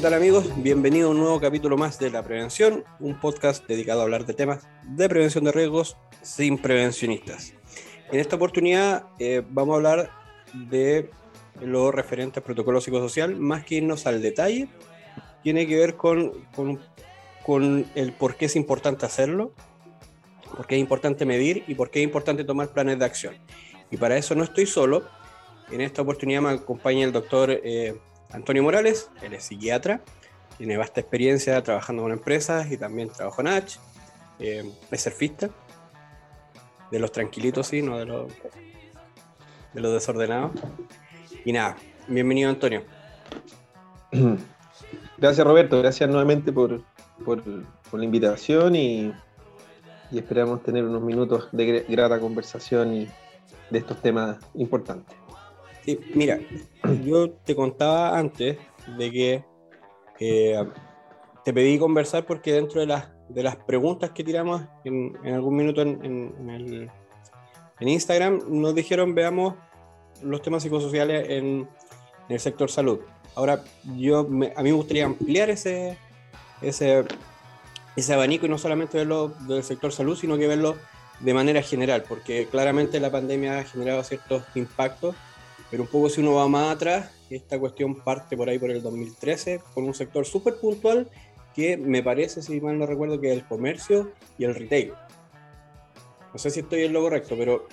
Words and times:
¿qué 0.00 0.04
tal 0.04 0.14
amigos? 0.14 0.46
Bienvenido 0.56 1.08
a 1.08 1.10
un 1.10 1.18
nuevo 1.18 1.38
capítulo 1.38 1.76
más 1.76 1.98
de 1.98 2.08
La 2.08 2.22
Prevención, 2.22 2.84
un 3.00 3.20
podcast 3.20 3.66
dedicado 3.66 4.00
a 4.00 4.04
hablar 4.04 4.24
de 4.24 4.32
temas 4.32 4.66
de 4.82 5.10
prevención 5.10 5.44
de 5.44 5.52
riesgos 5.52 5.98
sin 6.22 6.56
prevencionistas. 6.56 7.52
En 8.10 8.18
esta 8.18 8.36
oportunidad 8.36 9.08
eh, 9.18 9.42
vamos 9.46 9.74
a 9.74 9.76
hablar 9.76 10.10
de 10.54 11.10
lo 11.60 11.92
referente 11.92 12.40
al 12.40 12.44
protocolo 12.44 12.80
psicosocial, 12.80 13.36
más 13.36 13.66
que 13.66 13.74
irnos 13.74 14.06
al 14.06 14.22
detalle, 14.22 14.70
tiene 15.42 15.66
que 15.66 15.76
ver 15.76 15.96
con, 15.96 16.46
con, 16.56 16.80
con 17.44 17.84
el 17.94 18.14
por 18.14 18.36
qué 18.36 18.46
es 18.46 18.56
importante 18.56 19.04
hacerlo, 19.04 19.52
por 20.56 20.66
qué 20.66 20.76
es 20.76 20.80
importante 20.80 21.26
medir 21.26 21.62
y 21.68 21.74
por 21.74 21.90
qué 21.90 21.98
es 21.98 22.04
importante 22.04 22.44
tomar 22.44 22.70
planes 22.70 22.98
de 22.98 23.04
acción. 23.04 23.34
Y 23.90 23.98
para 23.98 24.16
eso 24.16 24.34
no 24.34 24.44
estoy 24.44 24.64
solo. 24.64 25.04
En 25.70 25.82
esta 25.82 26.00
oportunidad 26.00 26.40
me 26.40 26.48
acompaña 26.52 27.04
el 27.04 27.12
doctor 27.12 27.50
eh, 27.50 28.00
Antonio 28.32 28.62
Morales, 28.62 29.10
él 29.22 29.34
es 29.34 29.44
psiquiatra, 29.44 30.00
tiene 30.56 30.76
vasta 30.76 31.00
experiencia 31.00 31.62
trabajando 31.62 32.02
con 32.02 32.12
empresas 32.12 32.70
y 32.70 32.76
también 32.76 33.08
trabajó 33.10 33.40
en 33.40 33.48
H, 33.48 33.78
eh, 34.38 34.70
es 34.90 35.02
surfista, 35.02 35.50
de 36.90 36.98
los 36.98 37.12
tranquilitos, 37.12 37.66
sí, 37.68 37.82
no 37.82 37.98
de 37.98 38.06
los, 38.06 38.32
de 39.72 39.80
los 39.80 39.92
desordenados. 39.92 40.52
Y 41.44 41.52
nada, 41.52 41.76
bienvenido 42.08 42.50
Antonio. 42.50 42.84
Gracias 45.18 45.46
Roberto, 45.46 45.78
gracias 45.78 46.08
nuevamente 46.08 46.50
por, 46.50 46.82
por, 47.24 47.42
la 47.92 48.04
invitación 48.04 48.74
y, 48.74 49.12
y, 50.10 50.18
esperamos 50.18 50.62
tener 50.62 50.84
unos 50.84 51.02
minutos 51.02 51.48
de 51.52 51.84
grata 51.88 52.18
conversación 52.18 52.94
y 52.94 53.08
de 53.68 53.78
estos 53.78 54.00
temas 54.00 54.38
importantes. 54.54 55.19
Mira, 56.14 56.38
yo 57.04 57.30
te 57.30 57.54
contaba 57.54 58.18
antes 58.18 58.58
de 58.98 59.10
que 59.10 59.44
eh, 60.18 60.64
te 61.44 61.52
pedí 61.52 61.78
conversar 61.78 62.26
porque 62.26 62.52
dentro 62.52 62.80
de 62.80 62.86
las, 62.86 63.08
de 63.28 63.42
las 63.42 63.56
preguntas 63.56 64.10
que 64.10 64.22
tiramos 64.24 64.62
en, 64.84 65.16
algún 65.24 65.56
minuto 65.56 65.82
en, 65.82 66.04
en, 66.04 66.90
en, 67.80 67.88
Instagram, 67.88 68.40
nos 68.48 68.74
dijeron 68.74 69.14
veamos 69.14 69.54
los 70.22 70.42
temas 70.42 70.62
psicosociales 70.62 71.28
en, 71.30 71.68
el 72.28 72.38
sector 72.38 72.70
salud. 72.70 73.00
Ahora, 73.34 73.64
yo 73.96 74.20
a 74.20 74.22
mí 74.22 74.50
me 74.62 74.72
gustaría 74.72 75.04
ampliar 75.04 75.50
ese, 75.50 75.98
ese, 76.62 77.04
ese 77.96 78.14
abanico 78.14 78.46
y 78.46 78.48
no 78.48 78.56
solamente 78.56 78.98
verlo 78.98 79.32
del 79.48 79.64
sector 79.64 79.90
salud, 79.90 80.16
sino 80.16 80.38
que 80.38 80.46
verlo 80.46 80.76
de 81.18 81.34
manera 81.34 81.60
general, 81.60 82.04
porque 82.08 82.46
claramente 82.46 83.00
la 83.00 83.10
pandemia 83.10 83.58
ha 83.58 83.64
generado 83.64 84.04
ciertos 84.04 84.44
impactos 84.54 85.16
pero 85.70 85.84
un 85.84 85.88
poco 85.88 86.08
si 86.08 86.20
uno 86.20 86.34
va 86.34 86.48
más 86.48 86.74
atrás, 86.74 87.10
esta 87.30 87.58
cuestión 87.58 87.94
parte 87.94 88.36
por 88.36 88.48
ahí 88.48 88.58
por 88.58 88.70
el 88.70 88.82
2013 88.82 89.60
con 89.74 89.84
un 89.84 89.94
sector 89.94 90.26
súper 90.26 90.56
puntual 90.56 91.08
que 91.54 91.76
me 91.76 92.02
parece, 92.02 92.42
si 92.42 92.60
mal 92.60 92.78
no 92.78 92.86
recuerdo, 92.86 93.20
que 93.20 93.30
es 93.30 93.36
el 93.36 93.46
comercio 93.46 94.12
y 94.38 94.44
el 94.44 94.54
retail. 94.54 94.92
No 96.32 96.38
sé 96.38 96.50
si 96.50 96.60
estoy 96.60 96.84
en 96.84 96.92
lo 96.92 97.00
correcto, 97.00 97.34
pero, 97.36 97.66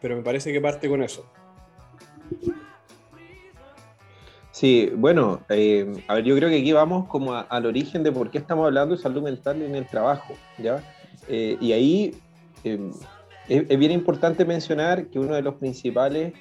pero 0.00 0.16
me 0.16 0.22
parece 0.22 0.52
que 0.52 0.60
parte 0.60 0.88
con 0.88 1.02
eso. 1.02 1.24
Sí, 4.52 4.90
bueno, 4.96 5.40
eh, 5.48 6.02
a 6.08 6.14
ver, 6.14 6.24
yo 6.24 6.34
creo 6.34 6.48
que 6.48 6.58
aquí 6.58 6.72
vamos 6.72 7.08
como 7.08 7.32
al 7.32 7.66
origen 7.66 8.02
de 8.02 8.10
por 8.10 8.30
qué 8.30 8.38
estamos 8.38 8.66
hablando 8.66 8.96
de 8.96 9.00
salud 9.00 9.22
mental 9.22 9.62
en 9.62 9.76
el 9.76 9.86
trabajo, 9.86 10.34
¿ya? 10.58 10.82
Eh, 11.28 11.56
y 11.60 11.72
ahí 11.72 12.14
eh, 12.64 12.90
es, 13.48 13.78
bien 13.78 13.92
importante 13.92 14.44
mencionar 14.44 15.06
que 15.10 15.20
uno 15.20 15.34
de 15.34 15.42
los 15.42 15.54
principales 15.56 16.32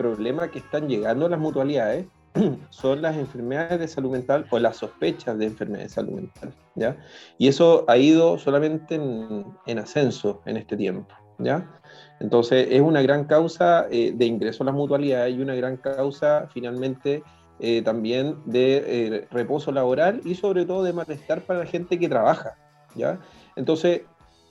problemas 0.00 0.48
que 0.48 0.60
están 0.60 0.88
llegando 0.88 1.26
a 1.26 1.28
las 1.28 1.38
mutualidades 1.38 2.06
son 2.70 3.02
las 3.02 3.18
enfermedades 3.18 3.78
de 3.78 3.86
salud 3.86 4.12
mental 4.12 4.46
o 4.48 4.58
las 4.58 4.78
sospechas 4.78 5.36
de 5.36 5.44
enfermedades 5.44 5.90
de 5.90 5.94
salud 5.94 6.12
mental, 6.12 6.54
¿ya? 6.74 6.96
Y 7.36 7.48
eso 7.48 7.84
ha 7.86 7.98
ido 7.98 8.38
solamente 8.38 8.94
en, 8.94 9.78
ascenso 9.78 10.40
en 10.46 10.56
este 10.56 10.78
tiempo, 10.78 11.14
¿ya? 11.38 11.70
Entonces 12.18 12.68
es 12.70 12.80
una 12.80 13.02
gran 13.02 13.24
causa 13.24 13.88
eh, 13.90 14.14
de 14.16 14.24
ingreso 14.24 14.62
a 14.62 14.66
las 14.66 14.74
mutualidades 14.74 15.36
y 15.36 15.42
una 15.42 15.54
gran 15.54 15.76
causa 15.76 16.48
finalmente 16.50 17.22
eh, 17.58 17.82
también 17.82 18.38
de 18.46 18.84
eh, 18.86 19.28
reposo 19.30 19.70
laboral 19.70 20.22
y 20.24 20.34
sobre 20.34 20.64
todo 20.64 20.82
de 20.82 20.94
malestar 20.94 21.42
para 21.42 21.58
la 21.58 21.66
gente 21.66 21.98
que 21.98 22.08
trabaja, 22.08 22.56
¿ya? 22.94 23.20
Entonces, 23.54 24.04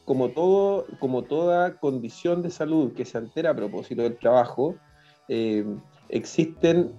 como, 0.05 0.29
todo, 0.29 0.85
como 0.99 1.23
toda 1.23 1.79
condición 1.79 2.43
de 2.43 2.51
salud 2.51 2.93
que 2.93 3.05
se 3.05 3.17
altera 3.17 3.49
a 3.49 3.55
propósito 3.55 4.03
del 4.03 4.15
trabajo, 4.15 4.75
eh, 5.29 5.65
existen 6.09 6.91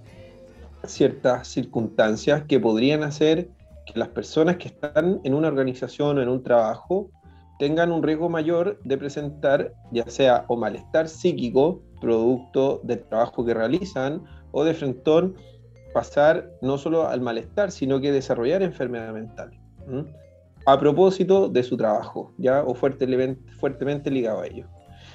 ciertas 0.84 1.48
circunstancias 1.48 2.44
que 2.44 2.58
podrían 2.58 3.02
hacer 3.02 3.50
que 3.86 3.98
las 3.98 4.08
personas 4.08 4.56
que 4.56 4.68
están 4.68 5.20
en 5.24 5.34
una 5.34 5.48
organización 5.48 6.18
o 6.18 6.22
en 6.22 6.28
un 6.28 6.42
trabajo 6.42 7.10
tengan 7.58 7.92
un 7.92 8.02
riesgo 8.02 8.30
mayor 8.30 8.80
de 8.84 8.96
presentar 8.96 9.74
ya 9.90 10.08
sea 10.08 10.44
o 10.48 10.56
malestar 10.56 11.08
psíquico 11.08 11.82
producto 12.00 12.80
del 12.84 13.00
trabajo 13.04 13.44
que 13.44 13.52
realizan 13.52 14.24
o 14.52 14.64
de 14.64 14.72
frentón 14.72 15.34
pasar 15.92 16.50
no 16.62 16.78
solo 16.78 17.06
al 17.06 17.20
malestar 17.20 17.70
sino 17.70 18.00
que 18.00 18.12
desarrollar 18.12 18.62
enfermedad 18.62 19.12
mental 19.12 19.50
a 20.66 20.78
propósito 20.78 21.48
de 21.48 21.62
su 21.62 21.76
trabajo 21.76 22.32
ya 22.38 22.62
o 22.62 22.74
fuertemente, 22.74 23.52
fuertemente 23.54 24.10
ligado 24.10 24.40
a 24.40 24.46
ello. 24.46 24.66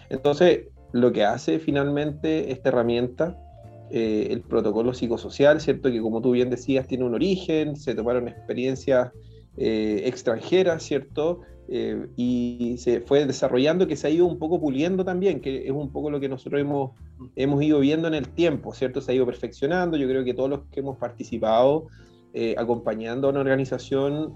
Entonces 0.10 0.68
lo 0.96 1.12
que 1.12 1.26
hace 1.26 1.60
finalmente 1.60 2.54
esta 2.54 2.70
herramienta, 2.70 3.38
eh, 3.92 4.28
el 4.32 4.40
protocolo 4.40 4.94
psicosocial, 4.94 5.60
¿cierto? 5.60 5.92
Que 5.92 6.00
como 6.00 6.22
tú 6.22 6.32
bien 6.32 6.50
decías, 6.50 6.88
tiene 6.88 7.04
un 7.04 7.14
origen, 7.14 7.76
se 7.76 7.94
tomaron 7.94 8.30
experiencias 8.30 9.12
eh, 9.58 10.04
extranjeras, 10.06 10.84
¿cierto? 10.84 11.42
Eh, 11.68 12.08
y 12.16 12.76
se 12.78 13.02
fue 13.02 13.26
desarrollando, 13.26 13.88
que 13.88 13.98
se 13.98 14.08
ha 14.08 14.10
ido 14.10 14.26
un 14.26 14.40
poco 14.40 14.58
puliendo 14.58 15.04
también, 15.04 15.42
que 15.42 15.66
es 15.66 15.72
un 15.72 15.92
poco 15.92 16.10
lo 16.10 16.22
que 16.22 16.30
nosotros 16.30 16.62
hemos, 16.62 16.92
hemos 17.36 17.62
ido 17.62 17.82
viendo 17.82 18.08
en 18.08 18.14
el 18.14 18.30
tiempo, 18.30 18.74
¿cierto? 18.74 19.02
Se 19.02 19.12
ha 19.12 19.16
ido 19.16 19.26
perfeccionando, 19.26 19.98
yo 19.98 20.08
creo 20.08 20.24
que 20.24 20.34
todos 20.34 20.50
los 20.50 20.62
que 20.72 20.80
hemos 20.80 20.98
participado 20.98 21.88
acompañando 22.58 23.28
a 23.28 23.32
una 23.32 23.40
organización 23.40 24.34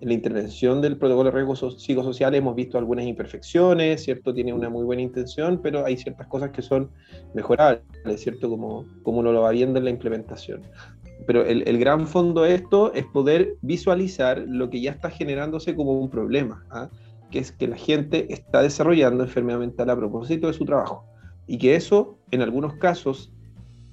en 0.00 0.08
la 0.08 0.14
intervención 0.14 0.80
del 0.80 0.96
protocolo 0.96 1.30
de 1.30 1.36
riesgos 1.36 1.82
psicosociales 1.82 2.38
hemos 2.38 2.54
visto 2.54 2.78
algunas 2.78 3.04
imperfecciones, 3.04 4.04
¿cierto? 4.04 4.32
Tiene 4.32 4.52
una 4.52 4.68
muy 4.68 4.84
buena 4.84 5.02
intención, 5.02 5.60
pero 5.62 5.84
hay 5.84 5.96
ciertas 5.96 6.26
cosas 6.28 6.50
que 6.50 6.62
son 6.62 6.90
mejorables, 7.34 7.82
¿cierto? 8.16 8.48
Como, 8.48 8.86
como 9.02 9.18
uno 9.18 9.32
lo 9.32 9.42
va 9.42 9.50
viendo 9.50 9.78
en 9.78 9.84
la 9.84 9.90
implementación. 9.90 10.62
Pero 11.26 11.44
el, 11.44 11.66
el 11.66 11.78
gran 11.78 12.06
fondo 12.06 12.42
de 12.42 12.54
esto 12.54 12.92
es 12.94 13.04
poder 13.06 13.56
visualizar 13.60 14.44
lo 14.46 14.70
que 14.70 14.80
ya 14.80 14.92
está 14.92 15.10
generándose 15.10 15.74
como 15.74 15.98
un 15.98 16.08
problema, 16.08 16.64
¿ah? 16.70 16.88
que 17.30 17.40
es 17.40 17.50
que 17.50 17.66
la 17.66 17.76
gente 17.76 18.32
está 18.32 18.62
desarrollando 18.62 19.24
enfermedad 19.24 19.58
mental 19.58 19.90
a 19.90 19.96
propósito 19.96 20.46
de 20.46 20.52
su 20.52 20.64
trabajo. 20.64 21.04
Y 21.46 21.58
que 21.58 21.74
eso, 21.74 22.18
en 22.30 22.42
algunos 22.42 22.74
casos, 22.74 23.32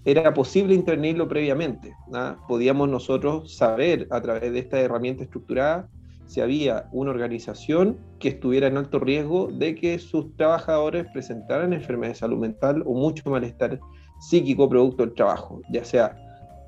era 0.06 0.34
posible 0.36 0.76
intervenirlo 0.76 1.28
previamente. 1.28 1.96
¿ah? 2.14 2.38
Podíamos 2.48 2.90
nosotros 2.90 3.56
saber 3.56 4.08
a 4.12 4.22
través 4.22 4.54
de 4.54 4.60
esta 4.60 4.80
herramienta 4.80 5.24
estructurada 5.24 5.90
si 6.28 6.42
había 6.42 6.88
una 6.92 7.12
organización 7.12 7.98
que 8.20 8.30
estuviera 8.30 8.68
en 8.68 8.78
alto 8.78 9.00
riesgo 9.00 9.50
de 9.52 9.76
que 9.76 10.00
sus 10.00 10.36
trabajadores 10.36 11.06
presentaran 11.14 11.74
enfermedades 11.74 12.18
de 12.18 12.20
salud 12.22 12.38
mental 12.40 12.84
o 12.86 12.94
mucho 12.94 13.30
malestar 13.30 13.80
psíquico 14.20 14.70
producto 14.70 15.06
del 15.06 15.14
trabajo, 15.14 15.62
ya 15.70 15.84
sea 15.84 16.18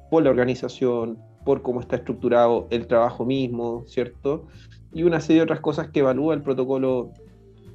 por 0.09 0.23
la 0.23 0.29
organización, 0.29 1.17
por 1.45 1.61
cómo 1.61 1.79
está 1.81 1.95
estructurado 1.95 2.67
el 2.69 2.87
trabajo 2.87 3.25
mismo, 3.25 3.83
¿cierto? 3.87 4.45
Y 4.93 5.03
una 5.03 5.19
serie 5.21 5.37
de 5.37 5.43
otras 5.43 5.61
cosas 5.61 5.89
que 5.89 5.99
evalúa 6.01 6.33
el 6.33 6.41
protocolo 6.41 7.11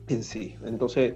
en 0.09 0.23
sí. 0.23 0.57
Entonces, 0.65 1.15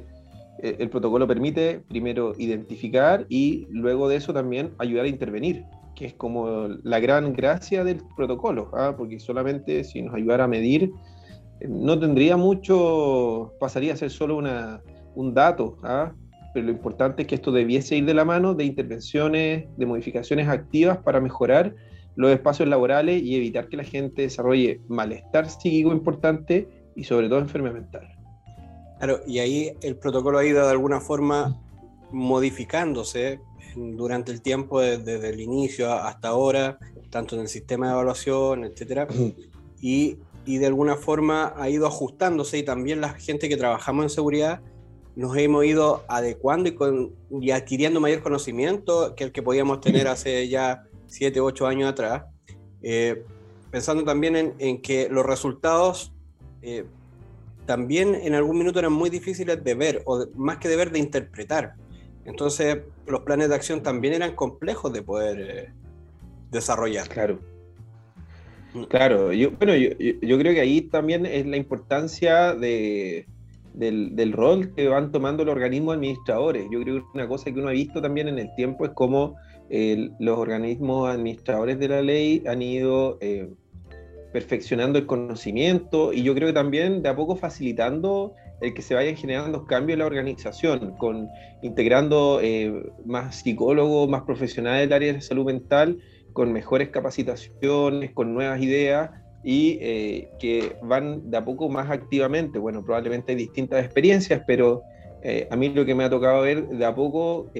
eh, 0.63 0.77
el 0.79 0.89
protocolo 0.89 1.27
permite 1.27 1.81
primero 1.89 2.35
identificar 2.39 3.27
y 3.29 3.67
luego 3.71 4.09
de 4.09 4.17
eso 4.17 4.33
también 4.33 4.73
ayudar 4.79 5.05
a 5.05 5.09
intervenir 5.09 5.65
que 5.97 6.07
es 6.07 6.15
como 6.15 6.69
la 6.85 7.01
gran 7.01 7.33
gracia 7.33 7.83
del 7.83 8.03
protocolo, 8.17 8.71
¿ah? 8.75 8.95
porque 8.97 9.19
solamente 9.19 9.83
si 9.83 10.03
nos 10.03 10.15
ayudara 10.15 10.45
a 10.45 10.49
medir, 10.49 10.93
eh, 11.61 11.67
no 11.69 11.99
tendría 11.99 12.37
mucho, 12.37 13.55
pasaría 13.59 13.95
a 13.95 13.97
ser 13.97 14.11
solo 14.11 14.37
una, 14.37 14.83
un 15.15 15.35
dato, 15.35 15.79
¿ah? 15.83 16.13
pero 16.55 16.67
lo 16.67 16.73
importante 16.73 17.23
es 17.23 17.29
que 17.29 17.35
esto 17.35 17.51
debiese 17.51 17.97
ir 17.97 18.05
de 18.05 18.15
la 18.15 18.25
mano 18.25 18.55
de 18.55 18.65
intervenciones, 18.65 19.65
de 19.77 19.87
modificaciones 19.87 20.49
activas 20.49 20.99
para 20.99 21.21
mejorar 21.21 21.75
los 22.15 22.31
espacios 22.31 22.69
laborales 22.69 23.23
y 23.23 23.37
evitar 23.37 23.69
que 23.69 23.77
la 23.77 23.85
gente 23.85 24.23
desarrolle 24.23 24.81
malestar 24.89 25.49
psíquico 25.49 25.93
importante 25.93 26.69
y 26.95 27.05
sobre 27.05 27.29
todo 27.29 27.39
enfermedad 27.41 27.75
mental. 27.75 28.09
Claro, 28.99 29.21
y 29.27 29.39
ahí 29.39 29.73
el 29.83 29.97
protocolo 29.97 30.39
ha 30.39 30.47
ido 30.47 30.65
de 30.65 30.71
alguna 30.71 31.01
forma 31.01 31.61
modificándose 32.13 33.41
durante 33.77 34.33
el 34.33 34.43
tiempo, 34.43 34.81
desde, 34.81 35.29
el 35.29 35.41
inicio 35.41 35.93
hasta 35.93 36.29
ahora, 36.29 36.79
tanto 37.11 37.37
en 37.37 37.43
el 37.43 37.49
sistema 37.49 37.87
de 37.87 37.93
evaluación, 37.93 38.65
etcétera, 38.65 39.07
y, 39.81 40.19
y, 40.45 40.59
de 40.59 40.67
alguna 40.67 40.97
forma 40.97 41.53
ha 41.57 41.69
ido 41.69 41.87
ajustándose 41.87 42.59
y 42.59 42.63
también 42.63 43.01
la 43.01 43.11
gente 43.11 43.49
que 43.49 43.57
trabajamos 43.57 44.05
en 44.05 44.11
seguridad 44.11 44.61
nos 45.17 45.35
hemos 45.37 45.65
ido 45.65 46.05
adecuando 46.09 46.69
y, 46.69 46.75
con, 46.75 47.15
y 47.31 47.51
adquiriendo 47.51 48.01
mayor 48.01 48.23
conocimiento 48.23 49.15
que 49.15 49.25
el 49.25 49.33
que 49.33 49.43
podíamos 49.43 49.81
tener 49.81 50.09
hace 50.09 50.47
ya 50.49 50.85
7, 51.07 51.41
8 51.41 51.67
años 51.67 51.91
atrás. 51.91 52.25
Eh, 52.83 53.25
pensando 53.71 54.05
también 54.05 54.55
en, 54.59 54.83
que 54.83 55.09
los 55.09 55.25
resultados 55.25 56.13
eh, 56.63 56.85
también 57.65 58.15
en 58.15 58.35
algún 58.35 58.59
minuto 58.59 58.79
eran 58.79 58.93
muy 58.93 59.11
difíciles 59.11 59.63
de 59.65 59.75
ver, 59.75 60.03
o 60.05 60.27
más 60.35 60.59
que 60.59 60.69
de 60.69 60.77
ver, 60.77 60.93
de 60.93 60.99
interpretar. 60.99 61.75
Entonces, 62.27 62.79
los 63.07 63.21
planes 63.21 63.49
de 63.49 63.55
acción 63.55 63.83
también 63.83 64.15
eran 64.15 64.35
complejos 64.35 64.93
de 64.93 65.03
poder 65.03 65.41
eh, 65.41 65.73
desarrollar. 66.51 67.09
Claro. 67.09 67.39
Mm. 68.75 68.83
Claro, 68.85 69.33
yo, 69.33 69.53
bueno, 69.53 69.75
yo, 69.75 70.39
creo 70.39 70.55
que 70.55 70.61
ahí 70.61 70.83
también 70.83 71.25
es 71.25 71.47
la 71.47 71.57
importancia 71.57 72.55
de, 72.55 73.27
del, 73.75 74.33
rol 74.33 74.75
que 74.75 74.89
van 74.89 75.13
tomando 75.13 75.45
los 75.45 75.55
organismos 75.55 75.95
administradores. 75.95 76.67
Yo 76.71 76.81
creo 76.83 76.97
que 76.97 77.07
una 77.15 77.29
cosa 77.29 77.53
que 77.53 77.61
uno 77.61 77.69
ha 77.69 77.73
visto 77.73 78.03
también 78.03 78.29
en 78.29 78.39
el 78.39 78.55
tiempo 78.57 78.85
es 78.85 78.91
cómo 78.93 79.37
los 80.19 80.39
organismos 80.39 81.09
administradores 81.09 81.79
de 81.79 81.89
la 81.89 82.03
ley 82.03 82.43
han 82.47 82.63
ido 82.63 83.19
eh, 83.21 83.49
perfeccionando 84.33 84.99
el 84.99 85.07
conocimiento 85.07 86.13
y 86.13 86.23
yo 86.23 86.35
creo 86.35 86.49
que 86.49 86.53
también 86.53 87.03
de 87.03 87.09
a 87.09 87.17
poco 87.17 87.37
facilitando 87.37 88.35
el 88.61 88.75
que 88.75 88.83
se 88.83 88.95
vayan 88.95 89.17
generando 89.17 89.67
cambios 89.67 89.95
en 89.95 90.01
la 90.01 90.07
organización, 90.07 90.97
con 90.97 91.29
integrando 91.63 92.41
eh, 92.43 92.73
más 93.05 93.37
psicólogos, 93.37 94.09
más 94.09 94.23
profesionales 94.23 94.89
del 94.89 94.93
área 94.93 95.13
de 95.13 95.21
salud 95.21 95.45
mental, 95.45 95.99
con 96.33 96.53
mejores 96.53 96.89
capacitaciones, 96.91 98.13
con 98.13 98.35
nuevas 98.35 98.61
ideas 98.61 99.11
y 99.43 99.79
eh, 99.81 100.29
que 100.39 100.77
van 100.83 101.31
de 101.31 101.37
a 101.37 101.45
poco 101.45 101.69
más 101.69 101.91
activamente. 101.91 102.59
Bueno, 102.59 102.85
probablemente 102.85 103.33
hay 103.33 103.39
distintas 103.39 103.85
experiencias, 103.85 104.43
pero 104.47 104.83
eh, 105.23 105.47
a 105.51 105.57
mí 105.57 105.69
lo 105.69 105.85
que 105.85 105.95
me 105.95 106.05
ha 106.05 106.11
tocado 106.11 106.43
ver 106.43 106.69
de 106.69 106.85
a 106.85 106.95
poco 106.95 107.51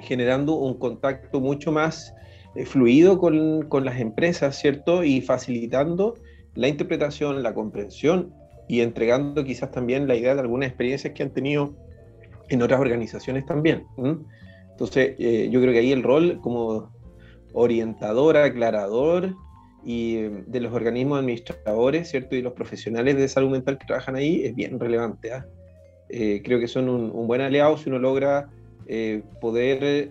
generando 0.00 0.56
un 0.56 0.78
contacto 0.78 1.40
mucho 1.40 1.72
más 1.72 2.14
fluido 2.66 3.18
con, 3.18 3.62
con, 3.68 3.84
las 3.84 3.98
empresas, 3.98 4.58
¿cierto? 4.58 5.02
Y 5.02 5.22
facilitando 5.22 6.14
la 6.54 6.68
interpretación, 6.68 7.42
la 7.42 7.54
comprensión 7.54 8.34
y 8.68 8.80
entregando 8.80 9.44
quizás 9.44 9.70
también 9.70 10.08
la 10.08 10.16
idea 10.16 10.34
de 10.34 10.40
algunas 10.40 10.68
experiencias 10.68 11.12
que 11.12 11.22
han 11.22 11.30
tenido 11.30 11.74
en 12.48 12.62
otras 12.62 12.80
organizaciones 12.80 13.46
también. 13.46 13.86
Entonces, 14.70 15.14
eh, 15.18 15.48
yo 15.50 15.60
creo 15.60 15.72
que 15.72 15.78
ahí 15.80 15.92
el 15.92 16.02
rol 16.02 16.40
como 16.42 16.92
orientador, 17.52 18.36
aclarador 18.36 19.34
y 19.84 20.16
eh, 20.16 20.44
de 20.46 20.60
los 20.60 20.72
organismos 20.72 21.20
administradores, 21.20 22.10
¿cierto? 22.10 22.36
Y 22.36 22.42
los 22.42 22.52
profesionales 22.52 23.16
de 23.16 23.28
salud 23.28 23.50
mental 23.50 23.78
que 23.78 23.86
trabajan 23.86 24.16
ahí 24.16 24.44
es 24.44 24.54
bien 24.54 24.78
relevante. 24.78 25.32
¿ah? 25.32 25.46
creo 26.08 26.60
que 26.60 26.68
son 26.68 26.88
un, 26.88 27.10
un, 27.10 27.26
buen 27.26 27.40
aliado 27.40 27.76
si 27.76 27.88
uno 27.88 27.98
logra 27.98 28.48
poder 29.40 30.08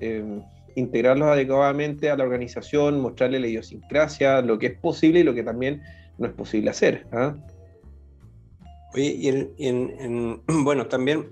integrarlos 0.75 1.27
adecuadamente 1.27 2.09
a 2.09 2.17
la 2.17 2.23
organización, 2.23 2.99
mostrarle 2.99 3.39
la 3.39 3.47
idiosincrasia, 3.47 4.41
lo 4.41 4.57
que 4.57 4.67
es 4.67 4.77
posible 4.77 5.19
y 5.19 5.23
lo 5.23 5.33
que 5.33 5.43
también 5.43 5.81
no 6.17 6.27
es 6.27 6.33
posible 6.33 6.69
hacer. 6.69 7.05
¿ah? 7.11 7.35
Oye, 8.93 9.51
y, 9.57 9.67
en, 9.67 10.41
bueno, 10.63 10.87
también 10.87 11.31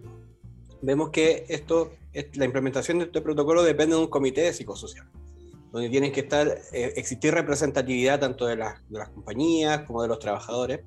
vemos 0.81 1.10
que 1.10 1.46
esto, 1.50 1.92
la 2.34 2.46
implementación 2.46 3.00
de 3.00 3.06
este 3.06 3.22
protocolo 3.22 3.63
depende 3.63 3.96
de 3.96 4.02
un 4.02 4.08
comité 4.08 4.52
psicosocial, 4.54 5.08
donde 5.72 5.90
tienen 5.90 6.12
que 6.12 6.22
estar, 6.22 6.48
eh, 6.48 6.94
existir 6.96 7.34
representatividad 7.34 8.19
tanto 8.19 8.46
de 8.46 8.56
las, 8.56 8.88
de 8.90 9.00
las 9.00 9.10
compañías 9.10 9.81
como 9.84 10.02
de 10.02 10.08
los 10.08 10.19
trabajadores. 10.19 10.81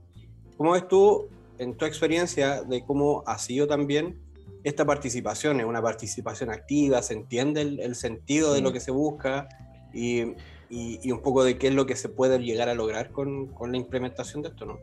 ¿Cómo 0.57 0.73
ves 0.73 0.87
tú, 0.89 1.29
en 1.59 1.77
tu 1.77 1.85
experiencia, 1.85 2.63
de 2.63 2.85
cómo 2.85 3.23
ha 3.27 3.39
sido 3.39 3.67
también 3.67 4.25
esta 4.65 4.87
participación 4.87 5.61
es 5.61 5.67
una 5.67 5.83
participación 5.83 6.51
activa, 6.51 7.03
se 7.03 7.13
entiende 7.13 7.61
el, 7.61 7.95
sentido 7.95 8.55
de 8.55 8.63
lo 8.63 8.73
que 8.73 8.81
se 8.81 8.91
busca 8.91 9.47
y, 9.93 10.23
un 10.23 11.21
poco 11.23 11.45
de 11.45 11.59
qué 11.59 11.69
es 11.69 11.75
lo 11.75 11.85
que 11.87 11.95
se 11.95 12.09
puede 12.09 12.39
llegar 12.39 12.71
a 12.71 12.75
lograr 12.75 13.13
con, 13.13 13.55
la 13.61 13.77
implementación 13.77 14.43
de 14.43 14.49
esto, 14.49 14.65
¿no? 14.65 14.79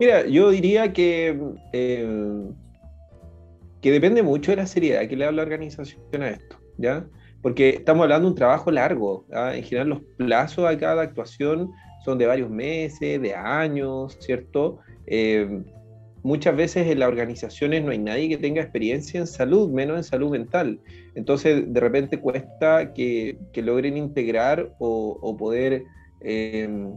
Mira, 0.00 0.26
yo 0.26 0.50
diría 0.50 0.94
que, 0.94 1.38
eh, 1.74 2.48
que 3.82 3.90
depende 3.90 4.22
mucho 4.22 4.50
de 4.50 4.56
la 4.56 4.66
seriedad 4.66 5.06
que 5.06 5.14
le 5.14 5.26
da 5.26 5.30
la 5.30 5.42
organización 5.42 6.22
a 6.22 6.30
esto, 6.30 6.56
¿ya? 6.78 7.06
Porque 7.42 7.68
estamos 7.68 8.04
hablando 8.04 8.26
de 8.26 8.32
un 8.32 8.34
trabajo 8.34 8.70
largo, 8.70 9.26
en 9.30 9.62
general 9.62 9.90
los 9.90 10.00
plazos 10.16 10.64
a 10.64 10.78
cada 10.78 11.02
actuación 11.02 11.70
son 12.02 12.16
de 12.16 12.26
varios 12.26 12.48
meses, 12.48 13.20
de 13.20 13.34
años, 13.34 14.16
¿cierto? 14.20 14.78
Eh, 15.06 15.62
muchas 16.22 16.56
veces 16.56 16.86
en 16.86 16.98
las 16.98 17.08
organizaciones 17.10 17.84
no 17.84 17.90
hay 17.90 17.98
nadie 17.98 18.30
que 18.30 18.38
tenga 18.38 18.62
experiencia 18.62 19.20
en 19.20 19.26
salud, 19.26 19.68
menos 19.68 19.98
en 19.98 20.04
salud 20.04 20.30
mental. 20.30 20.80
Entonces, 21.14 21.70
de 21.70 21.80
repente 21.80 22.18
cuesta 22.18 22.94
que, 22.94 23.36
logren 23.54 23.98
integrar 23.98 24.74
o, 24.78 25.36
poder 25.38 25.84
em, 26.22 26.94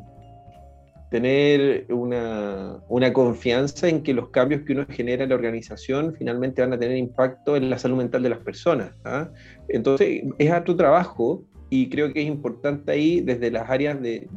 tener 1.14 1.86
una, 1.94 2.82
confianza 3.14 3.88
en 3.88 4.02
que 4.02 4.16
los 4.16 4.30
cambios 4.30 4.64
que 4.64 4.74
uno 4.74 4.88
genera 4.90 5.22
en 5.22 5.30
la 5.30 5.36
organización 5.36 6.16
finalmente 6.18 6.64
van 6.64 6.74
a 6.74 6.80
tener 6.80 6.98
impacto 6.98 7.56
en 7.56 7.70
la 7.70 7.78
salud 7.78 7.98
mental 7.98 8.24
de 8.24 8.30
las 8.30 8.40
personas. 8.40 8.96
¿ah? 9.06 9.30
Entonces, 9.68 10.24
es 10.40 10.52
otro 10.52 10.76
trabajo 10.76 11.44
y 11.70 11.88
creo 11.88 12.12
que 12.12 12.22
es 12.22 12.28
importante 12.28 12.92
ahí, 12.92 13.22
desde 13.22 13.52
las 13.52 13.70
áreas 13.70 14.02
de, 14.02 14.28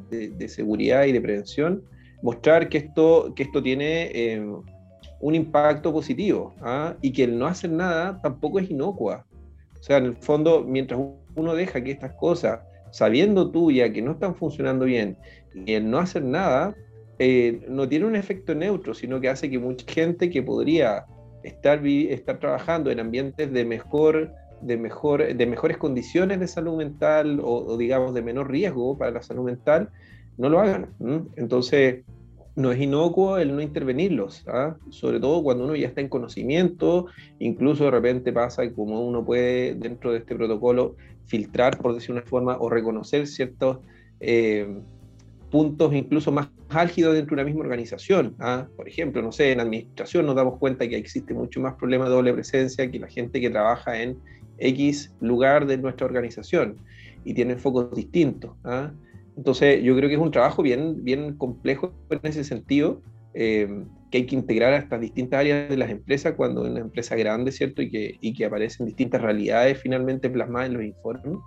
seguridad 0.48 1.06
y 1.06 1.12
de 1.12 1.20
prevención, 1.22 1.82
mostrar 2.20 2.68
que 2.68 2.76
esto, 2.76 3.32
que 3.34 3.44
esto 3.44 3.62
tiene 3.62 4.10
em, 4.12 4.60
un 5.20 5.34
impacto 5.34 5.94
positivo 5.94 6.54
¿ah? 6.60 6.94
y 7.00 7.10
que 7.10 7.24
el 7.24 7.38
no 7.38 7.46
hacer 7.46 7.70
nada 7.70 8.20
tampoco 8.20 8.58
es 8.58 8.70
inocua. 8.70 9.24
O 9.80 9.82
sea, 9.82 9.96
en 9.96 10.04
el 10.04 10.16
fondo, 10.16 10.62
mientras 10.62 11.00
uno 11.36 11.54
deja 11.54 11.82
que 11.82 11.92
estas 11.92 12.12
cosas, 12.16 12.60
sabiendo 12.96 13.50
tú 13.50 13.70
ya 13.70 13.92
que 13.92 14.00
no 14.00 14.12
están 14.12 14.34
funcionando 14.34 14.86
bien, 14.86 15.18
y 15.54 15.74
el 15.74 15.90
no 15.90 15.98
hacer 15.98 16.24
nada, 16.24 16.74
eh, 17.18 17.60
no 17.68 17.86
tiene 17.86 18.06
un 18.06 18.16
efecto 18.16 18.54
neutro, 18.54 18.94
sino 18.94 19.20
que 19.20 19.28
hace 19.28 19.50
que 19.50 19.58
mucha 19.58 19.84
gente 19.86 20.30
que 20.30 20.42
podría 20.42 21.04
estar, 21.42 21.86
estar 21.86 22.38
trabajando 22.38 22.90
en 22.90 23.00
ambientes 23.00 23.52
de 23.52 23.64
mejor 23.66 24.32
de, 24.62 24.78
mejor, 24.78 25.34
de 25.34 25.46
mejores 25.46 25.76
condiciones 25.76 26.40
de 26.40 26.48
salud 26.48 26.78
mental 26.78 27.38
o, 27.44 27.76
digamos 27.76 28.14
de 28.14 28.22
menor 28.22 28.50
riesgo 28.50 28.96
para 28.96 29.10
la 29.10 29.22
salud 29.22 29.44
mental, 29.44 29.90
no 30.38 30.48
lo 30.48 30.60
hagan. 30.60 30.88
Entonces, 31.36 32.02
no 32.54 32.72
es 32.72 32.80
inocuo 32.80 33.36
el 33.36 33.54
no 33.54 33.60
intervenirlos, 33.60 34.42
¿ah? 34.48 34.76
sobre 34.88 35.20
todo 35.20 35.42
cuando 35.42 35.64
uno 35.64 35.76
ya 35.76 35.88
está 35.88 36.00
en 36.00 36.08
conocimiento, 36.08 37.08
incluso 37.38 37.84
de 37.84 37.90
repente 37.90 38.32
pasa 38.32 38.72
como 38.72 39.06
uno 39.06 39.22
puede 39.22 39.74
dentro 39.74 40.12
de 40.12 40.18
este 40.20 40.34
protocolo 40.34 40.96
filtrar, 41.26 41.78
por 41.78 41.94
decir 41.94 42.12
una 42.12 42.22
forma, 42.22 42.56
o 42.58 42.70
reconocer 42.70 43.26
ciertos 43.26 43.78
eh, 44.20 44.66
puntos 45.50 45.94
incluso 45.94 46.32
más 46.32 46.48
álgidos 46.68 47.14
dentro 47.14 47.36
de 47.36 47.42
una 47.42 47.44
misma 47.44 47.62
organización. 47.62 48.34
¿ah? 48.38 48.66
Por 48.76 48.88
ejemplo, 48.88 49.22
no 49.22 49.32
sé, 49.32 49.52
en 49.52 49.60
administración 49.60 50.26
nos 50.26 50.36
damos 50.36 50.58
cuenta 50.58 50.88
que 50.88 50.96
existe 50.96 51.34
mucho 51.34 51.60
más 51.60 51.74
problema 51.74 52.04
de 52.04 52.10
doble 52.10 52.32
presencia 52.32 52.90
que 52.90 52.98
la 52.98 53.08
gente 53.08 53.40
que 53.40 53.50
trabaja 53.50 54.00
en 54.00 54.18
X 54.58 55.12
lugar 55.20 55.66
de 55.66 55.78
nuestra 55.78 56.06
organización 56.06 56.76
y 57.24 57.34
tienen 57.34 57.58
focos 57.58 57.94
distintos. 57.94 58.52
¿ah? 58.64 58.92
Entonces, 59.36 59.82
yo 59.82 59.94
creo 59.96 60.08
que 60.08 60.14
es 60.14 60.20
un 60.20 60.30
trabajo 60.30 60.62
bien, 60.62 61.04
bien 61.04 61.36
complejo 61.36 61.92
en 62.10 62.20
ese 62.22 62.42
sentido, 62.42 63.02
eh, 63.34 63.84
que 64.10 64.18
hay 64.18 64.26
que 64.26 64.36
integrar 64.36 64.72
a 64.72 64.78
estas 64.78 65.00
distintas 65.00 65.40
áreas 65.40 65.68
de 65.68 65.76
las 65.76 65.90
empresas 65.90 66.34
cuando 66.36 66.64
es 66.64 66.70
una 66.70 66.80
empresa 66.80 67.16
grande, 67.16 67.52
¿cierto? 67.52 67.82
Y 67.82 67.90
que, 67.90 68.18
y 68.20 68.34
que 68.34 68.44
aparecen 68.44 68.86
distintas 68.86 69.20
realidades 69.20 69.78
finalmente 69.78 70.30
plasmadas 70.30 70.68
en 70.68 70.74
los 70.74 70.84
informes. 70.84 71.38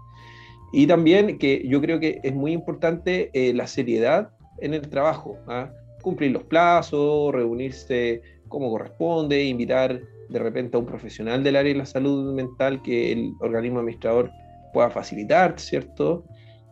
Y 0.72 0.86
también 0.88 1.38
que 1.38 1.66
yo 1.68 1.82
creo 1.82 2.00
que 2.00 2.20
es 2.24 2.34
muy 2.34 2.52
importante 2.52 3.32
eh, 3.34 3.54
la 3.54 3.68
seriedad 3.68 4.32
en 4.60 4.74
el 4.74 4.88
trabajo, 4.90 5.38
¿ah? 5.48 5.72
cumplir 6.02 6.32
los 6.32 6.44
plazos, 6.44 7.34
reunirse 7.34 8.22
como 8.48 8.70
corresponde, 8.70 9.44
invitar 9.44 10.02
de 10.30 10.40
repente 10.40 10.78
a 10.78 10.80
un 10.80 10.86
profesional 10.86 11.44
del 11.44 11.56
área 11.56 11.74
de 11.74 11.80
la 11.80 11.86
salud 11.86 12.34
mental 12.34 12.82
que 12.82 13.12
el 13.12 13.34
organismo 13.40 13.80
administrador 13.80 14.32
pueda 14.74 14.90
facilitar, 14.90 15.60
¿cierto? 15.60 16.24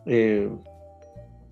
Eh, 0.06 0.48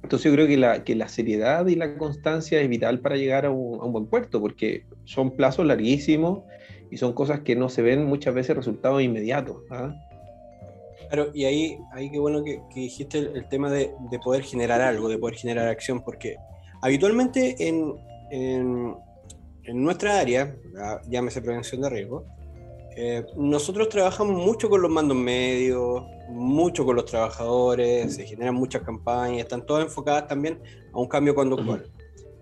entonces 0.06 0.30
yo 0.30 0.36
creo 0.36 0.46
que 0.46 0.56
la, 0.56 0.84
que 0.84 0.94
la 0.94 1.08
seriedad 1.08 1.66
y 1.66 1.74
la 1.74 1.98
constancia 1.98 2.60
es 2.60 2.68
vital 2.68 3.00
para 3.00 3.16
llegar 3.16 3.44
a 3.44 3.50
un, 3.50 3.92
buen 3.92 4.06
puerto, 4.06 4.40
porque 4.40 4.84
son 5.04 5.32
plazos 5.32 5.66
larguísimos 5.66 6.44
y 6.92 6.96
son 6.96 7.12
cosas 7.12 7.40
que 7.40 7.56
no 7.56 7.68
se 7.68 7.82
ven 7.82 8.04
muchas 8.04 8.32
veces 8.32 8.56
resultados 8.56 9.02
inmediatos. 9.02 9.64
¿ah? 9.68 9.92
Claro, 11.08 11.32
y 11.34 11.44
ahí, 11.46 11.76
ahí 11.92 12.08
qué 12.12 12.20
bueno 12.20 12.44
que, 12.44 12.60
dijiste 12.72 13.18
el, 13.18 13.48
tema 13.48 13.68
de, 13.68 13.90
de, 14.08 14.18
poder 14.20 14.44
generar 14.44 14.80
algo, 14.80 15.08
de 15.08 15.18
poder 15.18 15.34
generar 15.34 15.66
acción, 15.66 16.00
porque 16.04 16.36
habitualmente 16.82 17.56
en, 17.58 17.92
en, 18.30 18.94
en 19.64 19.82
nuestra 19.82 20.20
área, 20.20 20.54
llámese 21.08 21.42
prevención 21.42 21.80
de 21.80 21.90
riesgo, 21.90 22.24
eh, 22.98 23.26
nosotros 23.36 23.90
trabajamos 23.90 24.42
mucho 24.42 24.70
con 24.70 24.80
los 24.80 24.90
mandos 24.90 25.18
medios, 25.18 26.02
mucho 26.30 26.86
con 26.86 26.96
los 26.96 27.04
trabajadores, 27.04 28.14
se 28.14 28.24
generan 28.24 28.54
muchas 28.54 28.82
campañas, 28.82 29.40
están 29.40 29.66
todas 29.66 29.84
enfocadas 29.84 30.26
también 30.26 30.58
a 30.94 30.98
un 30.98 31.06
cambio 31.06 31.34
conductual. 31.34 31.90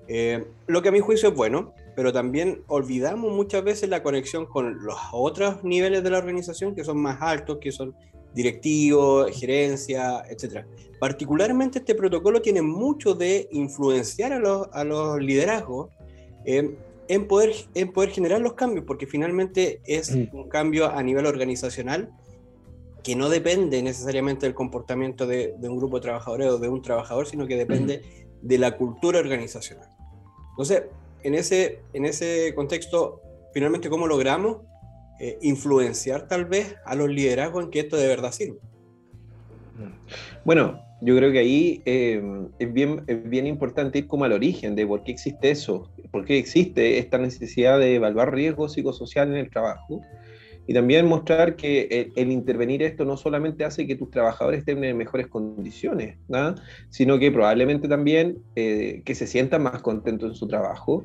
Eh, 0.07 0.47
lo 0.69 0.81
que 0.81 0.91
a 0.91 0.93
mi 0.93 1.01
juicio 1.01 1.31
es 1.31 1.35
bueno, 1.35 1.75
pero 1.97 2.13
también 2.13 2.63
olvidamos 2.69 3.33
muchas 3.33 3.65
veces 3.65 3.89
la 3.89 4.05
conexión 4.05 4.47
con 4.47 4.85
los 4.85 4.97
otros 5.13 5.65
niveles 5.65 6.05
de 6.05 6.11
la 6.11 6.19
organización 6.19 6.77
que 6.77 6.85
son 6.85 6.99
más 6.99 7.21
altos, 7.21 7.59
que 7.61 7.73
son 7.73 7.93
directivo, 8.33 9.27
gerencia, 9.33 10.23
etc. 10.29 10.65
Particularmente 11.01 11.81
este 11.81 11.97
protocolo 11.97 12.41
tiene 12.41 12.63
mucho 12.63 13.15
de 13.15 13.49
influenciar 13.51 14.33
a 14.33 14.39
los, 14.39 14.69
a 14.73 14.85
los 14.85 15.21
liderazgos 15.21 15.91
eh, 16.45 16.77
en, 17.09 17.27
poder, 17.27 17.55
en 17.75 17.93
poder 17.93 18.11
generar 18.11 18.41
los 18.41 18.55
cambios, 18.55 18.85
porque 18.87 19.07
finalmente 19.07 19.81
es 19.85 20.15
mm. 20.15 20.29
un 20.33 20.49
cambio 20.49 20.91
a 20.91 21.03
nivel 21.03 21.27
organizacional 21.27 22.11
que 23.03 23.15
no 23.15 23.29
depende 23.29 23.83
necesariamente 23.83 24.47
del 24.47 24.55
comportamiento 24.55 25.27
de, 25.27 25.55
un 25.61 25.77
grupo 25.77 25.99
de 25.99 26.03
trabajadores 26.03 26.49
o 26.49 26.59
de 26.59 26.69
un 26.69 26.81
trabajador, 26.81 27.27
sino 27.27 27.47
que 27.47 27.57
depende 27.57 28.03
de 28.41 28.59
la 28.59 28.79
cultura 28.79 29.19
organizacional. 29.19 29.89
Entonces, 30.51 30.85
en 31.23 31.35
ese, 31.35 31.81
en 31.93 32.07
ese 32.07 32.55
contexto, 32.55 33.21
finalmente, 33.53 33.91
¿cómo 33.91 34.07
logramos 34.07 34.63
eh, 35.21 35.39
influenciar 35.43 36.29
tal 36.29 36.47
vez 36.47 36.77
a 36.87 36.95
los 36.95 37.11
liderazgos 37.11 37.65
en 37.65 37.71
que 37.71 37.81
esto 37.81 37.97
de 37.97 38.09
verdad 38.09 38.33
sirva? 38.33 38.61
Bueno, 40.45 40.84
yo 41.05 41.15
creo 41.17 41.33
que 41.33 41.39
ahí 41.39 41.83
eh, 41.85 42.23
es, 42.59 42.73
bien, 42.73 43.03
es 43.07 43.29
bien 43.29 43.47
importante 43.47 43.99
ir 43.99 44.07
como 44.07 44.25
al 44.25 44.33
origen 44.33 44.75
de 44.75 44.87
por 44.87 45.03
qué 45.05 45.13
existe 45.13 45.51
eso, 45.51 45.91
por 46.11 46.25
qué 46.25 46.39
existe 46.39 46.99
esta 46.99 47.19
necesidad 47.19 47.79
de 47.79 47.97
evaluar 47.97 48.35
riesgos 48.35 48.73
psicosociales 48.73 49.35
en 49.35 49.41
el 49.41 49.51
trabajo 49.51 50.01
y 50.67 50.73
también 50.73 51.07
mostrar 51.07 51.57
que 51.57 52.11
el, 52.17 52.33
intervenir 52.33 52.83
esto 52.83 53.05
no 53.05 53.19
solamente 53.19 53.67
hace 53.67 53.87
que 53.87 53.97
tus 53.97 54.11
trabajadores 54.11 54.61
estén 54.61 54.83
en 54.83 54.97
mejores 54.97 55.27
condiciones, 55.27 56.17
sino 56.89 57.19
que 57.19 57.31
probablemente 57.31 57.87
también 57.87 58.39
eh, 58.57 59.03
que 59.05 59.15
se 59.15 59.27
sientan 59.27 59.63
más 59.63 59.83
contentos 59.83 60.31
en 60.31 60.35
su 60.35 60.49
trabajo, 60.49 61.05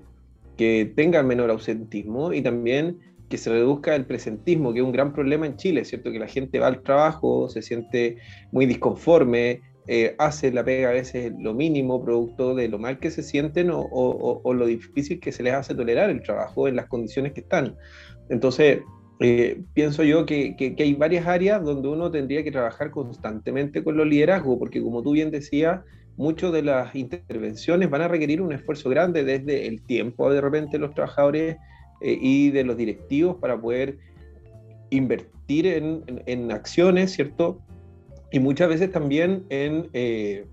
que 0.56 0.90
tengan 0.96 1.28
menor 1.28 1.52
ausentismo 1.52 2.32
y 2.32 2.42
también 2.42 3.00
que 3.28 3.38
se 3.38 3.50
reduzca 3.50 3.96
el 3.96 4.06
presentismo, 4.06 4.74
que 4.74 4.80
es 4.80 4.86
un 4.86 4.92
gran 4.92 5.14
problema 5.14 5.46
en 5.46 5.58
Chile, 5.58 5.86
¿cierto? 5.86 6.12
Que 6.12 6.20
la 6.20 6.28
gente 6.28 6.58
va 6.60 6.68
al 6.68 6.82
trabajo, 6.82 7.48
se 7.50 7.62
siente 7.62 8.18
muy 8.52 8.66
disconforme, 8.66 9.62
eh, 9.92 10.14
hace 10.20 10.52
la 10.52 10.64
pega 10.64 10.90
a 10.90 10.92
veces 10.92 11.34
lo 11.40 11.56
mínimo, 11.56 12.06
producto 12.06 12.54
de 12.54 12.68
lo 12.68 12.78
mal 12.78 13.00
que 13.00 13.10
se 13.10 13.24
sienten 13.24 13.72
o, 13.74 14.54
lo 14.54 14.66
difícil 14.68 15.20
que 15.20 15.32
se 15.32 15.42
les 15.42 15.56
hace 15.56 15.74
tolerar 15.74 16.12
el 16.12 16.22
trabajo 16.22 16.68
en 16.68 16.76
las 16.76 16.86
condiciones 16.86 17.34
que 17.34 17.40
están. 17.40 17.76
Entonces, 18.30 18.82
eh, 19.20 19.64
pienso 19.74 20.04
yo 20.04 20.28
que, 20.28 20.56
hay 20.78 20.94
varias 20.94 21.26
áreas 21.26 21.64
donde 21.64 21.88
uno 21.88 22.12
tendría 22.12 22.44
que 22.44 22.52
trabajar 22.52 22.92
constantemente 22.92 23.84
con 23.84 23.98
los 23.98 24.06
liderazgos, 24.06 24.60
porque 24.60 24.80
como 24.80 25.02
tú 25.02 25.14
bien 25.14 25.32
decías, 25.32 25.82
muchas 26.18 26.54
de 26.54 26.62
las 26.62 26.94
intervenciones 26.94 27.90
van 27.90 28.04
a 28.04 28.08
requerir 28.08 28.44
un 28.44 28.54
esfuerzo 28.54 28.92
grande 28.92 29.24
desde 29.24 29.66
el 29.66 29.82
tiempo 29.82 30.32
de 30.32 30.40
repente 30.40 30.78
los 30.78 30.94
trabajadores 30.94 31.58
eh, 32.02 32.16
y 32.22 32.52
de 32.52 32.64
los 32.64 32.78
directivos 32.78 33.38
para 33.38 33.60
poder 33.60 33.98
invertir 34.92 35.66
en, 35.66 36.52
acciones, 36.52 37.12
¿cierto? 37.12 37.60
Y 38.32 38.40
muchas 38.40 38.70
veces 38.70 38.92
también 38.92 39.46
en, 39.50 39.90
eh, 39.94 40.46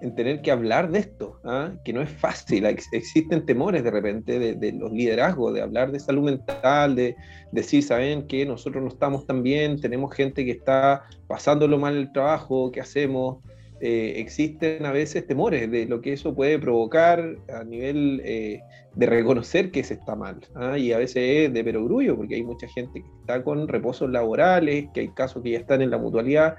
en 0.00 0.14
tener 0.14 0.42
que 0.42 0.50
hablar 0.50 0.90
de 0.90 1.00
esto, 1.00 1.40
¿ah? 1.44 1.72
que 1.84 1.92
no 1.92 2.00
es 2.00 2.10
fácil, 2.10 2.64
existen 2.66 3.44
temores 3.44 3.82
de 3.82 3.90
repente 3.90 4.54
de, 4.54 4.72
los 4.72 4.92
liderazgos, 4.92 5.54
de 5.54 5.62
hablar 5.62 5.90
de 5.90 6.00
salud 6.00 6.24
mental, 6.24 6.94
de, 6.94 7.16
decir, 7.50 7.82
saben 7.82 8.26
que 8.26 8.46
nosotros 8.46 8.82
no 8.82 8.88
estamos 8.88 9.26
tan 9.26 9.42
bien, 9.42 9.80
tenemos 9.80 10.14
gente 10.14 10.44
que 10.44 10.52
está 10.52 11.04
pasándolo 11.26 11.78
mal 11.78 11.96
el 11.96 12.12
trabajo, 12.12 12.70
¿qué 12.70 12.80
hacemos? 12.80 13.38
Eh, 13.80 14.14
existen 14.16 14.84
a 14.86 14.92
veces 14.92 15.24
temores 15.26 15.70
de 15.70 15.86
lo 15.86 16.00
que 16.00 16.12
eso 16.12 16.34
puede 16.34 16.58
provocar 16.58 17.36
a 17.48 17.62
nivel 17.62 18.20
eh, 18.24 18.60
de 18.96 19.06
reconocer 19.06 19.70
que 19.70 19.84
se 19.84 19.94
está 19.94 20.16
mal. 20.16 20.40
¿ah? 20.56 20.76
Y 20.76 20.92
a 20.92 20.98
veces 20.98 21.46
es 21.46 21.52
de 21.52 21.62
perogrullo, 21.62 22.16
porque 22.16 22.34
hay 22.34 22.42
mucha 22.42 22.66
gente 22.68 23.02
que 23.02 23.08
está 23.20 23.44
con 23.44 23.68
reposos 23.68 24.10
laborales, 24.10 24.86
que 24.92 25.00
hay 25.00 25.08
casos 25.10 25.44
que 25.44 25.52
ya 25.52 25.58
están 25.58 25.80
en 25.80 25.90
la 25.90 25.98
mutualidad, 25.98 26.56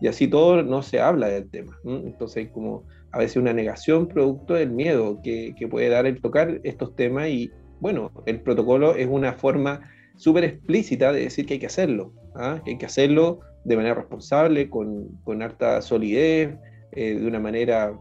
y 0.00 0.08
así 0.08 0.28
todo 0.28 0.62
no 0.62 0.82
se 0.82 1.00
habla 1.00 1.28
del 1.28 1.50
tema. 1.50 1.78
Entonces 1.84 2.36
hay 2.36 2.46
como 2.48 2.84
a 3.10 3.18
veces 3.18 3.36
una 3.36 3.52
negación 3.52 4.06
producto 4.06 4.54
del 4.54 4.70
miedo 4.70 5.20
que, 5.22 5.54
que 5.58 5.66
puede 5.66 5.88
dar 5.88 6.06
el 6.06 6.20
tocar 6.20 6.60
estos 6.62 6.94
temas 6.94 7.28
y 7.28 7.50
bueno, 7.80 8.10
el 8.26 8.40
protocolo 8.40 8.94
es 8.94 9.06
una 9.06 9.34
forma 9.34 9.80
súper 10.16 10.44
explícita 10.44 11.12
de 11.12 11.20
decir 11.20 11.46
que 11.46 11.54
hay 11.54 11.60
que 11.60 11.66
hacerlo, 11.66 12.12
¿ah? 12.34 12.60
que 12.64 12.72
hay 12.72 12.78
que 12.78 12.86
hacerlo 12.86 13.40
de 13.64 13.76
manera 13.76 13.94
responsable, 13.94 14.68
con, 14.68 15.08
con 15.24 15.42
harta 15.42 15.80
solidez, 15.80 16.56
eh, 16.92 17.14
de 17.14 17.26
una 17.26 17.38
manera 17.38 17.92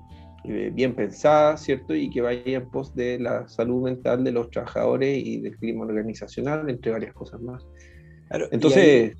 eh, 0.46 0.72
bien 0.74 0.96
pensada, 0.96 1.58
¿cierto? 1.58 1.94
Y 1.94 2.10
que 2.10 2.22
vaya 2.22 2.42
en 2.46 2.70
pos 2.70 2.96
de 2.96 3.20
la 3.20 3.48
salud 3.48 3.84
mental 3.84 4.24
de 4.24 4.32
los 4.32 4.50
trabajadores 4.50 5.18
y 5.24 5.42
del 5.42 5.58
clima 5.58 5.86
organizacional, 5.86 6.70
entre 6.70 6.92
varias 6.92 7.14
cosas 7.14 7.42
más. 7.42 7.66
Entonces, 8.52 9.16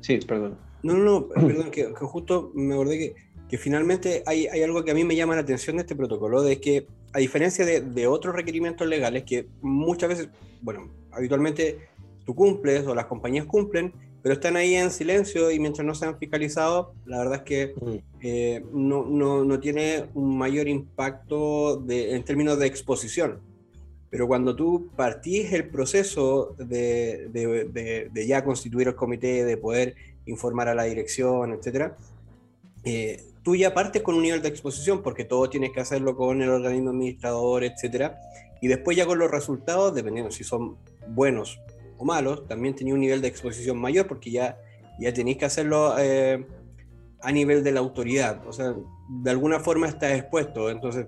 sí, 0.00 0.18
perdón. 0.26 0.56
No, 0.82 0.94
no, 0.94 1.04
no, 1.04 1.28
perdón, 1.28 1.70
que, 1.70 1.86
justo 1.94 2.52
me 2.54 2.74
acordé 2.74 2.98
que, 2.98 3.14
que 3.48 3.58
finalmente 3.58 4.22
hay, 4.26 4.46
hay, 4.46 4.62
algo 4.62 4.84
que 4.84 4.90
a 4.90 4.94
mí 4.94 5.04
me 5.04 5.16
llama 5.16 5.34
la 5.34 5.42
atención 5.42 5.76
de 5.76 5.82
este 5.82 5.96
protocolo, 5.96 6.42
de 6.42 6.60
que 6.60 6.86
a 7.12 7.18
diferencia 7.18 7.64
de, 7.64 7.80
de 7.80 8.06
otros 8.06 8.34
requerimientos 8.34 8.86
legales 8.86 9.24
que 9.24 9.46
muchas 9.60 10.08
veces, 10.08 10.28
bueno, 10.60 10.90
habitualmente 11.10 11.88
tú 12.24 12.34
cumples 12.34 12.86
o 12.86 12.94
las 12.94 13.06
compañías 13.06 13.46
cumplen, 13.46 13.92
pero 14.22 14.34
están 14.34 14.56
ahí 14.56 14.74
en 14.74 14.90
silencio 14.90 15.50
y 15.50 15.58
mientras 15.58 15.86
no 15.86 15.94
sean 15.94 16.18
fiscalizados, 16.18 16.88
la 17.06 17.18
verdad 17.18 17.36
es 17.36 17.42
que 17.42 17.74
mm. 17.80 17.96
eh, 18.20 18.64
no, 18.72 19.06
no, 19.06 19.44
no, 19.44 19.60
tiene 19.60 20.06
un 20.14 20.36
mayor 20.36 20.68
impacto 20.68 21.76
de, 21.76 22.14
en 22.14 22.24
términos 22.24 22.58
de 22.58 22.66
exposición. 22.66 23.40
Pero 24.10 24.26
cuando 24.26 24.56
tú 24.56 24.90
partís 24.96 25.52
el 25.52 25.68
proceso 25.68 26.54
de, 26.58 27.28
de, 27.30 28.10
de, 28.12 28.26
ya 28.26 28.42
constituir 28.42 28.88
el 28.88 28.94
comité, 28.94 29.44
de 29.44 29.56
poder 29.58 29.96
informar 30.28 30.68
a 30.68 30.74
la 30.74 30.84
dirección, 30.84 31.52
etc., 31.52 31.92
eh, 32.84 33.24
tú 33.42 33.56
ya 33.56 33.74
partes 33.74 34.02
con 34.02 34.14
un 34.14 34.22
nivel 34.22 34.42
de 34.42 34.48
exposición 34.48 35.02
porque 35.02 35.24
todo 35.24 35.48
tienes 35.48 35.72
que 35.72 35.80
hacerlo 35.80 36.16
con 36.16 36.40
el 36.42 36.48
organismo 36.48 36.90
administrador, 36.90 37.64
etc. 37.64 38.12
Y 38.60 38.68
después 38.68 38.96
ya 38.96 39.06
con 39.06 39.18
los 39.18 39.30
resultados, 39.30 39.94
dependiendo 39.94 40.30
si 40.30 40.44
son 40.44 40.76
buenos 41.08 41.60
o 41.96 42.04
malos, 42.04 42.46
también 42.46 42.74
tenía 42.74 42.94
un 42.94 43.00
nivel 43.00 43.20
de 43.20 43.28
exposición 43.28 43.78
mayor 43.78 44.06
porque 44.06 44.30
ya, 44.30 44.58
ya 45.00 45.12
tenéis 45.12 45.38
que 45.38 45.44
hacerlo 45.46 45.94
eh, 45.98 46.46
a 47.20 47.32
nivel 47.32 47.64
de 47.64 47.72
la 47.72 47.80
autoridad. 47.80 48.46
O 48.46 48.52
sea, 48.52 48.74
de 49.08 49.30
alguna 49.30 49.60
forma 49.60 49.88
estás 49.88 50.12
expuesto. 50.12 50.70
Entonces, 50.70 51.06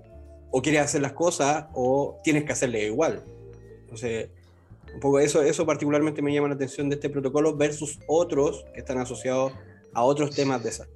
o 0.51 0.61
quieres 0.61 0.81
hacer 0.81 1.01
las 1.01 1.13
cosas 1.13 1.67
o 1.73 2.19
tienes 2.23 2.43
que 2.43 2.51
hacerle 2.51 2.85
igual. 2.85 3.23
Entonces, 3.81 4.29
un 4.93 4.99
poco 4.99 5.19
eso, 5.19 5.41
eso 5.41 5.65
particularmente 5.65 6.21
me 6.21 6.33
llama 6.33 6.49
la 6.49 6.55
atención 6.55 6.89
de 6.89 6.95
este 6.95 7.09
protocolo 7.09 7.55
versus 7.55 7.99
otros 8.07 8.65
que 8.73 8.79
están 8.79 8.97
asociados 8.97 9.53
a 9.93 10.03
otros 10.03 10.35
temas 10.35 10.63
de 10.63 10.69
esa. 10.69 10.87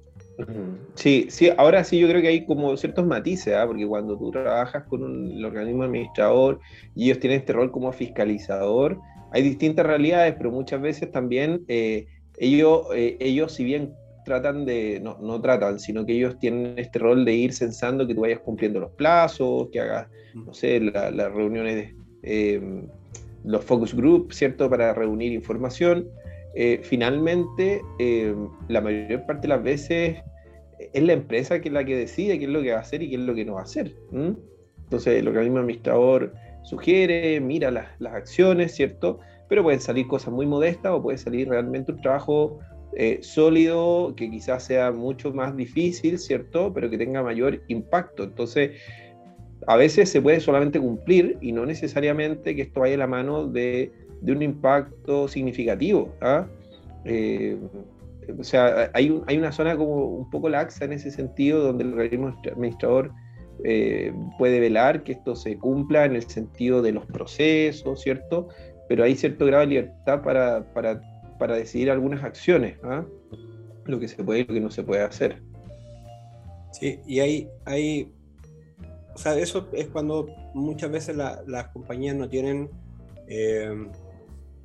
Sí, 0.94 1.26
sí, 1.30 1.50
ahora 1.56 1.82
sí 1.82 1.98
yo 1.98 2.08
creo 2.08 2.20
que 2.20 2.28
hay 2.28 2.44
como 2.44 2.76
ciertos 2.76 3.06
matices, 3.06 3.54
¿ah? 3.54 3.66
porque 3.66 3.86
cuando 3.86 4.18
tú 4.18 4.30
trabajas 4.30 4.84
con 4.84 5.02
un, 5.02 5.30
el 5.32 5.44
organismo 5.44 5.84
administrador 5.84 6.60
y 6.94 7.06
ellos 7.06 7.20
tienen 7.20 7.40
este 7.40 7.54
rol 7.54 7.70
como 7.70 7.90
fiscalizador, 7.92 8.98
hay 9.32 9.42
distintas 9.42 9.86
realidades, 9.86 10.34
pero 10.36 10.50
muchas 10.50 10.80
veces 10.80 11.10
también 11.10 11.64
eh, 11.68 12.06
ellos, 12.36 12.86
eh, 12.94 13.16
ellos, 13.18 13.52
si 13.52 13.64
bien 13.64 13.94
tratan 14.26 14.66
de, 14.66 15.00
no, 15.00 15.16
no, 15.20 15.40
tratan, 15.40 15.78
sino 15.78 16.04
que 16.04 16.12
ellos 16.12 16.38
tienen 16.38 16.78
este 16.78 16.98
rol 16.98 17.24
de 17.24 17.32
ir 17.32 17.52
censando 17.54 18.06
que 18.06 18.14
tú 18.14 18.22
vayas 18.22 18.40
cumpliendo 18.40 18.80
los 18.80 18.90
plazos, 18.92 19.68
que 19.70 19.80
hagas, 19.80 20.08
no 20.34 20.52
sé, 20.52 20.80
las 20.80 21.32
reuniones, 21.32 21.76
de, 21.76 21.94
eh, 22.22 22.88
los 23.46 23.64
focus 23.64 23.94
groups, 23.94 24.36
¿cierto?, 24.36 24.68
para 24.68 24.92
reunir 24.92 25.32
información. 25.32 26.08
finalmente, 26.82 27.82
la 28.68 28.80
mayor 28.80 29.26
parte 29.26 29.42
de 29.42 29.48
las 29.48 29.62
veces 29.62 30.18
es 30.92 31.02
la 31.02 31.12
empresa 31.12 31.60
que 31.60 31.68
es 31.68 31.72
la 31.72 31.84
que 31.84 31.96
decide 31.96 32.38
qué 32.38 32.44
es 32.44 32.50
lo 32.50 32.62
que 32.62 32.72
va 32.72 32.78
a 32.78 32.80
hacer 32.80 33.02
y 33.02 33.10
qué 33.10 33.16
es 33.16 33.22
lo 33.22 33.34
que 33.34 33.44
no 33.44 33.54
va 33.54 33.60
a 33.60 33.64
hacer. 33.64 33.94
Entonces, 34.12 35.18
el 35.18 35.28
organismo 35.28 35.58
administrador 35.58 36.32
sugiere, 36.62 37.40
mira 37.40 37.70
las, 37.70 37.88
las, 37.98 38.14
acciones, 38.14 38.74
¿cierto? 38.74 39.20
Pero 39.48 39.62
pueden 39.62 39.80
salir 39.80 40.06
cosas 40.06 40.32
muy 40.32 40.46
modestas 40.46 40.92
o 40.92 41.02
puede 41.02 41.18
salir 41.18 41.48
realmente 41.48 41.92
un 41.92 42.00
trabajo 42.00 42.58
eh, 42.98 43.18
sólido 43.20 44.14
que 44.16 44.30
quizás 44.30 44.64
sea 44.64 44.90
mucho 44.90 45.30
más 45.30 45.54
difícil, 45.54 46.18
¿cierto? 46.18 46.72
Pero 46.72 46.88
que 46.88 46.96
tenga 46.96 47.22
mayor 47.22 47.60
impacto. 47.68 48.24
Entonces, 48.24 48.70
a 49.66 49.76
veces 49.76 50.10
se 50.10 50.22
puede 50.22 50.40
solamente 50.40 50.78
cumplir 50.78 51.38
y 51.40 51.52
no 51.52 51.66
necesariamente 51.66 52.54
que 52.54 52.62
esto 52.62 52.80
vaya 52.80 52.94
a 52.94 52.98
la 52.98 53.06
mano 53.06 53.46
de, 53.46 53.92
de 54.20 54.32
un 54.32 54.42
impacto 54.42 55.28
significativo. 55.28 56.14
¿ah? 56.20 56.46
Eh, 57.04 57.58
o 58.38 58.44
sea, 58.44 58.90
hay, 58.94 59.22
hay, 59.26 59.38
una 59.38 59.52
zona 59.52 59.76
como 59.76 60.04
un 60.04 60.30
poco 60.30 60.48
laxa 60.48 60.84
en 60.84 60.92
ese 60.92 61.10
sentido, 61.10 61.62
donde 61.62 61.84
el 61.84 61.92
organismo 61.92 62.36
administrador 62.52 63.12
eh, 63.64 64.12
puede 64.38 64.60
velar 64.60 65.02
que 65.02 65.12
esto 65.12 65.34
se 65.34 65.56
cumpla 65.58 66.04
en 66.04 66.16
el 66.16 66.22
sentido 66.22 66.82
de 66.82 66.92
los 66.92 67.06
procesos, 67.06 68.00
¿cierto? 68.00 68.48
Pero 68.88 69.04
hay 69.04 69.16
cierto 69.16 69.46
grado 69.46 69.62
de 69.62 69.68
libertad 69.68 70.22
para, 70.22 70.72
para, 70.72 71.00
para 71.38 71.56
decidir 71.56 71.90
algunas 71.90 72.22
acciones, 72.22 72.78
¿ah? 72.84 73.04
lo 73.84 73.98
que 73.98 74.08
se 74.08 74.22
puede 74.22 74.40
y 74.40 74.44
lo 74.44 74.54
que 74.54 74.60
no 74.60 74.70
se 74.70 74.82
puede 74.82 75.02
hacer. 75.02 75.42
Sí, 76.72 77.00
y 77.06 77.20
hay, 77.20 77.48
hay 77.64 78.12
o 79.16 79.18
sea, 79.18 79.38
eso 79.38 79.66
es 79.72 79.88
cuando 79.88 80.28
muchas 80.52 80.90
veces 80.90 81.16
las 81.16 81.68
compañías 81.68 82.14
no 82.14 82.28
tienen 82.28 82.68
eh, 83.26 83.88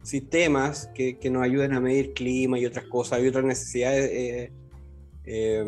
sistemas 0.04 0.92
que, 0.94 1.18
que, 1.18 1.30
nos 1.30 1.44
ayuden 1.44 1.72
a 1.72 1.80
medir 1.80 2.12
clima 2.12 2.60
y 2.60 2.66
otras 2.66 2.84
cosas, 2.88 3.20
hay 3.20 3.30
otras 3.30 3.46
necesidades 3.46 4.52
eh, 5.24 5.64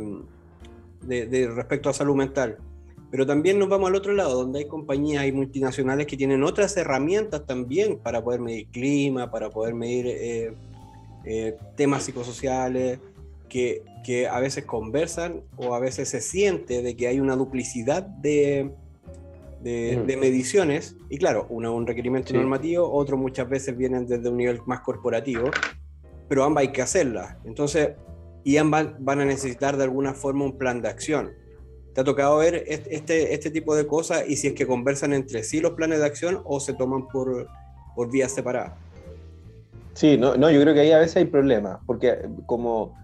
de, 1.02 1.48
respecto 1.48 1.90
a 1.90 1.94
salud 1.94 2.16
mental. 2.18 2.58
Pero 3.10 3.26
también 3.26 3.58
nos 3.58 3.70
vamos 3.70 3.90
al 3.90 3.96
otro 3.96 4.12
lado, 4.12 4.36
donde 4.36 4.60
hay 4.60 4.68
compañías 4.68 5.26
y 5.28 5.32
multinacionales 5.32 6.06
que 6.06 6.18
tienen 6.18 6.44
otras 6.44 6.76
herramientas 6.76 7.46
también 7.46 8.00
para 8.00 8.22
poder 8.22 8.42
medir 8.42 8.68
clima, 8.68 9.32
para 9.32 9.50
poder 9.50 9.76
medir 9.76 10.08
eh, 10.08 10.54
eh, 11.24 11.56
temas 11.78 12.04
psicosociales, 12.04 13.00
que, 13.54 13.84
que, 14.04 14.28
a 14.28 14.40
veces 14.40 14.66
conversan 14.66 15.44
o 15.58 15.76
a 15.76 15.80
veces 15.80 16.10
se 16.10 16.22
siente 16.22 16.82
de 16.82 16.98
que 16.98 17.08
hay 17.08 17.20
una 17.20 17.36
duplicidad 17.36 18.02
de, 18.02 18.72
de, 19.62 19.96
mm. 19.96 20.20
mediciones. 20.20 20.96
Y 21.08 21.20
claro, 21.20 21.46
uno 21.50 21.70
es 21.70 21.78
un 21.78 21.86
requerimiento 21.86 22.34
normativo, 22.34 22.92
otro 22.92 23.16
muchas 23.16 23.48
veces 23.48 23.78
vienen 23.78 24.08
desde 24.08 24.28
un 24.28 24.38
nivel 24.38 24.60
más 24.66 24.80
corporativo, 24.80 25.52
pero 26.28 26.44
ambas 26.44 26.64
hay 26.64 26.72
que 26.72 26.82
hacerlas. 26.82 27.38
Entonces, 27.46 27.92
y 28.44 28.58
ambas 28.58 28.88
van 28.98 29.22
a 29.22 29.26
necesitar 29.26 29.78
de 29.78 29.84
alguna 29.84 30.16
forma 30.16 30.46
un 30.46 30.58
plan 30.58 30.82
de 30.82 30.90
acción. 30.90 31.34
¿Te 31.94 32.02
ha 32.02 32.04
tocado 32.04 32.38
ver 32.38 32.64
este, 32.68 33.36
este 33.36 33.52
tipo 33.52 33.76
de 33.76 33.86
cosas 33.86 34.24
y 34.28 34.36
si 34.36 34.48
es 34.48 34.54
que 34.54 34.66
conversan 34.66 35.14
entre 35.14 35.44
sí 35.44 35.62
los 35.62 35.74
planes 35.74 36.00
de 36.00 36.06
acción 36.08 36.42
o 36.44 36.60
se 36.60 36.74
toman 36.74 37.08
por, 37.08 37.48
por 37.96 38.10
vías 38.10 38.32
separadas? 38.32 38.74
Sí, 39.94 40.18
no, 40.18 40.36
no, 40.36 40.50
yo 40.50 40.60
creo 40.62 40.74
que 40.74 40.80
ahí 40.80 40.92
a 40.92 40.98
veces 40.98 41.18
hay 41.18 41.26
problemas, 41.26 41.78
porque 41.86 42.18
como 42.48 42.96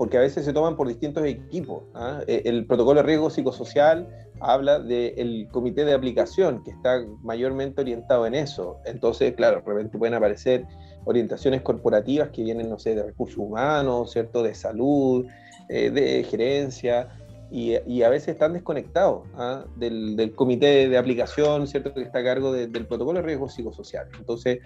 porque 0.00 0.16
a 0.16 0.20
veces 0.20 0.46
se 0.46 0.54
toman 0.54 0.76
por 0.76 0.88
distintos 0.88 1.26
equipos. 1.26 1.82
¿ah? 1.92 2.22
E, 2.26 2.40
el 2.46 2.64
protocolo 2.64 3.02
de 3.02 3.06
riesgo 3.06 3.28
psicosocial 3.28 4.08
habla 4.40 4.78
del 4.78 5.46
comité 5.52 5.84
de 5.84 5.92
aplicación, 5.92 6.64
que 6.64 6.70
está 6.70 7.04
mayormente 7.22 7.82
orientado 7.82 8.26
en 8.26 8.34
eso. 8.34 8.78
Entonces, 8.86 9.34
claro, 9.34 9.60
de 9.60 9.70
repente 9.70 9.98
pueden 9.98 10.14
aparecer 10.14 10.64
orientaciones 11.04 11.60
corporativas 11.60 12.30
que 12.30 12.42
vienen, 12.42 12.70
no 12.70 12.78
sé, 12.78 12.94
de 12.94 13.02
recursos 13.02 13.36
humanos, 13.36 14.12
¿cierto? 14.12 14.42
De 14.42 14.54
salud, 14.54 15.26
eh, 15.68 15.90
de 15.90 16.24
gerencia, 16.24 17.10
y, 17.50 18.02
a 18.02 18.08
veces 18.08 18.28
están 18.28 18.54
desconectados 18.54 19.28
¿ah? 19.34 19.66
del, 19.76 20.32
comité 20.34 20.88
de 20.88 20.96
aplicación, 20.96 21.66
¿cierto? 21.66 21.92
Que 21.92 22.00
está 22.00 22.20
a 22.20 22.24
cargo 22.24 22.52
del 22.52 22.86
protocolo 22.86 23.20
de 23.20 23.26
riesgo 23.26 23.50
psicosocial. 23.50 24.08
Entonces, 24.18 24.60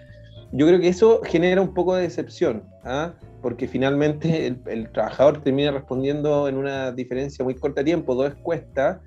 yo 0.55 0.67
creo 0.67 0.79
que 0.79 0.87
eso 0.87 1.21
genera 1.23 1.61
un 1.61 1.73
poco 1.73 1.95
de 1.95 2.03
decepción, 2.03 2.63
¿ah? 2.83 3.13
porque 3.41 3.67
finalmente 3.67 4.47
el, 4.65 4.91
trabajador 4.91 5.41
termina 5.41 5.71
respondiendo 5.71 6.47
en 6.47 6.57
una 6.57 6.91
diferencia 6.91 7.43
muy 7.43 7.55
corta 7.55 7.81
de 7.81 7.85
tiempo, 7.85 8.15
dos 8.15 8.33
cuestas 8.35 8.99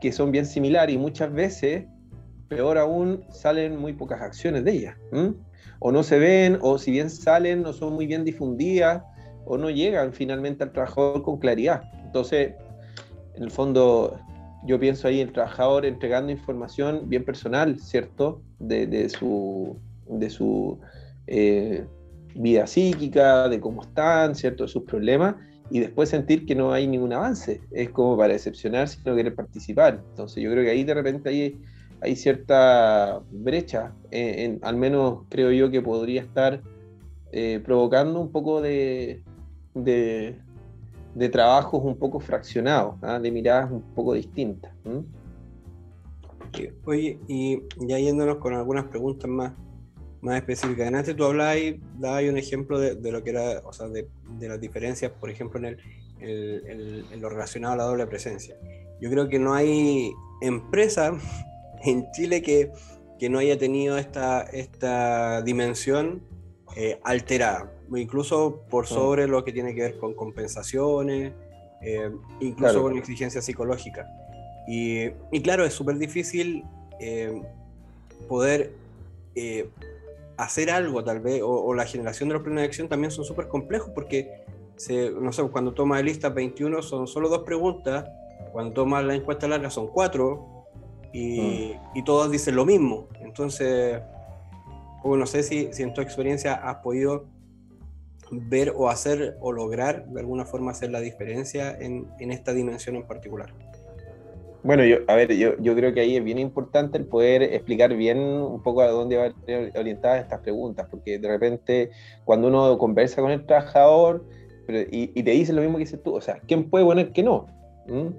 que 0.00 0.12
son 0.12 0.32
bien 0.32 0.46
similares 0.46 0.94
y 0.94 0.98
muchas 0.98 1.32
veces, 1.32 1.86
peor 2.48 2.76
aún, 2.76 3.24
salen 3.30 3.78
muy 3.78 3.92
pocas 3.92 4.20
acciones 4.20 4.64
de 4.64 4.72
ellas 4.72 4.96
o 5.84 5.90
no 5.90 6.04
se 6.04 6.16
ven, 6.16 6.58
o 6.60 6.78
si 6.78 6.92
bien 6.92 7.10
salen, 7.10 7.62
no 7.62 7.72
son 7.72 7.94
muy 7.94 8.06
bien 8.06 8.24
difundidas, 8.24 9.02
o 9.44 9.58
no 9.58 9.68
llegan 9.68 10.12
finalmente 10.12 10.62
al 10.62 10.70
trabajador 10.70 11.24
con 11.24 11.38
claridad. 11.38 11.82
Entonces, 12.04 12.54
en 13.34 13.42
el 13.42 13.50
fondo, 13.50 14.16
yo 14.64 14.78
pienso 14.78 15.08
ahí 15.08 15.20
el 15.20 15.32
trabajador 15.32 15.84
entregando 15.84 16.30
información 16.30 17.08
bien 17.08 17.24
personal, 17.24 17.80
¿cierto? 17.80 18.40
De, 18.60 19.08
su, 19.08 19.76
de 20.08 20.30
su 20.30 20.78
eh, 21.26 21.84
vida 22.34 22.66
psíquica, 22.66 23.48
de 23.48 23.60
cómo 23.60 23.82
están, 23.82 24.34
¿cierto? 24.34 24.64
De 24.64 24.68
sus 24.68 24.82
problemas, 24.84 25.36
y 25.70 25.80
después 25.80 26.08
sentir 26.08 26.44
que 26.46 26.54
no 26.54 26.72
hay 26.72 26.86
ningún 26.86 27.12
avance. 27.12 27.60
Es 27.70 27.90
como 27.90 28.16
para 28.16 28.32
decepcionarse 28.32 28.98
y 29.02 29.08
no 29.08 29.16
querer 29.16 29.34
participar. 29.34 30.02
Entonces, 30.10 30.42
yo 30.42 30.50
creo 30.50 30.64
que 30.64 30.70
ahí 30.70 30.84
de 30.84 30.94
repente 30.94 31.28
hay 31.28 31.58
hay 32.02 32.16
cierta 32.16 33.22
brecha, 33.30 33.92
en, 34.10 34.58
al 34.62 34.76
menos 34.76 35.20
creo 35.28 35.52
yo 35.52 35.70
que 35.70 35.80
podría 35.80 36.22
estar 36.22 36.60
eh, 37.30 37.60
provocando 37.64 38.20
un 38.20 38.32
poco 38.32 38.60
de, 38.60 39.22
de, 39.74 40.36
trabajos 41.30 41.80
un 41.84 41.96
poco 41.96 42.18
fraccionados, 42.18 42.96
¿ah? 43.02 43.20
de 43.20 43.30
miradas 43.30 43.70
un 43.70 43.82
poco 43.94 44.14
distintas. 44.14 44.72
Oye, 46.84 47.20
y 47.28 47.62
ya 47.86 47.98
yéndonos 47.98 48.38
con 48.38 48.52
algunas 48.54 48.86
preguntas 48.86 49.30
más, 49.30 49.52
más 50.22 50.36
específicas. 50.36 50.92
Antes 50.92 51.14
tú 51.14 51.24
hablabas 51.24 51.58
y 51.58 51.80
dabas 51.98 52.24
un 52.24 52.38
ejemplo 52.38 52.78
de, 52.78 53.12
lo 53.12 53.22
que 53.22 53.30
era, 53.30 53.60
o 53.64 53.72
sea, 53.72 53.88
de, 53.88 54.08
las 54.40 54.60
diferencias, 54.60 55.12
por 55.12 55.28
ejemplo, 55.28 55.60
en, 55.60 55.76
el, 56.20 57.04
en 57.12 57.20
lo 57.20 57.28
relacionado 57.28 57.74
a 57.74 57.76
la 57.76 57.84
doble 57.84 58.06
presencia. 58.06 58.56
Yo 59.00 59.10
creo 59.10 59.28
que 59.28 59.38
no 59.38 59.52
hay 59.52 60.12
empresa 60.40 61.12
en 61.84 62.10
Chile 62.12 62.40
que, 62.40 62.70
no 63.28 63.38
haya 63.38 63.56
tenido 63.56 63.98
esta, 63.98 64.42
esta 64.42 65.42
dimensión 65.42 66.24
eh, 66.76 66.98
alterada, 67.04 67.72
incluso 67.94 68.64
por 68.68 68.88
sobre 68.88 69.28
lo 69.28 69.44
que 69.44 69.52
tiene 69.52 69.76
que 69.76 69.82
ver 69.82 69.98
con 69.98 70.14
compensaciones, 70.14 71.32
eh, 71.82 72.10
incluso 72.40 72.82
con 72.82 72.98
exigencia 72.98 73.40
psicológica. 73.40 74.08
Y, 74.66 75.10
claro, 75.42 75.64
es 75.64 75.72
súper 75.72 75.98
difícil 75.98 76.64
eh, 76.98 77.42
poder 78.28 78.72
hacer 80.42 80.70
algo 80.70 81.02
tal 81.04 81.20
vez, 81.20 81.42
o, 81.44 81.74
la 81.74 81.86
generación 81.86 82.28
de 82.28 82.34
los 82.34 82.42
planes 82.42 82.62
de 82.62 82.66
acción 82.66 82.88
también 82.88 83.10
son 83.10 83.24
súper 83.24 83.48
complejos 83.48 83.90
porque, 83.94 84.44
se, 84.76 85.10
no 85.10 85.32
sé, 85.32 85.42
cuando 85.44 85.72
tomas 85.72 86.02
lista 86.02 86.28
21 86.28 86.82
son 86.82 87.06
solo 87.06 87.28
dos 87.28 87.42
preguntas, 87.42 88.08
cuando 88.52 88.72
tomas 88.72 89.04
la 89.04 89.14
encuesta 89.14 89.48
larga 89.48 89.70
son 89.70 89.88
cuatro, 89.88 90.66
y, 91.12 91.74
mm. 91.94 92.04
todos 92.04 92.30
dicen 92.30 92.56
lo 92.56 92.64
mismo. 92.64 93.08
Entonces, 93.20 94.00
pues, 95.02 95.18
no 95.18 95.26
sé 95.26 95.42
si, 95.42 95.72
si 95.72 95.82
en 95.82 95.94
tu 95.94 96.00
experiencia 96.00 96.54
has 96.54 96.76
podido 96.76 97.26
ver 98.30 98.72
o 98.74 98.88
hacer 98.88 99.36
o 99.40 99.52
lograr 99.52 100.06
de 100.06 100.20
alguna 100.20 100.46
forma 100.46 100.70
hacer 100.70 100.90
la 100.90 101.00
diferencia 101.00 101.76
en, 101.78 102.08
en 102.18 102.30
esta 102.30 102.54
dimensión 102.54 102.96
en 102.96 103.06
particular. 103.06 103.52
Bueno, 104.64 104.84
yo, 104.84 104.98
a 105.08 105.16
ver, 105.16 105.32
yo, 105.36 105.56
yo, 105.58 105.74
creo 105.74 105.92
que 105.92 106.00
ahí 106.00 106.16
es 106.16 106.22
bien 106.22 106.38
importante 106.38 106.96
el 106.96 107.06
poder 107.06 107.42
explicar 107.42 107.94
bien 107.96 108.18
un 108.18 108.62
poco 108.62 108.82
a 108.82 108.88
dónde 108.88 109.16
van 109.16 109.34
orientadas 109.76 110.22
estas 110.22 110.40
preguntas, 110.40 110.86
porque 110.88 111.18
de 111.18 111.28
repente 111.28 111.90
cuando 112.24 112.46
uno 112.46 112.78
conversa 112.78 113.20
con 113.20 113.32
el 113.32 113.44
trabajador 113.44 114.24
y, 114.68 115.10
y, 115.18 115.22
te 115.22 115.32
dice 115.32 115.52
lo 115.52 115.62
mismo 115.62 115.78
que 115.78 115.84
dices 115.84 116.02
tú, 116.02 116.14
o 116.14 116.20
sea, 116.20 116.40
¿quién 116.46 116.70
puede 116.70 116.84
poner 116.84 117.12
que 117.12 117.22
no? 117.24 117.46
¿Mm? 117.88 118.10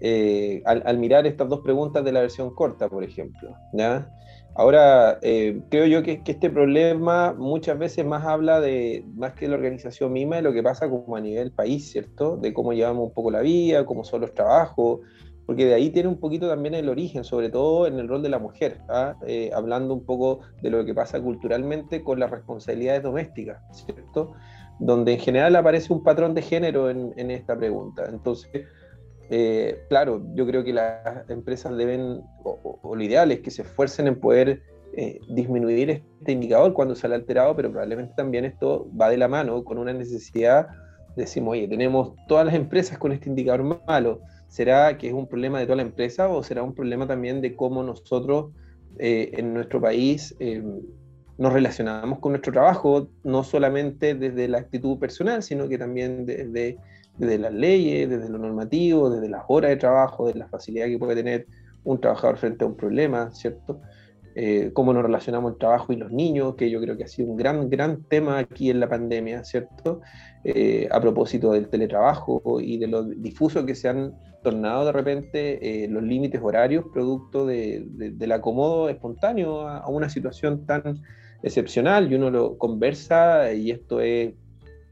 Eh, 0.00 0.62
al, 0.66 0.98
mirar 0.98 1.26
estas 1.26 1.48
dos 1.48 1.60
preguntas 1.60 2.04
de 2.04 2.12
la 2.12 2.20
versión 2.20 2.54
corta, 2.54 2.88
por 2.88 3.02
ejemplo. 3.02 3.56
¿ya? 3.72 4.10
Ahora, 4.54 5.18
eh, 5.22 5.60
creo 5.70 5.86
yo 5.86 6.02
que, 6.02 6.20
este 6.26 6.50
problema 6.50 7.34
muchas 7.36 7.78
veces 7.78 8.04
más 8.04 8.24
habla 8.24 8.60
de, 8.60 9.04
más 9.14 9.32
que 9.32 9.48
la 9.48 9.56
organización 9.56 10.12
misma, 10.12 10.36
de 10.36 10.42
lo 10.42 10.52
que 10.52 10.62
pasa 10.62 10.88
como 10.88 11.16
a 11.16 11.20
nivel 11.20 11.50
país, 11.52 11.90
¿cierto? 11.90 12.36
De 12.36 12.52
cómo 12.52 12.72
llevamos 12.72 13.08
un 13.08 13.14
poco 13.14 13.30
la 13.30 13.40
vida, 13.40 13.86
cómo 13.86 14.04
son 14.04 14.22
los 14.22 14.34
trabajos, 14.34 15.00
porque 15.46 15.64
de 15.64 15.74
ahí 15.74 15.90
tiene 15.90 16.08
un 16.08 16.18
poquito 16.18 16.48
también 16.48 16.74
el 16.74 16.88
origen, 16.88 17.22
sobre 17.22 17.50
todo 17.50 17.86
en 17.86 17.98
el 18.00 18.08
rol 18.08 18.22
de 18.22 18.28
la 18.28 18.40
mujer, 18.40 18.80
¿ah? 18.88 19.14
eh, 19.26 19.50
hablando 19.54 19.94
un 19.94 20.04
poco 20.04 20.40
de 20.60 20.70
lo 20.70 20.84
que 20.84 20.92
pasa 20.92 21.20
culturalmente 21.20 22.02
con 22.02 22.18
las 22.18 22.30
responsabilidades 22.30 23.04
domésticas, 23.04 23.62
¿cierto? 23.72 24.32
Donde 24.80 25.12
en 25.12 25.20
general 25.20 25.54
aparece 25.54 25.92
un 25.92 26.02
patrón 26.02 26.34
de 26.34 26.42
género 26.42 26.90
en, 26.90 27.30
esta 27.30 27.56
pregunta. 27.56 28.04
Entonces, 28.08 28.66
eh, 29.30 29.84
claro, 29.88 30.22
yo 30.34 30.46
creo 30.46 30.64
que 30.64 30.72
las 30.72 31.30
empresas 31.30 31.76
deben, 31.76 32.22
o, 32.42 32.94
lo 32.94 33.02
ideal 33.02 33.30
es 33.30 33.40
que 33.40 33.52
se 33.52 33.62
esfuercen 33.62 34.08
en 34.08 34.18
poder 34.18 34.62
eh, 34.96 35.20
disminuir 35.28 35.90
este 35.90 36.32
indicador 36.32 36.72
cuando 36.72 36.96
sale 36.96 37.14
alterado, 37.14 37.54
pero 37.54 37.70
probablemente 37.70 38.14
también 38.16 38.44
esto 38.44 38.88
va 39.00 39.10
de 39.10 39.16
la 39.16 39.28
mano 39.28 39.62
con 39.62 39.78
una 39.78 39.92
necesidad. 39.92 40.66
Decimos, 41.14 41.52
oye, 41.52 41.68
tenemos 41.68 42.14
todas 42.26 42.46
las 42.46 42.54
empresas 42.54 42.98
con 42.98 43.12
este 43.12 43.28
indicador 43.28 43.80
malo. 43.86 44.20
¿Será 44.48 44.96
que 44.98 45.08
es 45.08 45.12
un 45.12 45.26
problema 45.26 45.58
de 45.58 45.66
toda 45.66 45.76
la 45.76 45.82
empresa 45.82 46.28
o 46.28 46.42
será 46.42 46.62
un 46.62 46.74
problema 46.74 47.06
también 47.06 47.40
de 47.40 47.54
cómo 47.56 47.82
nosotros 47.82 48.52
eh, 48.98 49.32
en 49.34 49.52
nuestro 49.52 49.80
país 49.80 50.34
nos 51.38 51.52
relacionamos 51.52 52.18
con 52.20 52.32
nuestro 52.32 52.52
trabajo, 52.52 53.08
no 53.22 53.44
solamente 53.44 54.14
desde 54.14 54.48
la 54.48 54.58
actitud 54.58 54.98
personal, 54.98 55.42
sino 55.42 55.68
que 55.68 55.76
también 55.76 56.24
desde 56.24 56.78
desde 57.18 57.38
las 57.38 57.52
leyes, 57.52 58.08
desde 58.08 58.28
lo 58.28 58.38
normativo, 58.38 59.10
desde 59.10 59.28
las 59.28 59.44
horas 59.48 59.70
de 59.70 59.76
trabajo, 59.76 60.26
desde 60.26 60.40
la 60.40 60.48
facilidad 60.48 60.86
que 60.86 60.98
puede 60.98 61.16
tener 61.16 61.46
un 61.84 62.00
trabajador 62.00 62.36
frente 62.36 62.64
a 62.64 62.68
un 62.68 62.76
problema, 62.76 63.30
¿cierto? 63.32 63.80
Eh, 64.38 64.70
cómo 64.74 64.92
nos 64.92 65.02
relacionamos 65.02 65.52
el 65.52 65.58
trabajo 65.58 65.94
y 65.94 65.96
los 65.96 66.12
niños, 66.12 66.56
que 66.56 66.68
yo 66.68 66.78
creo 66.80 66.96
que 66.96 67.04
ha 67.04 67.08
sido 67.08 67.30
un 67.30 67.36
gran, 67.36 67.70
gran 67.70 68.04
tema 68.04 68.36
aquí 68.36 68.68
en 68.68 68.80
la 68.80 68.88
pandemia, 68.88 69.42
¿cierto? 69.44 70.02
Eh, 70.44 70.86
a 70.90 71.00
propósito 71.00 71.52
del 71.52 71.68
teletrabajo 71.68 72.60
y 72.60 72.76
de 72.76 72.86
lo 72.86 73.02
difuso 73.04 73.64
que 73.64 73.74
se 73.74 73.88
han 73.88 74.14
tornado 74.42 74.84
de 74.84 74.92
repente 74.92 75.84
eh, 75.84 75.88
los 75.88 76.02
límites 76.02 76.40
horarios 76.42 76.84
producto 76.92 77.46
de, 77.46 77.84
del 77.88 78.30
acomodo 78.30 78.88
espontáneo 78.88 79.62
a, 79.62 79.78
a, 79.78 79.88
una 79.88 80.08
situación 80.08 80.66
tan 80.66 81.02
excepcional 81.42 82.12
y 82.12 82.14
uno 82.14 82.30
lo 82.30 82.58
conversa 82.58 83.52
y 83.54 83.70
esto 83.70 84.00
es 84.00 84.34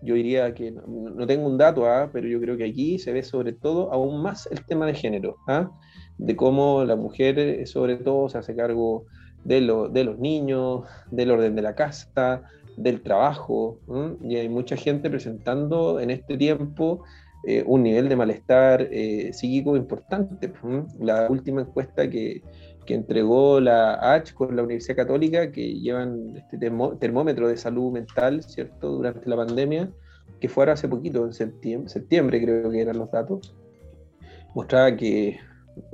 yo 0.04 0.14
diría 0.14 0.52
que 0.52 0.70
no, 0.70 1.26
tengo 1.26 1.46
un 1.46 1.56
dato, 1.56 1.86
¿ah? 1.86 2.10
pero 2.12 2.28
yo 2.28 2.38
creo 2.40 2.56
que 2.56 2.64
aquí 2.64 2.98
se 2.98 3.12
ve 3.12 3.22
sobre 3.22 3.52
todo 3.52 3.90
aún 3.90 4.22
más 4.22 4.46
el 4.50 4.64
tema 4.66 4.86
de 4.86 4.94
género, 4.94 5.36
¿ah? 5.48 5.70
de 6.18 6.36
cómo 6.36 6.84
la 6.84 6.94
mujer 6.94 7.38
eh, 7.38 7.66
sobre 7.66 7.96
todo 7.96 8.28
se 8.28 8.38
hace 8.38 8.54
cargo 8.54 9.06
de, 9.44 9.60
lo, 9.60 9.88
de 9.88 10.04
los 10.04 10.18
niños, 10.18 10.82
del 11.10 11.30
orden 11.30 11.54
de 11.54 11.62
la 11.62 11.74
casa, 11.74 12.42
del 12.76 13.02
trabajo, 13.02 13.78
y 14.22 14.36
hay 14.36 14.48
mucha 14.48 14.76
gente 14.76 15.08
presentando 15.10 16.00
en 16.00 16.10
este 16.10 16.36
tiempo 16.36 17.04
eh, 17.46 17.62
un 17.66 17.82
nivel 17.82 18.08
de 18.08 18.16
malestar 18.16 18.88
eh, 18.90 19.32
psíquico 19.32 19.76
importante. 19.76 20.52
La 20.98 21.28
última 21.28 21.60
encuesta 21.60 22.08
que, 22.08 22.42
que, 22.86 22.94
entregó 22.94 23.60
la 23.60 24.14
H 24.14 24.34
con 24.34 24.56
la 24.56 24.62
Universidad 24.62 24.96
Católica, 24.96 25.52
que 25.52 25.74
llevan 25.74 26.36
este 26.36 26.58
termómetro 26.98 27.48
de 27.48 27.56
salud 27.56 27.92
mental, 27.92 28.42
¿cierto?, 28.42 28.92
durante 28.92 29.28
la 29.28 29.36
pandemia, 29.36 29.90
que 30.40 30.48
fue 30.48 30.70
hace 30.70 30.88
poquito, 30.88 31.24
en 31.24 31.32
septiembre, 31.32 31.88
septiembre 31.88 32.42
creo 32.42 32.70
que 32.70 32.80
eran 32.80 32.98
los 32.98 33.10
datos, 33.10 33.54
mostraba 34.54 34.96
que 34.96 35.38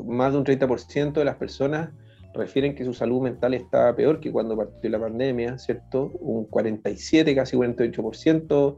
más 0.05 0.33
de 0.33 0.39
un 0.39 0.45
30% 0.45 1.13
de 1.13 1.25
las 1.25 1.37
personas 1.37 1.91
refieren 2.35 2.75
que 2.75 2.85
su 2.85 2.95
salud 2.95 3.21
mental 3.21 3.55
está 3.55 3.95
peor 3.95 4.21
que 4.21 4.31
cuando 4.31 4.57
partió 4.57 4.91
la 4.91 5.01
pandemia, 5.01 5.59
¿cierto? 5.59 6.11
Un 6.21 6.45
47, 6.45 7.35
casi 7.35 7.57
48% 7.57 8.77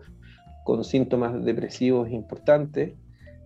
con 0.64 0.84
síntomas 0.84 1.44
depresivos 1.44 2.10
importantes 2.10 2.92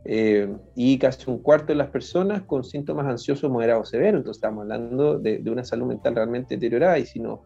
eh, 0.05 0.49
y 0.75 0.99
casi 0.99 1.29
un 1.31 1.39
cuarto 1.39 1.69
de 1.69 1.77
las 1.77 1.89
personas 1.89 2.43
con 2.43 2.63
síntomas 2.63 3.07
ansiosos 3.07 3.51
moderados 3.51 3.89
severos. 3.89 4.21
Entonces 4.21 4.39
estamos 4.39 4.63
hablando 4.63 5.19
de, 5.19 5.43
una 5.51 5.65
salud 5.65 5.87
mental 5.87 6.15
realmente 6.15 6.55
deteriorada 6.55 6.99
y 6.99 7.07
si 7.07 7.19
nos 7.19 7.41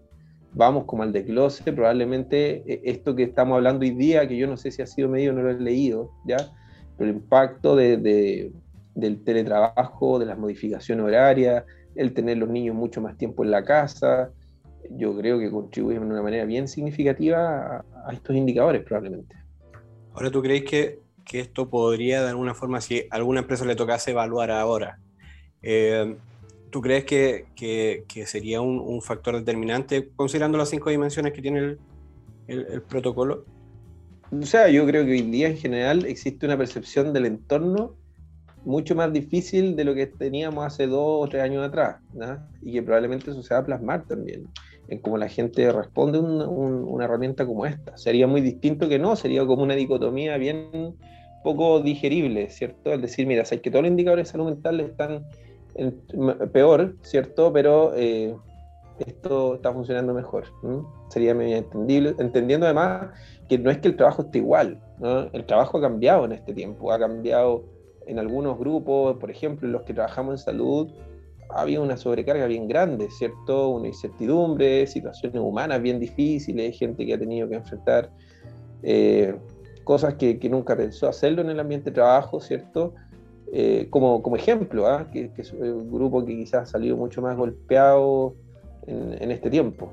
vamos 0.52 0.84
como 0.84 1.02
al 1.02 1.12
desglose, 1.12 1.72
probablemente 1.72 2.62
eh, 2.66 2.82
esto 2.84 3.14
que 3.14 3.22
estamos 3.22 3.56
hablando 3.56 3.84
hoy 3.84 3.92
día, 3.92 4.28
que 4.28 4.36
yo 4.36 4.46
no 4.46 4.56
sé 4.56 4.70
si 4.70 4.82
ha 4.82 4.86
sido 4.86 5.08
medido, 5.08 5.32
no 5.32 5.42
lo 5.42 5.50
he 5.50 5.60
leído, 5.60 6.10
¿ya? 6.26 6.52
Pero 6.98 7.10
el 7.10 7.16
impacto 7.16 7.76
de, 7.76 8.52
del 8.94 9.24
teletrabajo, 9.24 10.18
de 10.18 10.26
las 10.26 10.36
modificaciones 10.36 11.04
horarias, 11.04 11.64
el 11.94 12.12
tener 12.14 12.38
los 12.38 12.48
niños 12.48 12.74
mucho 12.74 13.00
más 13.00 13.16
tiempo 13.16 13.44
en 13.44 13.50
la 13.50 13.64
casa, 13.64 14.30
yo 14.90 15.16
creo 15.16 15.38
que 15.38 15.50
contribuye 15.50 15.98
de 15.98 16.04
una 16.04 16.22
manera 16.22 16.44
bien 16.44 16.68
significativa 16.68 17.84
a 18.06 18.12
estos 18.12 18.34
indicadores 18.34 18.82
probablemente. 18.82 19.36
Ahora, 20.14 20.30
¿tú 20.30 20.42
crees 20.42 20.64
que, 20.64 20.98
que, 21.24 21.40
esto 21.40 21.68
podría 21.68 22.22
de 22.22 22.30
alguna 22.30 22.54
forma, 22.54 22.80
si 22.80 23.00
a 23.10 23.16
alguna 23.16 23.40
empresa 23.40 23.64
le 23.64 23.76
tocase 23.76 24.10
evaluar 24.10 24.50
ahora, 24.50 24.98
eh, 25.62 26.16
¿tú 26.70 26.80
crees 26.80 27.04
que, 27.04 27.46
que, 27.54 28.04
que 28.08 28.26
sería 28.26 28.60
un, 28.60 28.80
un, 28.80 29.02
factor 29.02 29.36
determinante 29.36 30.10
considerando 30.16 30.58
las 30.58 30.70
cinco 30.70 30.90
dimensiones 30.90 31.32
que 31.32 31.42
tiene 31.42 31.58
el, 31.58 31.78
el, 32.48 32.66
el, 32.72 32.82
protocolo? 32.82 33.44
O 34.32 34.46
sea, 34.46 34.68
yo 34.68 34.86
creo 34.86 35.04
que 35.04 35.12
hoy 35.12 35.22
día 35.22 35.48
en 35.48 35.56
general 35.56 36.04
existe 36.06 36.46
una 36.46 36.56
percepción 36.56 37.12
del 37.12 37.26
entorno 37.26 37.94
mucho 38.64 38.94
más 38.94 39.12
difícil 39.12 39.76
de 39.76 39.84
lo 39.84 39.94
que 39.94 40.06
teníamos 40.06 40.66
hace 40.66 40.86
dos 40.86 41.24
o 41.24 41.28
tres 41.28 41.42
años 41.42 41.66
atrás, 41.66 41.96
¿no? 42.12 42.38
y 42.62 42.72
que 42.72 42.82
probablemente 42.82 43.30
eso 43.30 43.42
se 43.42 43.54
va 43.54 43.60
a 43.60 43.64
plasmar 43.64 44.04
también 44.06 44.48
en 44.88 44.98
cómo 44.98 45.16
la 45.16 45.28
gente 45.28 45.70
responde 45.72 46.18
a 46.18 46.20
una 46.20 47.04
herramienta 47.04 47.46
como 47.46 47.64
esta. 47.64 47.96
Sería 47.96 48.26
muy 48.26 48.40
distinto 48.40 48.88
que 48.88 48.98
no, 48.98 49.14
sería 49.16 49.46
como 49.46 49.62
una 49.62 49.74
dicotomía 49.74 50.36
bien 50.36 50.96
poco 51.44 51.80
digerible, 51.80 52.50
¿cierto? 52.50 52.92
Es 52.92 53.00
decir, 53.00 53.26
mira, 53.26 53.44
sabes 53.44 53.62
que 53.62 53.70
todos 53.70 53.84
los 53.84 53.90
indicadores 53.90 54.26
de 54.26 54.32
salud 54.32 54.46
mental 54.46 54.80
están 54.80 55.24
peor, 56.52 56.96
¿cierto? 57.02 57.52
Pero 57.52 57.92
eh, 57.94 58.34
esto 58.98 59.54
está 59.54 59.72
funcionando 59.72 60.12
mejor. 60.12 60.44
Sería 61.08 61.34
medio 61.34 61.56
entendible, 61.56 62.14
entendiendo 62.18 62.66
además 62.66 63.08
que 63.48 63.58
no 63.58 63.70
es 63.70 63.78
que 63.78 63.88
el 63.88 63.96
trabajo 63.96 64.22
esté 64.22 64.38
igual, 64.38 64.80
¿no? 64.98 65.22
el 65.32 65.44
trabajo 65.44 65.78
ha 65.78 65.80
cambiado 65.80 66.24
en 66.24 66.32
este 66.32 66.52
tiempo, 66.52 66.92
ha 66.92 66.98
cambiado 66.98 67.64
en 68.10 68.18
algunos 68.18 68.58
grupos, 68.58 69.16
por 69.18 69.30
ejemplo, 69.30 69.68
los 69.68 69.82
que 69.82 69.94
trabajamos 69.94 70.34
en 70.34 70.38
salud, 70.38 70.90
había 71.48 71.80
una 71.80 71.96
sobrecarga 71.96 72.46
bien 72.46 72.66
grande, 72.68 73.08
¿cierto? 73.10 73.68
Una 73.68 73.88
incertidumbre, 73.88 74.86
situaciones 74.86 75.40
humanas 75.40 75.80
bien 75.80 76.00
difíciles, 76.00 76.78
gente 76.78 77.06
que 77.06 77.14
ha 77.14 77.18
tenido 77.18 77.48
que 77.48 77.56
enfrentar 77.56 78.10
eh, 78.82 79.36
cosas 79.84 80.14
que, 80.14 80.38
que, 80.38 80.48
nunca 80.48 80.76
pensó 80.76 81.08
hacerlo 81.08 81.42
en 81.42 81.50
el 81.50 81.60
ambiente 81.60 81.90
de 81.90 81.94
trabajo, 81.94 82.40
¿cierto? 82.40 82.94
Eh, 83.52 83.86
como, 83.90 84.22
como 84.22 84.36
ejemplo, 84.36 84.86
¿ah? 84.86 85.08
que, 85.12 85.32
que, 85.32 85.42
es 85.42 85.52
un 85.52 85.90
grupo 85.90 86.24
que 86.24 86.36
quizás 86.36 86.62
ha 86.62 86.66
salido 86.66 86.96
mucho 86.96 87.22
más 87.22 87.36
golpeado 87.36 88.34
en, 88.86 89.20
en 89.22 89.30
este 89.30 89.50
tiempo. 89.50 89.92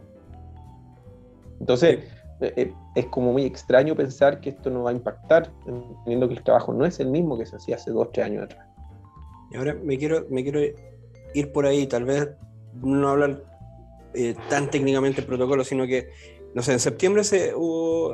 Entonces, 1.60 2.00
eh, 2.00 2.04
eh, 2.04 2.17
es 2.40 3.06
como 3.08 3.34
muy 3.34 3.46
extraño 3.46 3.96
pensar 3.96 4.40
que 4.40 4.50
esto 4.52 4.70
no 4.70 4.84
va 4.84 4.92
a 4.92 4.94
impactar, 4.94 5.52
entendiendo 5.66 6.28
que 6.28 6.36
el 6.36 6.44
trabajo 6.44 6.74
no 6.74 6.86
es 6.86 7.00
el 7.00 7.08
mismo 7.08 7.38
que 7.38 7.46
se 7.46 7.56
hacía 7.56 7.76
hace 7.78 7.92
dos, 7.92 8.12
tres 8.12 8.28
años 8.28 8.44
atrás. 8.44 8.68
Y 9.52 9.58
ahora 9.58 9.76
me 9.84 9.98
quiero, 9.98 10.26
me 10.30 10.44
quiero 10.44 10.60
ir 11.34 11.52
por 11.52 11.66
ahí, 11.66 11.88
tal 11.88 12.04
vez 12.06 12.30
no 12.74 13.10
hablar 13.10 13.44
eh, 14.14 14.36
tan 14.50 14.70
técnicamente 14.70 15.22
el 15.22 15.28
protocolo, 15.28 15.64
sino 15.64 15.88
que, 15.88 16.10
no 16.54 16.62
sé, 16.62 16.74
en 16.74 16.80
septiembre 16.80 17.24
se 17.24 17.54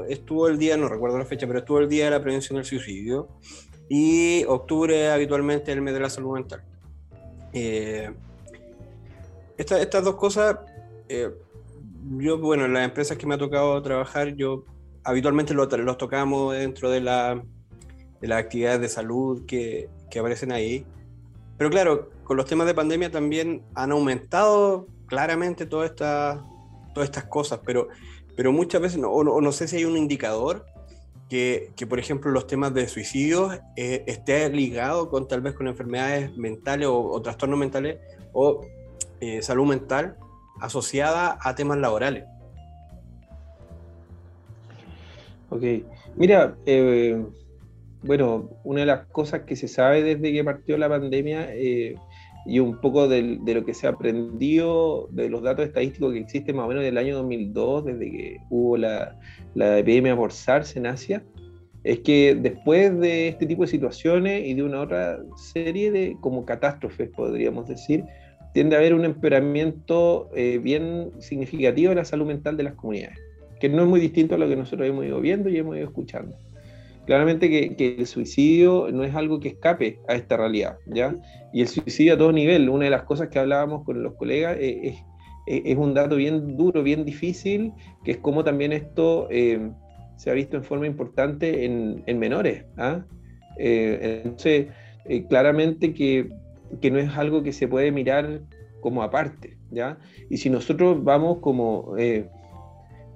estuvo 0.10 0.48
el 0.48 0.58
día, 0.58 0.78
no 0.78 0.88
recuerdo 0.88 1.18
la 1.18 1.26
fecha, 1.26 1.46
pero 1.48 1.60
estuvo 1.60 1.80
el 1.80 1.90
día 1.90 2.06
de 2.06 2.12
la 2.12 2.22
prevención 2.22 2.56
del 2.58 2.66
suicidio 2.66 3.28
y 3.90 4.46
octubre 4.46 5.12
habitualmente 5.12 5.72
el 5.72 5.82
mes 5.82 5.94
de 5.94 6.00
la 6.00 6.10
salud 6.10 6.34
mental. 6.34 6.64
estas 9.58 10.04
dos 10.04 10.16
cosas 10.16 10.58
yo, 12.20 12.38
bueno, 12.38 12.66
en 12.66 12.74
las 12.74 12.86
empresas 12.86 13.18
que 13.18 13.26
me 13.26 13.36
ha 13.36 13.38
tocado 13.38 13.82
trabajar, 13.82 14.36
yo 14.36 14.66
habitualmente 15.04 15.54
los, 15.54 15.72
los 15.72 15.98
tocamos 15.98 16.56
dentro 16.56 16.90
de, 16.90 17.02
la, 17.02 17.44
de 18.22 18.28
las 18.28 18.40
actividades 18.40 18.82
de 18.82 18.90
salud 18.90 19.46
que, 19.46 19.90
que, 20.10 20.20
aparecen 20.20 20.52
ahí. 20.52 20.86
Pero 21.58 21.70
claro, 21.70 22.10
con 22.24 22.38
los 22.38 22.46
temas 22.46 22.68
de 22.68 22.74
pandemia 22.74 23.12
también 23.12 23.64
han 23.76 23.92
aumentado 23.92 24.88
claramente 25.08 25.66
todas 25.66 25.92
estas 25.92 26.40
todas 26.94 27.10
estas 27.10 27.26
cosas, 27.26 27.60
pero, 27.66 27.90
pero 28.36 28.52
muchas 28.52 28.82
veces, 28.82 29.00
no, 29.00 29.10
o, 29.10 29.42
no, 29.42 29.52
sé 29.52 29.68
si 29.68 29.78
hay 29.78 29.86
un 29.86 29.98
indicador 29.98 30.66
que, 31.30 31.72
que, 31.76 31.88
por 31.88 32.00
ejemplo, 32.00 32.32
los 32.32 32.48
temas 32.48 32.74
de 32.74 32.88
suicidios 32.88 33.60
eh, 33.76 34.04
esté 34.08 34.50
ligado 34.50 35.10
con 35.10 35.28
tal 35.28 35.42
vez 35.42 35.56
con 35.56 35.68
enfermedades 35.68 36.36
mentales 36.38 36.88
o, 36.88 37.00
o 37.00 37.22
trastornos 37.22 37.58
mentales 37.58 37.98
o 38.32 38.62
eh, 39.20 39.42
salud 39.42 39.66
mental 39.66 40.18
asociada 40.62 41.38
a 41.42 41.56
temas 41.56 41.78
laborales. 41.78 42.26
Ok, 45.50 45.64
mira, 46.16 46.56
eh, 46.66 47.24
bueno, 48.02 48.50
una 48.64 48.82
de 48.82 48.86
las 48.88 49.06
cosas 49.08 49.42
que 49.42 49.56
se 49.56 49.68
sabe 49.68 50.04
desde 50.04 50.34
que 50.34 50.44
partió 50.44 50.78
la 50.78 50.90
pandemia 50.90 51.48
eh, 51.54 51.96
y 52.46 52.60
un 52.60 52.82
poco 52.82 53.08
de, 53.08 53.40
lo 53.46 53.64
que 53.64 53.74
se 53.74 53.88
ha 53.88 53.92
aprendido 53.92 55.08
de 55.12 55.30
los 55.30 55.42
datos 55.42 55.66
estadísticos 55.66 56.14
que 56.14 56.20
existen 56.20 56.56
más 56.56 56.66
o 56.66 56.70
menos 56.70 56.84
del 56.84 56.98
año 56.98 57.16
2002, 57.16 57.86
desde 57.86 58.12
que 58.12 58.38
hubo 58.50 58.78
la, 58.78 59.18
la 59.56 59.78
epidemia 59.78 60.16
por 60.16 60.32
en 60.76 60.88
Asia, 60.88 61.24
es 61.84 62.00
que 62.00 62.36
después 62.36 62.98
de 63.00 63.30
este 63.30 63.46
tipo 63.46 63.62
de 63.62 63.68
situaciones 63.68 64.46
y 64.46 64.54
de 64.54 64.64
una 64.64 64.82
otra 64.82 65.20
serie 65.36 65.92
de 65.92 66.18
como 66.20 66.46
catástrofes, 66.46 67.10
podríamos 67.10 67.68
decir, 67.68 68.06
tiende 68.54 68.76
a 68.76 68.80
haber 68.80 68.94
un 68.94 69.04
empeoramiento 69.04 70.30
eh, 70.36 70.60
bien 70.60 71.12
significativo 71.20 71.90
de 71.90 71.96
la 71.96 72.06
salud 72.06 72.28
mental 72.28 72.56
de 72.56 72.64
las 72.64 72.76
comunidades, 72.76 73.18
que 73.60 73.68
no 73.68 73.82
es 73.82 73.90
muy 73.90 74.00
distinto 74.00 74.36
a 74.36 74.38
lo 74.38 74.48
que 74.48 74.56
nosotros 74.56 74.88
hemos 74.88 75.06
ido 75.06 75.20
viendo 75.20 75.50
y 75.50 75.58
hemos 75.58 75.76
ido 75.76 75.88
escuchando. 75.88 76.38
Claramente 77.06 77.50
que, 77.50 77.96
el 78.00 78.06
suicidio 78.06 78.88
no 78.94 79.04
es 79.04 79.14
algo 79.14 79.40
que 79.40 79.50
escape 79.50 80.00
a 80.08 80.14
esta 80.14 80.38
realidad, 80.38 80.78
¿ya? 80.86 81.16
Y 81.52 81.62
el 81.62 81.68
suicidio 81.68 82.14
a 82.14 82.18
todo 82.18 82.32
nivel, 82.32 82.70
una 82.70 82.86
de 82.86 82.92
las 82.92 83.04
cosas 83.04 83.28
que 83.28 83.40
hablábamos 83.40 83.84
con 83.84 84.02
los 84.04 84.14
colegas 84.14 84.56
eh, 84.58 84.80
es, 84.84 85.66
es, 85.66 85.76
un 85.76 85.94
dato 85.94 86.16
bien 86.16 86.56
duro, 86.56 86.84
bien 86.84 87.04
difícil, 87.04 87.74
que 88.06 88.12
es 88.12 88.18
como 88.18 88.46
también 88.46 88.72
esto 88.72 89.28
eh, 89.32 89.70
se 90.16 90.30
ha 90.30 90.34
visto 90.34 90.56
en 90.56 90.64
forma 90.64 90.88
importante 90.88 91.66
en, 91.66 92.04
en 92.06 92.20
menores. 92.20 92.66
¿ah? 92.78 93.04
entonces, 93.58 94.68
claramente 95.28 95.94
que 95.94 96.32
que 96.82 96.92
no 96.92 97.00
es 97.00 97.10
algo 97.18 97.44
que 97.44 97.54
se 97.54 97.68
puede 97.68 97.92
mirar 97.92 98.42
como 98.82 99.04
aparte, 99.04 99.58
¿ya? 99.72 99.98
Y 100.30 100.38
si 100.38 100.50
nosotros 100.50 101.04
vamos 101.04 101.40
como 101.40 101.96
eh, 101.98 102.28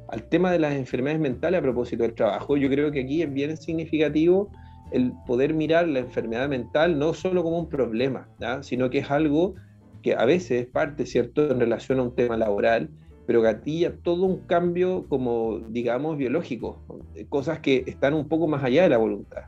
al 0.08 0.24
tema 0.24 0.52
de 0.52 0.60
las 0.60 0.74
enfermedades 0.74 1.22
mentales 1.22 1.60
a 1.60 1.62
propósito 1.62 2.04
del 2.04 2.14
trabajo, 2.14 2.58
yo 2.58 2.70
creo 2.70 2.92
que 2.92 3.02
aquí 3.02 3.22
es 3.22 3.32
bien 3.32 3.56
significativo 3.58 4.50
el 4.92 5.12
poder 5.26 5.54
mirar 5.54 5.88
la 5.88 6.00
enfermedad 6.00 6.48
mental 6.48 6.98
no 6.98 7.14
solo 7.14 7.44
como 7.44 7.60
un 7.60 7.70
problema, 7.70 8.30
¿ya? 8.40 8.64
sino 8.64 8.90
que 8.90 9.00
es 9.00 9.12
algo 9.12 9.56
que 10.02 10.14
a 10.14 10.26
veces 10.26 10.62
es 10.64 10.68
parte, 10.68 11.06
¿cierto?, 11.06 11.52
en 11.52 11.60
relación 11.60 12.00
a 12.00 12.04
un 12.04 12.16
tema 12.16 12.38
laboral, 12.38 12.90
pero 13.26 13.42
gatilla 13.42 13.94
todo 13.98 14.24
un 14.24 14.38
cambio 14.48 15.06
como, 15.10 15.60
digamos, 15.68 16.18
biológico, 16.18 16.82
cosas 17.28 17.60
que 17.60 17.84
están 17.86 18.14
un 18.14 18.30
poco 18.30 18.48
más 18.48 18.64
allá 18.64 18.84
de 18.84 18.90
la 18.90 18.98
voluntad. 18.98 19.44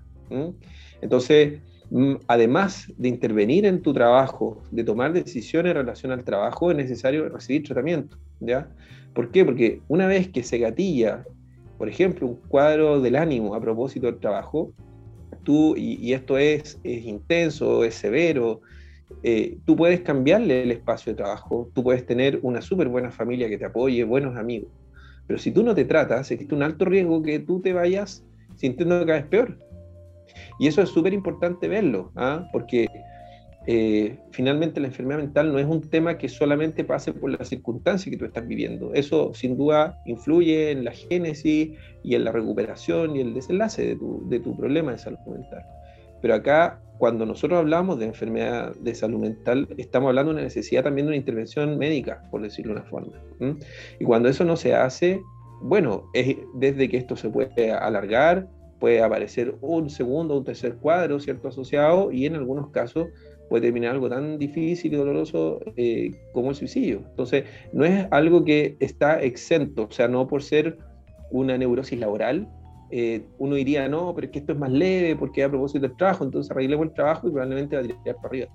Entonces, 1.02 1.62
además 2.28 2.92
de 2.98 3.10
intervenir 3.10 3.66
en 3.66 3.82
tu 3.82 3.94
trabajo, 3.94 4.62
de 4.72 4.84
tomar 4.84 5.14
decisiones 5.14 5.72
en 5.72 5.78
relación 5.78 6.12
al 6.12 6.24
trabajo, 6.24 6.72
es 6.72 6.78
necesario 6.78 7.30
recibir 7.30 7.64
tratamiento. 7.64 8.18
¿ya? 8.40 8.70
¿Por 9.14 9.32
qué? 9.32 9.44
Porque 9.44 9.82
una 9.88 10.08
vez 10.08 10.30
que 10.30 10.44
se 10.44 10.58
gatilla, 10.60 11.26
por 11.78 11.90
ejemplo, 11.90 12.28
un 12.28 12.36
cuadro 12.48 13.02
del 13.02 13.16
ánimo 13.16 13.56
a 13.56 13.62
propósito 13.62 14.08
del 14.08 14.20
trabajo, 14.20 14.74
tú, 15.44 15.76
y, 15.76 16.14
esto 16.14 16.38
es, 16.38 16.80
es, 16.84 17.06
intenso, 17.06 17.84
es 17.84 17.96
severo, 17.96 18.62
eh, 19.24 19.58
tú 19.66 19.76
puedes 19.76 20.02
cambiarle 20.02 20.64
el 20.64 20.72
espacio 20.72 21.14
de 21.14 21.18
trabajo, 21.18 21.70
tú 21.74 21.84
puedes 21.84 22.06
tener 22.06 22.40
una 22.44 22.62
súper 22.62 22.88
buena 22.90 23.10
familia 23.10 23.50
que 23.50 23.58
te 23.58 23.66
apoye, 23.66 24.04
buenos 24.04 24.38
amigos. 24.38 24.70
Pero 25.26 25.40
si 25.40 25.52
tú 25.52 25.64
no 25.64 25.74
te 25.74 25.86
tratas, 25.86 26.32
existe 26.32 26.54
un 26.54 26.64
alto 26.64 26.86
riesgo 26.86 27.22
que 27.22 27.40
tú 27.40 27.62
te 27.62 27.74
vayas 27.74 28.24
sintiendo 28.56 29.00
cada 29.06 29.20
vez 29.20 29.28
peor. 29.28 29.58
Y 30.60 30.68
eso 30.68 30.82
es 30.82 30.90
súper 30.90 31.14
importante 31.14 31.68
verlo, 31.68 32.12
¿ah? 32.16 32.48
porque 32.52 32.88
eh, 33.66 34.18
finalmente 34.32 34.80
la 34.80 34.88
enfermedad 34.88 35.20
mental 35.20 35.54
no 35.54 35.60
es 35.60 35.66
un 35.66 35.82
tema 35.90 36.18
que 36.18 36.28
solamente 36.28 36.84
pase 36.84 37.14
por 37.14 37.32
la 37.32 37.46
circunstancia 37.46 38.10
que 38.12 38.18
tú 38.18 38.26
estás 38.26 38.48
viviendo. 38.48 38.94
Eso 38.94 39.34
sin 39.34 39.58
duda 39.58 39.98
influye 40.06 40.72
en 40.72 40.84
la 40.84 40.92
génesis 40.92 41.72
y 42.04 42.16
en 42.16 42.24
la 42.24 42.32
recuperación 42.32 43.16
y 43.16 43.22
el 43.22 43.34
desenlace 43.34 43.86
de 43.86 43.96
tu, 43.96 44.28
de 44.28 44.40
tu 44.40 44.56
problema 44.58 44.92
de 44.92 44.98
salud 44.98 45.20
mental. 45.28 45.64
Pero 46.22 46.34
acá, 46.34 46.82
cuando 46.98 47.26
nosotros 47.26 47.60
hablamos 47.60 48.00
de 48.00 48.06
enfermedad 48.06 48.76
de 48.76 48.94
salud 48.94 49.20
mental, 49.20 49.68
estamos 49.78 50.10
hablando 50.10 50.32
de 50.32 50.36
una 50.38 50.44
necesidad 50.44 50.84
también 50.84 51.06
de 51.06 51.12
una 51.12 51.18
intervención 51.18 51.78
médica, 51.78 52.24
por 52.30 52.42
decirlo 52.42 52.74
de 52.74 52.82
una 52.82 52.90
forma. 52.90 53.14
Y 54.00 54.04
cuando 54.04 54.28
eso 54.28 54.44
no 54.44 54.58
se 54.58 54.76
hace, 54.76 55.22
bueno, 55.62 56.10
es 56.14 56.36
desde 56.56 56.90
que 56.90 56.98
esto 56.98 57.16
se 57.16 57.30
puede 57.30 57.72
alargar, 57.72 58.48
puede 58.80 59.02
aparecer 59.02 59.56
un 59.62 59.90
segundo 59.90 60.38
un 60.38 60.44
tercer 60.44 60.76
cuadro, 60.76 61.20
¿cierto? 61.20 61.48
Asociado, 61.48 62.12
y 62.12 62.26
en 62.26 62.36
algunos 62.36 62.70
casos 62.70 63.08
puede 63.50 63.64
terminar 63.64 63.92
algo 63.92 64.10
tan 64.10 64.38
difícil 64.38 64.94
y 64.94 64.96
doloroso 64.96 65.60
eh, 65.76 66.12
como 66.32 66.50
el 66.50 66.56
suicidio. 66.56 67.02
Entonces, 67.10 67.46
no 67.74 67.84
es 67.84 68.08
algo 68.12 68.46
que 68.46 68.78
está 68.80 69.22
exento, 69.22 69.88
o 69.90 69.92
sea, 69.92 70.08
no 70.08 70.28
por 70.28 70.44
ser 70.44 70.78
una 71.32 71.58
neurosis 71.58 72.00
laboral, 72.00 72.48
eh, 72.92 73.24
uno 73.38 73.56
diría, 73.56 73.88
no, 73.88 74.14
pero 74.16 74.26
es 74.26 74.32
que 74.32 74.40
esto 74.40 74.54
es 74.54 74.60
más 74.60 74.72
leve 74.72 75.16
porque 75.16 75.44
a 75.44 75.50
propósito 75.50 75.88
del 75.88 75.96
trabajo, 75.98 76.24
entonces 76.24 76.50
arreglemos 76.52 76.88
el 76.88 76.94
trabajo 76.94 77.28
y 77.28 77.32
probablemente 77.32 77.76
va 77.76 77.82
a 77.82 77.86
tirar 77.86 78.16
para 78.16 78.28
arriba. 78.28 78.48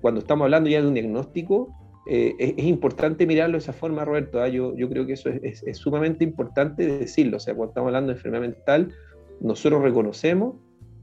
Cuando 0.00 0.20
estamos 0.20 0.44
hablando 0.44 0.70
ya 0.70 0.80
de 0.80 0.88
un 0.88 0.94
diagnóstico, 0.94 1.68
eh, 2.08 2.34
es, 2.38 2.64
importante 2.64 3.26
mirarlo 3.26 3.52
de 3.52 3.58
esa 3.58 3.72
forma, 3.72 4.04
Roberto. 4.04 4.40
¿ah? 4.40 4.48
Yo, 4.48 4.74
yo 4.76 4.88
creo 4.88 5.06
que 5.06 5.12
eso 5.12 5.28
es, 5.28 5.62
es, 5.62 5.76
sumamente 5.76 6.24
importante 6.24 6.86
decirlo. 6.86 7.36
O 7.36 7.40
sea, 7.40 7.54
cuando 7.54 7.70
estamos 7.70 7.88
hablando 7.88 8.12
de 8.12 8.16
enfermedad 8.16 8.40
mental, 8.40 8.92
nosotros 9.40 9.82
reconocemos 9.82 10.56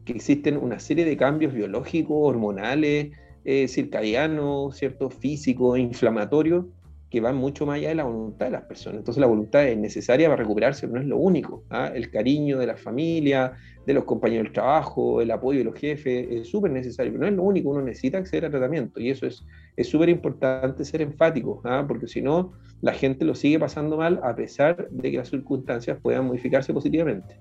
que 0.05 0.13
existen 0.13 0.57
una 0.57 0.79
serie 0.79 1.05
de 1.05 1.17
cambios 1.17 1.53
biológicos, 1.53 2.17
hormonales, 2.17 3.11
eh, 3.43 3.67
circadianos, 3.67 4.77
¿cierto? 4.77 5.09
físicos, 5.09 5.79
inflamatorios, 5.79 6.65
que 7.09 7.21
van 7.21 7.37
mucho 7.37 7.65
más 7.65 7.77
allá 7.77 7.89
de 7.89 7.95
la 7.95 8.03
voluntad 8.03 8.47
de 8.47 8.51
las 8.51 8.63
personas. 8.63 8.99
Entonces 8.99 9.21
la 9.21 9.27
voluntad 9.27 9.65
es 9.65 9.77
necesaria 9.77 10.27
para 10.27 10.41
recuperarse, 10.41 10.87
pero 10.87 10.95
no 10.95 11.01
es 11.01 11.07
lo 11.07 11.17
único. 11.17 11.63
¿ah? 11.69 11.89
El 11.93 12.11
cariño 12.11 12.57
de 12.57 12.67
la 12.67 12.75
familia, 12.75 13.53
de 13.85 13.93
los 13.93 14.03
compañeros 14.03 14.45
del 14.45 14.53
trabajo, 14.53 15.21
el 15.21 15.31
apoyo 15.31 15.59
de 15.59 15.65
los 15.65 15.75
jefes, 15.75 16.27
es 16.29 16.49
súper 16.49 16.71
necesario, 16.71 17.13
pero 17.13 17.21
no 17.21 17.29
es 17.29 17.35
lo 17.35 17.43
único, 17.43 17.69
uno 17.69 17.81
necesita 17.81 18.17
acceder 18.17 18.45
a 18.45 18.49
tratamiento 18.49 18.99
y 18.99 19.09
eso 19.09 19.25
es 19.25 19.43
súper 19.87 20.09
importante 20.09 20.83
ser 20.83 21.01
enfático, 21.01 21.61
¿ah? 21.63 21.85
porque 21.87 22.07
si 22.07 22.21
no, 22.21 22.51
la 22.81 22.91
gente 22.91 23.23
lo 23.23 23.35
sigue 23.35 23.59
pasando 23.59 23.95
mal 23.95 24.19
a 24.23 24.35
pesar 24.35 24.89
de 24.89 25.11
que 25.11 25.17
las 25.17 25.29
circunstancias 25.29 25.97
puedan 26.01 26.27
modificarse 26.27 26.73
positivamente. 26.73 27.39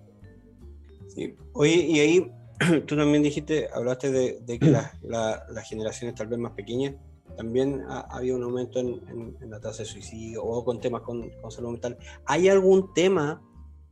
Sí. 1.17 1.35
Oye, 1.55 1.75
y 1.77 1.99
ahí 1.99 2.33
tú 2.87 2.95
también 2.95 3.23
dijiste, 3.23 3.69
hablaste 3.73 4.11
de, 4.11 4.59
que 4.59 4.71
las 4.71 5.69
generaciones 5.69 6.15
tal 6.15 6.27
vez 6.27 6.39
más 6.39 6.53
pequeñas, 6.53 6.95
también 7.39 7.83
ha, 7.89 8.01
habido 8.01 8.37
un 8.37 8.43
aumento 8.43 8.81
en, 8.81 9.37
la 9.49 9.59
tasa 9.59 9.79
de 9.79 9.87
suicidio 9.87 10.45
o 10.45 10.63
con 10.63 10.79
temas 10.79 11.01
con, 11.01 11.31
salud 11.51 11.71
mental. 11.71 11.97
¿Hay 12.27 12.51
algún 12.51 12.93
tema 12.93 13.43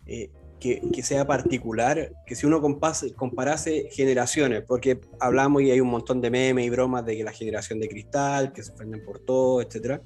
eh, 0.06 0.30
que, 0.60 1.02
sea 1.02 1.26
particular, 1.26 2.12
que 2.26 2.34
si 2.34 2.46
uno 2.46 2.60
comparase 2.60 3.88
generaciones, 3.90 4.62
porque 4.62 5.00
hablamos 5.18 5.62
y 5.62 5.70
hay 5.70 5.80
un 5.80 5.88
montón 5.88 6.20
de 6.20 6.30
memes 6.30 6.66
y 6.66 6.70
bromas 6.70 7.06
de 7.06 7.16
que 7.16 7.24
la 7.24 7.32
generación 7.32 7.80
de 7.80 7.88
cristal, 7.88 8.52
que 8.52 8.62
se 8.62 8.72
ofenden 8.72 9.02
por 9.02 9.18
todo, 9.18 9.62
etcétera, 9.62 10.02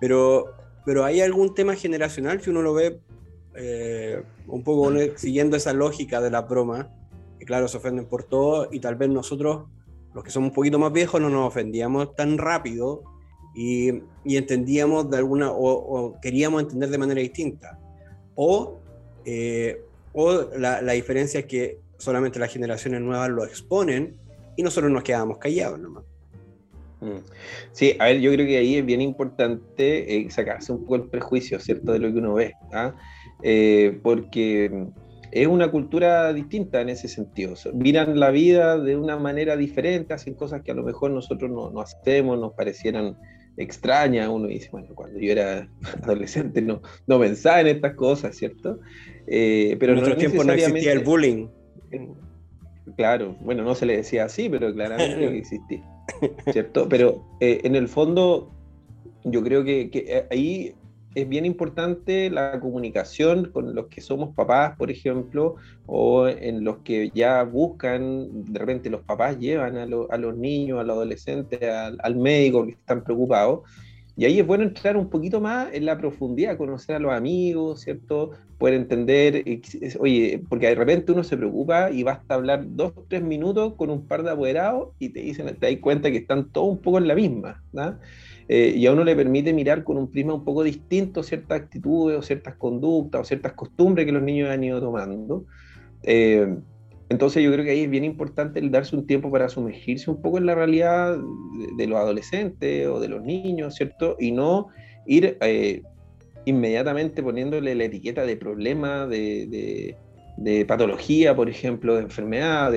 pero, 0.00 0.46
pero 0.84 1.04
hay 1.04 1.20
algún 1.20 1.54
tema 1.54 1.74
generacional 1.74 2.40
que 2.40 2.50
uno 2.50 2.62
lo 2.62 2.72
ve 2.72 3.00
eh, 3.54 4.22
un 4.46 4.62
poco 4.62 4.92
siguiendo 5.16 5.56
esa 5.56 5.72
lógica 5.72 6.20
de 6.20 6.30
la 6.30 6.42
broma, 6.42 6.92
que 7.38 7.44
claro, 7.44 7.68
se 7.68 7.76
ofenden 7.76 8.06
por 8.06 8.24
todo 8.24 8.68
y 8.70 8.80
tal 8.80 8.96
vez 8.96 9.08
nosotros, 9.08 9.66
los 10.14 10.24
que 10.24 10.30
somos 10.30 10.50
un 10.50 10.54
poquito 10.54 10.78
más 10.78 10.92
viejos, 10.92 11.20
no 11.20 11.30
nos 11.30 11.48
ofendíamos 11.48 12.14
tan 12.14 12.38
rápido 12.38 13.02
y, 13.54 14.02
y 14.24 14.36
entendíamos 14.36 15.10
de 15.10 15.16
alguna, 15.18 15.50
o, 15.50 16.18
queríamos 16.20 16.62
entender 16.62 16.90
de 16.90 16.98
manera 16.98 17.20
distinta. 17.20 17.78
O, 18.34 18.80
eh, 19.24 19.82
o 20.12 20.48
la, 20.56 20.80
la, 20.82 20.92
diferencia 20.92 21.40
es 21.40 21.46
que 21.46 21.80
solamente 21.98 22.38
las 22.38 22.52
generaciones 22.52 23.00
nuevas 23.00 23.28
lo 23.28 23.44
exponen 23.44 24.16
y 24.56 24.62
nosotros 24.62 24.90
nos 24.90 25.02
quedamos 25.02 25.38
callados 25.38 25.78
nomás. 25.78 26.04
Mm. 27.00 27.18
Sí, 27.72 27.96
a 27.98 28.04
ver, 28.06 28.20
yo 28.20 28.32
creo 28.32 28.46
que 28.46 28.58
ahí 28.58 28.76
es 28.76 28.84
bien 28.84 29.00
importante 29.00 30.16
eh, 30.16 30.30
sacarse 30.30 30.72
un 30.72 30.80
poco 30.80 30.96
el 30.96 31.08
prejuicio, 31.08 31.58
¿cierto?, 31.58 31.92
de 31.92 31.98
lo 31.98 32.12
que 32.12 32.18
uno 32.18 32.34
ve. 32.34 32.52
¿ah? 32.72 32.94
Porque 34.02 34.90
es 35.32 35.46
una 35.46 35.70
cultura 35.70 36.32
distinta 36.32 36.80
en 36.80 36.88
ese 36.88 37.08
sentido. 37.08 37.54
Miran 37.72 38.18
la 38.18 38.30
vida 38.30 38.78
de 38.78 38.96
una 38.96 39.16
manera 39.16 39.56
diferente, 39.56 40.12
hacen 40.12 40.34
cosas 40.34 40.62
que 40.62 40.72
a 40.72 40.74
lo 40.74 40.82
mejor 40.82 41.10
nosotros 41.12 41.50
no, 41.50 41.70
no 41.70 41.80
hacemos, 41.80 42.38
nos 42.38 42.52
parecieran 42.54 43.16
extrañas. 43.56 44.28
Uno 44.28 44.48
dice, 44.48 44.68
bueno, 44.72 44.88
cuando 44.94 45.20
yo 45.20 45.32
era 45.32 45.68
adolescente 46.02 46.62
no, 46.62 46.82
no 47.06 47.20
pensaba 47.20 47.60
en 47.60 47.68
estas 47.68 47.94
cosas, 47.94 48.36
¿cierto? 48.36 48.80
Eh, 49.26 49.76
pero 49.78 49.92
en 49.92 49.98
nuestro 50.00 50.16
tiempo 50.16 50.42
no 50.42 50.52
existía 50.52 50.92
el 50.92 51.00
bullying. 51.00 51.48
Claro, 52.96 53.36
bueno, 53.40 53.62
no 53.62 53.74
se 53.74 53.86
le 53.86 53.96
decía 53.98 54.24
así, 54.24 54.48
pero 54.48 54.72
claramente 54.74 55.36
existía, 55.38 55.82
¿cierto? 56.52 56.88
Pero 56.88 57.24
eh, 57.40 57.60
en 57.62 57.76
el 57.76 57.86
fondo, 57.88 58.50
yo 59.24 59.44
creo 59.44 59.62
que, 59.62 59.90
que 59.90 60.26
ahí 60.30 60.74
es 61.14 61.28
bien 61.28 61.44
importante 61.44 62.30
la 62.30 62.60
comunicación 62.60 63.50
con 63.50 63.74
los 63.74 63.86
que 63.86 64.00
somos 64.00 64.34
papás, 64.34 64.76
por 64.76 64.90
ejemplo, 64.90 65.56
o 65.86 66.28
en 66.28 66.62
los 66.62 66.78
que 66.78 67.10
ya 67.12 67.42
buscan, 67.42 68.44
de 68.44 68.58
repente 68.58 68.90
los 68.90 69.02
papás 69.02 69.38
llevan 69.38 69.76
a, 69.76 69.86
los 69.86 70.36
niños, 70.36 70.78
a 70.78 70.84
los 70.84 70.94
adolescentes, 70.96 71.60
al, 71.62 72.16
médico 72.16 72.64
que 72.64 72.72
están 72.72 73.02
preocupados. 73.02 73.60
Y 74.16 74.24
ahí 74.24 74.38
es 74.38 74.46
bueno 74.46 74.64
entrar 74.64 74.96
un 74.96 75.08
poquito 75.08 75.40
más 75.40 75.72
en 75.72 75.86
la 75.86 75.96
profundidad, 75.96 76.56
conocer 76.56 76.96
a 76.96 76.98
los 76.98 77.12
amigos, 77.12 77.80
¿cierto? 77.80 78.32
Poder 78.58 78.74
entender, 78.74 79.42
oye, 79.98 80.42
porque 80.48 80.66
de 80.66 80.74
repente 80.74 81.12
uno 81.12 81.24
se 81.24 81.36
preocupa 81.36 81.90
y 81.90 82.02
basta 82.02 82.34
hablar 82.34 82.64
dos 82.66 82.92
tres 83.08 83.22
minutos 83.22 83.74
con 83.74 83.88
un 83.88 84.06
par 84.06 84.22
de 84.22 84.30
apoderados 84.30 84.90
y 84.98 85.08
te 85.08 85.20
dicen, 85.20 85.46
te 85.58 85.70
das 85.70 85.80
cuenta 85.80 86.10
que 86.10 86.18
están 86.18 86.50
todos 86.50 86.68
un 86.68 86.82
poco 86.82 86.98
en 86.98 87.08
la 87.08 87.14
misma, 87.14 87.62
¿no? 87.72 87.98
Eh, 88.52 88.74
y 88.76 88.84
a 88.88 88.92
uno 88.92 89.04
le 89.04 89.14
permite 89.14 89.52
mirar 89.52 89.84
con 89.84 89.96
un 89.96 90.10
prisma 90.10 90.34
un 90.34 90.44
poco 90.44 90.64
distinto 90.64 91.22
ciertas 91.22 91.60
actitudes 91.60 92.18
o 92.18 92.22
ciertas 92.22 92.56
conductas 92.56 93.20
o 93.20 93.24
ciertas 93.24 93.52
costumbres 93.52 94.06
que 94.06 94.10
los 94.10 94.24
niños 94.24 94.50
han 94.50 94.64
ido 94.64 94.80
tomando. 94.80 95.44
Eh, 96.02 96.56
entonces 97.10 97.44
yo 97.44 97.52
creo 97.52 97.64
que 97.64 97.70
ahí 97.70 97.82
es 97.82 97.90
bien 97.90 98.02
importante 98.02 98.58
el 98.58 98.72
darse 98.72 98.96
un 98.96 99.06
tiempo 99.06 99.30
para 99.30 99.48
sumergirse 99.48 100.10
un 100.10 100.20
poco 100.20 100.38
en 100.38 100.46
la 100.46 100.56
realidad 100.56 101.16
de, 101.76 101.86
los 101.86 101.96
adolescentes 102.00 102.88
o 102.88 102.98
de 102.98 103.06
los 103.06 103.22
niños, 103.22 103.76
¿cierto? 103.76 104.16
Y 104.18 104.32
no 104.32 104.66
ir 105.06 105.38
eh, 105.42 105.82
inmediatamente 106.44 107.22
poniéndole 107.22 107.76
la 107.76 107.84
etiqueta 107.84 108.26
de 108.26 108.36
problema, 108.36 109.06
de, 109.06 109.96
de, 110.36 110.64
patología, 110.64 111.36
por 111.36 111.48
ejemplo, 111.48 111.94
de 111.94 112.02
enfermedad, 112.02 112.74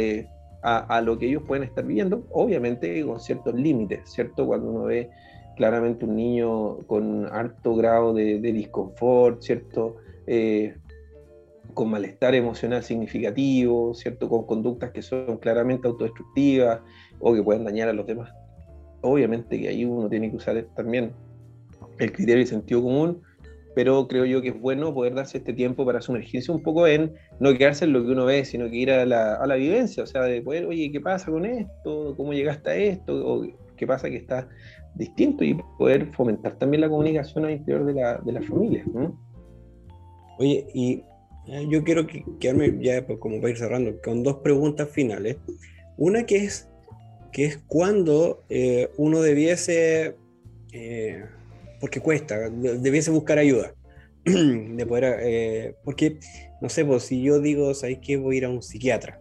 a, 0.61 0.77
a, 0.77 1.01
lo 1.01 1.17
que 1.17 1.29
ellos 1.29 1.41
pueden 1.47 1.63
estar 1.63 1.83
viviendo, 1.83 2.27
obviamente 2.31 3.03
con 3.03 3.19
ciertos 3.19 3.55
límites, 3.55 4.01
¿cierto? 4.05 4.45
Cuando 4.45 4.69
uno 4.69 4.83
ve 4.83 5.09
claramente 5.55 6.05
un 6.05 6.15
niño 6.15 6.77
con 6.87 7.27
alto 7.31 7.75
grado 7.75 8.13
de, 8.13 8.39
disconfort, 8.39 9.41
¿cierto? 9.41 9.97
Eh, 10.27 10.75
con 11.73 11.89
malestar 11.89 12.35
emocional 12.35 12.83
significativo, 12.83 13.93
¿cierto? 13.93 14.29
Con 14.29 14.45
conductas 14.45 14.91
que 14.91 15.01
son 15.01 15.37
claramente 15.37 15.87
autodestructivas 15.87 16.81
o 17.19 17.33
que 17.33 17.43
pueden 17.43 17.63
dañar 17.63 17.89
a 17.89 17.93
los 17.93 18.05
demás. 18.05 18.31
Obviamente 19.01 19.59
que 19.59 19.69
ahí 19.69 19.85
uno 19.85 20.09
tiene 20.09 20.29
que 20.29 20.37
usar 20.37 20.63
también 20.75 21.13
el 21.99 22.11
criterio 22.11 22.43
y 22.43 22.47
sentido 22.47 22.81
común, 22.81 23.21
pero 23.75 24.07
creo 24.07 24.25
yo 24.25 24.41
que 24.41 24.49
es 24.49 24.59
bueno 24.59 24.93
poder 24.93 25.15
darse 25.15 25.39
este 25.39 25.53
tiempo 25.53 25.85
para 25.85 26.01
sumergirse 26.01 26.51
un 26.51 26.61
poco 26.61 26.85
en 26.87 27.13
no 27.39 27.53
quedarse 27.57 27.85
en 27.85 27.93
lo 27.93 28.03
que 28.05 28.11
uno 28.11 28.25
ve, 28.25 28.45
sino 28.45 28.69
que 28.69 28.77
ir 28.77 28.91
a 28.91 29.05
la, 29.05 29.35
a 29.35 29.47
la 29.47 29.55
vivencia, 29.55 30.03
o 30.03 30.07
sea, 30.07 30.23
de 30.23 30.41
poder, 30.41 30.65
oye, 30.65 30.91
¿qué 30.91 31.01
pasa 31.01 31.31
con 31.31 31.45
esto? 31.45 32.13
¿Cómo 32.15 32.33
llegaste 32.33 32.69
a 32.69 32.75
esto? 32.75 33.13
¿O 33.15 33.47
¿Qué 33.75 33.87
pasa 33.87 34.09
que 34.09 34.17
está 34.17 34.47
distinto 34.95 35.43
y 35.43 35.55
poder 35.77 36.11
fomentar 36.13 36.57
también 36.57 36.81
la 36.81 36.89
comunicación 36.89 37.45
al 37.45 37.51
interior 37.51 37.85
de 37.85 37.93
la, 37.93 38.17
de 38.17 38.31
la 38.31 38.41
familia. 38.41 38.85
Oye, 40.39 40.67
y 40.73 41.03
eh, 41.47 41.67
yo 41.69 41.83
quiero 41.83 42.05
quedarme 42.39 42.77
ya 42.81 43.05
pues, 43.05 43.19
como 43.19 43.37
para 43.37 43.49
ir 43.49 43.57
cerrando 43.57 43.99
con 44.01 44.23
dos 44.23 44.37
preguntas 44.37 44.89
finales. 44.89 45.37
Una 45.97 46.25
que 46.25 46.37
es, 46.37 46.69
que 47.31 47.45
es 47.45 47.57
cuando 47.67 48.43
eh, 48.49 48.89
uno 48.97 49.21
debiese, 49.21 50.15
eh, 50.71 51.25
porque 51.79 51.99
cuesta, 51.99 52.49
debiese 52.49 53.11
buscar 53.11 53.37
ayuda. 53.37 53.73
de 54.25 54.85
poder, 54.85 55.75
porque, 55.83 56.17
no 56.61 56.69
sé, 56.69 56.85
pues 56.85 57.03
si 57.03 57.21
yo 57.21 57.41
digo, 57.41 57.73
¿sabéis 57.73 57.99
que 57.99 58.15
voy 58.15 58.35
a 58.35 58.37
ir 58.37 58.45
a 58.45 58.49
un 58.49 58.61
psiquiatra? 58.61 59.19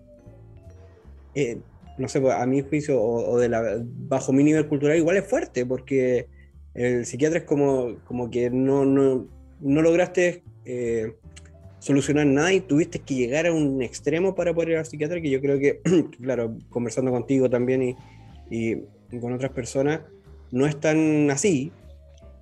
No 1.99 2.09
sé, 2.09 2.21
pues, 2.21 2.35
a 2.35 2.47
mi 2.47 2.63
juicio, 2.63 3.01
o, 3.01 3.39
de 3.39 3.49
la, 3.49 3.83
bajo 3.83 4.33
mi 4.33 4.45
nivel 4.45 4.67
cultural, 4.69 4.97
igual 4.97 5.17
es 5.17 5.27
fuerte, 5.27 5.67
porque 5.67 6.29
el 6.75 7.05
psiquiatra 7.07 7.41
es 7.41 7.45
como, 7.45 7.97
como 8.05 8.31
que 8.31 8.51
no, 8.51 8.85
no, 8.85 9.27
no 9.61 9.83
lograste 9.83 10.43
eh, 10.65 11.13
solucionar 11.79 12.27
nada 12.27 12.53
y 12.53 12.61
tuviste 12.61 13.01
que 13.01 13.15
llegar 13.15 13.47
a 13.47 13.53
un 13.53 13.83
extremo 13.83 14.35
para 14.35 14.55
poder 14.55 14.71
ir 14.71 14.77
al 14.77 14.87
psiquiatra, 14.87 15.21
que 15.21 15.31
yo 15.31 15.41
creo 15.41 15.59
que, 15.59 15.81
claro, 16.21 16.57
conversando 16.71 17.11
contigo 17.11 17.51
también 17.51 17.83
y, 17.83 17.97
y, 18.51 18.77
con 19.21 19.33
otras 19.33 19.53
personas, 19.53 20.01
no 20.51 20.67
es 20.67 20.79
tan 20.79 21.31
así. 21.31 21.73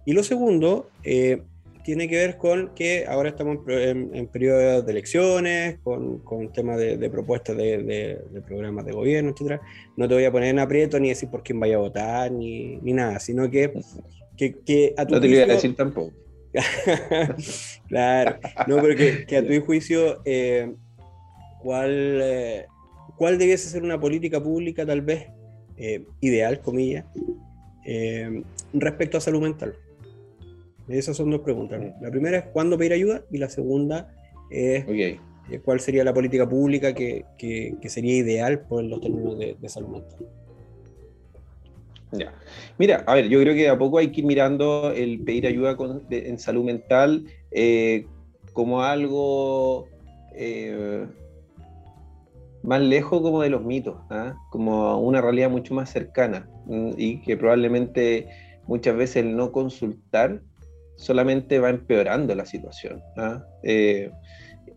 Y 0.04 0.12
lo 0.12 0.22
segundo, 0.22 0.88
eh, 1.04 1.42
tiene 1.82 2.08
que 2.08 2.16
ver 2.16 2.36
con 2.36 2.74
que 2.74 3.04
ahora 3.08 3.30
estamos 3.30 3.58
en, 3.68 4.26
periodo 4.28 4.82
de 4.82 4.92
elecciones, 4.92 5.78
con, 5.82 6.18
con 6.20 6.52
temas 6.52 6.78
de, 6.78 7.10
propuestas 7.10 7.56
de, 7.56 7.78
de, 8.32 8.40
programas 8.42 8.84
de 8.84 8.92
gobierno, 8.92 9.30
etc. 9.30 9.60
No 9.96 10.08
te 10.08 10.14
voy 10.14 10.24
a 10.24 10.32
poner 10.32 10.48
en 10.48 10.58
aprieto 10.58 10.98
ni 10.98 11.08
decir 11.08 11.28
por 11.30 11.42
quién 11.42 11.60
vaya 11.60 11.76
a 11.76 11.80
votar, 11.80 12.30
ni, 12.32 12.76
ni 12.76 12.92
nada, 12.92 13.18
sino 13.20 13.50
que, 13.50 13.72
que, 14.36 14.54
que 14.64 14.94
a 14.96 15.06
tu 15.06 15.14
No 15.14 15.20
te 15.20 15.28
voy 15.28 15.38
a 15.38 15.46
decir 15.46 15.74
tampoco. 15.74 16.12
claro, 17.88 18.38
no, 18.66 18.82
pero 18.82 18.96
que, 18.96 19.36
a 19.36 19.46
tu 19.46 19.60
juicio, 19.64 20.20
eh, 20.24 20.74
¿cuál, 21.62 22.20
eh, 22.22 22.66
¿cuál 23.16 23.38
debiese 23.38 23.68
ser 23.68 23.82
una 23.82 24.00
política 24.00 24.42
pública 24.42 24.84
tal 24.84 25.02
vez 25.02 25.28
eh, 25.76 26.04
ideal, 26.20 26.60
comillas, 26.60 27.04
respecto 28.72 29.16
a 29.16 29.20
salud 29.20 29.42
mental? 29.42 29.74
Esas 30.90 31.16
son 31.16 31.30
dos 31.30 31.40
preguntas. 31.40 31.80
La 32.00 32.10
primera 32.10 32.38
es 32.38 32.44
cuándo 32.52 32.76
pedir 32.76 32.92
ayuda 32.92 33.22
y 33.30 33.38
la 33.38 33.48
segunda 33.48 34.14
es 34.50 34.84
cuál 35.64 35.80
sería 35.80 36.04
la 36.04 36.12
política 36.12 36.48
pública 36.48 36.94
que, 36.94 37.24
sería 37.86 38.16
ideal 38.16 38.60
por 38.60 38.84
los 38.84 39.00
términos 39.00 39.38
de 39.38 39.68
salud 39.68 39.88
mental. 39.88 40.26
Ya. 42.12 42.32
Mira, 42.78 43.04
a 43.06 43.14
ver, 43.14 43.28
yo 43.28 43.40
creo 43.40 43.54
que 43.54 43.68
a 43.68 43.78
poco 43.78 43.98
hay 43.98 44.10
que 44.10 44.20
ir 44.20 44.26
mirando 44.26 44.92
el 44.92 45.20
pedir 45.20 45.46
ayuda 45.46 45.76
en 46.10 46.38
salud 46.38 46.64
mental 46.64 47.24
eh, 47.52 48.06
como 48.52 48.82
algo 48.82 49.88
eh, 50.34 51.06
más 52.62 52.80
lejos 52.80 53.22
como 53.22 53.42
de 53.42 53.50
los 53.50 53.62
mitos, 53.62 53.96
¿ah? 54.10 54.34
como 54.50 54.98
una 54.98 55.20
realidad 55.20 55.50
mucho 55.50 55.72
más 55.74 55.90
cercana 55.90 56.48
mm, 56.66 56.90
y 56.96 57.20
que 57.22 57.36
probablemente 57.36 58.28
muchas 58.66 58.96
veces 58.96 59.16
el 59.24 59.36
no 59.36 59.52
consultar 59.52 60.42
solamente 61.00 61.58
va 61.58 61.70
empeorando 61.70 62.34
la 62.34 62.44
situación. 62.44 63.02
¿ah? 63.16 63.42
Eh, 63.62 64.10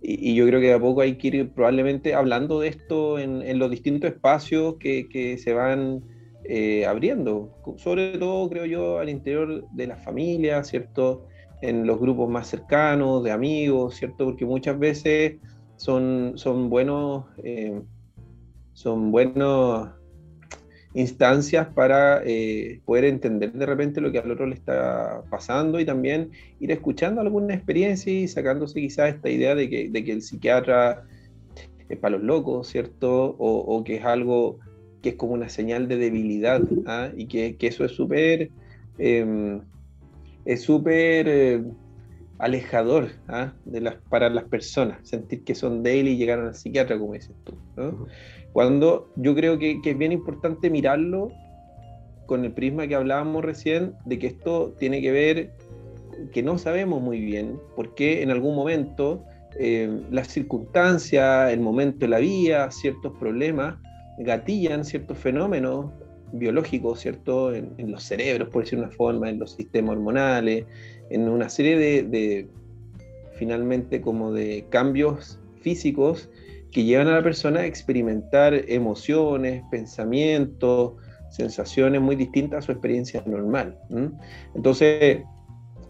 y, 0.02 0.36
yo 0.36 0.46
creo 0.48 0.62
que 0.62 0.74
a 0.74 0.80
poco 0.80 1.02
hay 1.02 1.18
que 1.18 1.28
ir 1.28 1.52
probablemente 1.52 2.14
hablando 2.14 2.60
de 2.62 2.70
esto 2.70 3.20
en, 3.20 3.60
los 3.60 3.70
distintos 3.70 4.12
espacios 4.12 4.76
que, 4.80 5.38
se 5.38 5.54
van 5.54 6.02
eh, 6.46 6.86
abriendo, 6.86 7.52
sobre 7.78 8.18
todo 8.18 8.50
creo 8.50 8.66
yo 8.66 9.00
al 9.00 9.10
interior 9.10 9.66
de 9.72 9.88
la 9.88 9.98
familia, 9.98 10.64
¿cierto? 10.64 11.28
En 11.62 11.86
los 11.86 12.00
grupos 12.00 12.30
más 12.30 12.48
cercanos, 12.48 13.24
de 13.24 13.32
amigos, 13.32 13.96
¿cierto? 13.96 14.26
Porque 14.26 14.46
muchas 14.46 14.78
veces 14.80 15.38
son, 15.76 16.34
son 16.36 16.70
buenos, 16.70 17.26
eh, 17.44 17.82
son 18.74 19.12
buenos 19.12 19.90
instancias 20.94 21.68
para 21.74 22.22
eh, 22.24 22.80
poder 22.86 23.06
entender 23.06 23.52
de 23.52 23.66
repente 23.66 24.00
lo 24.00 24.12
que 24.12 24.20
al 24.20 24.32
otro 24.32 24.46
le 24.46 24.56
está 24.56 25.24
pasando 25.30 25.80
y 25.80 25.86
también 25.86 26.30
ir 26.60 26.72
escuchando 26.72 27.22
alguna 27.22 27.56
experiencia 27.56 28.14
y 28.14 28.28
sacándose 28.28 28.80
quizás 28.80 29.16
esta 29.16 29.30
idea 29.30 29.56
de 29.56 29.70
que, 29.70 29.90
de 29.90 30.04
que 30.04 30.12
el 30.12 30.22
psiquiatra 30.22 31.04
es 31.90 31.98
para 31.98 32.18
los 32.18 32.24
locos, 32.24 32.68
¿cierto? 32.68 33.36
O, 33.40 33.84
que 33.84 33.96
es 33.96 34.06
algo 34.06 34.60
que 35.02 35.10
es 35.10 35.16
como 35.16 35.34
una 35.34 35.50
señal 35.50 35.88
de 35.88 35.98
debilidad 35.98 36.62
¿ah? 36.86 37.10
y 37.16 37.26
que, 37.26 37.58
eso 37.60 37.84
es 37.84 37.92
súper 37.92 38.52
em, 38.98 39.62
es 40.46 40.68
eh, 40.70 41.64
alejador 42.38 43.10
¿ah? 43.28 43.54
de 43.66 43.82
las, 43.82 43.96
para 44.10 44.30
las 44.30 44.46
personas, 44.46 45.00
sentir 45.08 45.44
que 45.44 45.56
son 45.56 45.84
débiles 45.84 46.14
y 46.14 46.18
llegaron 46.18 46.48
al 46.48 46.56
psiquiatra, 46.56 46.98
como 46.98 47.14
dices 47.14 47.36
tú. 47.44 47.54
Cuando 48.54 49.10
yo 49.16 49.36
creo 49.36 49.58
que, 49.58 49.80
es 49.84 49.98
bien 49.98 50.12
importante 50.12 50.70
mirarlo 50.70 51.32
con 52.28 52.46
el 52.46 52.54
prisma 52.54 52.88
que 52.88 52.96
hablábamos 52.96 53.44
recién, 53.44 53.96
de 54.06 54.20
que 54.20 54.28
esto 54.28 54.74
tiene 54.80 55.02
que 55.02 55.12
ver, 55.12 55.52
que 56.32 56.44
no 56.44 56.58
sabemos 56.58 57.02
muy 57.02 57.20
bien, 57.20 57.60
porque 57.76 58.22
en 58.22 58.30
algún 58.30 58.56
momento 58.56 59.24
eh, 59.60 60.02
las 60.12 60.28
circunstancias, 60.28 61.52
el 61.52 61.60
momento 61.60 62.00
de 62.02 62.08
la 62.08 62.20
vida, 62.20 62.70
ciertos 62.72 63.12
problemas, 63.20 63.76
gatillan 64.20 64.86
ciertos 64.86 65.18
fenómenos 65.18 65.92
biológicos, 66.32 67.00
¿cierto? 67.00 67.54
En, 67.54 67.92
los 67.92 68.04
cerebros, 68.04 68.50
por 68.50 68.64
decir 68.64 68.80
una 68.80 68.90
forma, 68.90 69.30
en 69.30 69.40
los 69.40 69.52
sistemas 69.54 69.96
hormonales, 69.98 70.66
en 71.10 71.28
una 71.28 71.50
serie 71.50 72.04
de, 72.04 72.48
finalmente, 73.34 74.02
como 74.02 74.32
de 74.32 74.66
cambios 74.70 75.40
físicos 75.62 76.30
que 76.74 76.84
llevan 76.84 77.08
a 77.08 77.14
la 77.14 77.24
persona 77.24 77.62
a 77.62 77.66
experimentar 77.66 78.54
emociones, 78.68 79.64
pensamientos, 79.70 80.94
sensaciones 81.30 82.02
muy 82.02 82.16
distintas 82.16 82.60
a 82.60 82.62
su 82.66 82.72
experiencia 82.72 83.24
normal. 83.26 83.78
Entonces, 84.56 85.24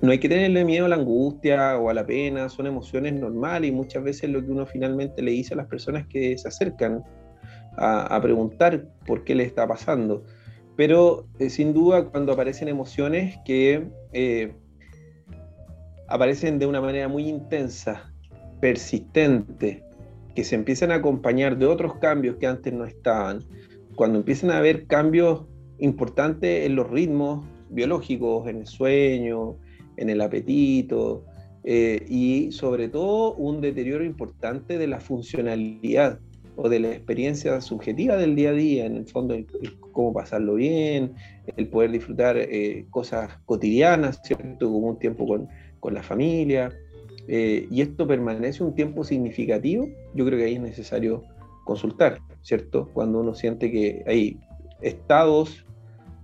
no 0.02 0.12
hay 0.12 0.20
que 0.20 0.28
tenerle 0.28 0.66
miedo 0.66 0.86
a 0.86 0.90
la 0.90 0.98
angustia 0.98 1.78
o 1.78 1.90
a 1.90 1.94
la 1.94 2.06
pena, 2.06 2.50
son 2.50 2.68
emociones 2.68 3.14
normales 3.14 3.70
y 3.70 3.74
muchas 3.74 4.04
veces 4.04 4.30
lo 4.30 4.44
que 4.44 4.52
uno 4.52 4.66
finalmente 4.66 5.22
le 5.22 5.32
dice 5.32 5.54
a 5.54 5.58
las 5.58 5.68
personas 5.68 6.06
que 6.08 6.38
se 6.38 6.50
acercan 6.50 7.04
a, 7.78 8.20
preguntar 8.22 8.86
por 9.06 9.24
qué 9.24 9.36
le 9.36 9.44
está 9.44 9.66
pasando. 9.66 10.24
Pero 10.76 11.28
eh, 11.40 11.50
sin 11.50 11.74
duda 11.74 12.06
cuando 12.10 12.34
aparecen 12.34 12.68
emociones 12.68 13.38
que 13.46 13.88
eh, 14.12 14.54
aparecen 16.08 16.60
de 16.60 16.66
una 16.66 16.82
manera 16.82 17.08
muy 17.08 17.28
intensa, 17.30 18.12
persistente, 18.60 19.84
que 20.36 20.44
se 20.44 20.56
empiezan 20.56 20.92
a 20.92 20.96
acompañar 20.96 21.58
de 21.58 21.66
otros 21.66 21.96
cambios 21.96 22.38
que 22.38 22.48
antes 22.48 22.74
no 22.74 22.86
estaban, 22.86 23.44
cuando 23.96 24.20
empiezan 24.20 24.52
a 24.52 24.58
haber 24.58 24.88
cambios 24.88 25.46
importantes 25.80 26.66
en 26.66 26.76
los 26.76 26.90
ritmos 26.90 27.46
biológicos, 27.70 28.48
en 28.48 28.58
el 28.58 28.68
sueño, 28.68 29.58
en 29.98 30.10
el 30.10 30.22
apetito, 30.22 31.26
eh, 31.64 32.06
y 32.10 32.52
sobre 32.52 32.90
todo 32.90 33.36
un 33.36 33.62
deterioro 33.62 34.04
importante 34.04 34.78
de 34.78 34.88
la 34.88 35.00
funcionalidad 35.00 36.20
o 36.56 36.70
de 36.70 36.80
la 36.80 36.90
experiencia 36.90 37.62
subjetiva 37.62 38.16
del 38.18 38.36
día 38.36 38.50
a 38.50 38.54
día, 38.54 38.86
en 38.86 38.98
el 38.98 39.08
fondo, 39.08 39.36
cómo 39.92 40.14
pasarlo 40.14 40.56
bien, 40.56 41.14
el 41.56 41.68
poder 41.68 41.92
disfrutar 41.92 42.38
eh, 42.38 42.86
cosas 42.90 43.40
cotidianas, 43.46 44.20
¿cierto? 44.24 44.72
Como 44.72 44.90
un 44.90 45.00
tiempo 45.00 45.28
con, 45.28 45.48
con 45.80 45.94
la 45.94 46.04
familia. 46.04 46.72
Eh, 47.28 47.68
y 47.72 47.82
esto 47.82 48.06
permanece 48.06 48.64
un 48.64 48.76
tiempo 48.76 49.04
significativo, 49.04 49.88
yo 50.14 50.26
creo 50.26 50.38
que 50.38 50.46
ahí 50.46 50.56
es 50.56 50.62
necesario 50.62 51.24
consultar, 51.64 52.20
¿cierto? 52.42 52.90
Cuando 52.94 53.22
uno 53.22 53.34
siente 53.34 53.72
que 53.72 54.04
hay 54.06 54.38
estados 54.82 55.66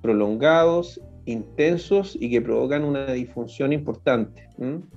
prolongados, 0.02 1.02
intensos 1.26 2.18
y 2.20 2.30
que 2.30 2.42
provocan 2.42 2.84
una 2.84 3.14
disfunción 3.14 3.72
importante, 3.72 4.50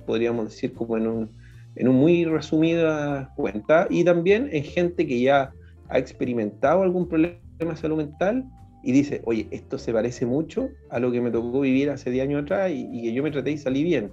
podríamos 0.05 0.45
decir 0.45 0.73
como 0.73 0.97
en 0.97 1.07
un 1.07 1.43
en 1.75 1.87
un 1.87 1.95
muy 1.95 2.25
resumida 2.25 3.31
cuenta, 3.35 3.87
y 3.89 4.03
también 4.03 4.49
en 4.51 4.63
gente 4.63 5.07
que 5.07 5.21
ya 5.21 5.51
ha 5.89 5.99
experimentado 5.99 6.83
algún 6.83 7.07
problema 7.07 7.75
salud 7.75 7.97
mental 7.97 8.45
y 8.83 8.91
dice, 8.91 9.21
oye, 9.25 9.47
esto 9.51 9.77
se 9.77 9.93
parece 9.93 10.25
mucho 10.25 10.69
a 10.89 10.99
lo 10.99 11.11
que 11.11 11.21
me 11.21 11.31
tocó 11.31 11.61
vivir 11.61 11.89
hace 11.89 12.11
10 12.11 12.27
años 12.27 12.43
atrás 12.43 12.71
y, 12.73 13.01
que 13.01 13.13
yo 13.13 13.23
me 13.23 13.31
traté 13.31 13.51
y 13.51 13.57
salí 13.57 13.83
bien. 13.83 14.11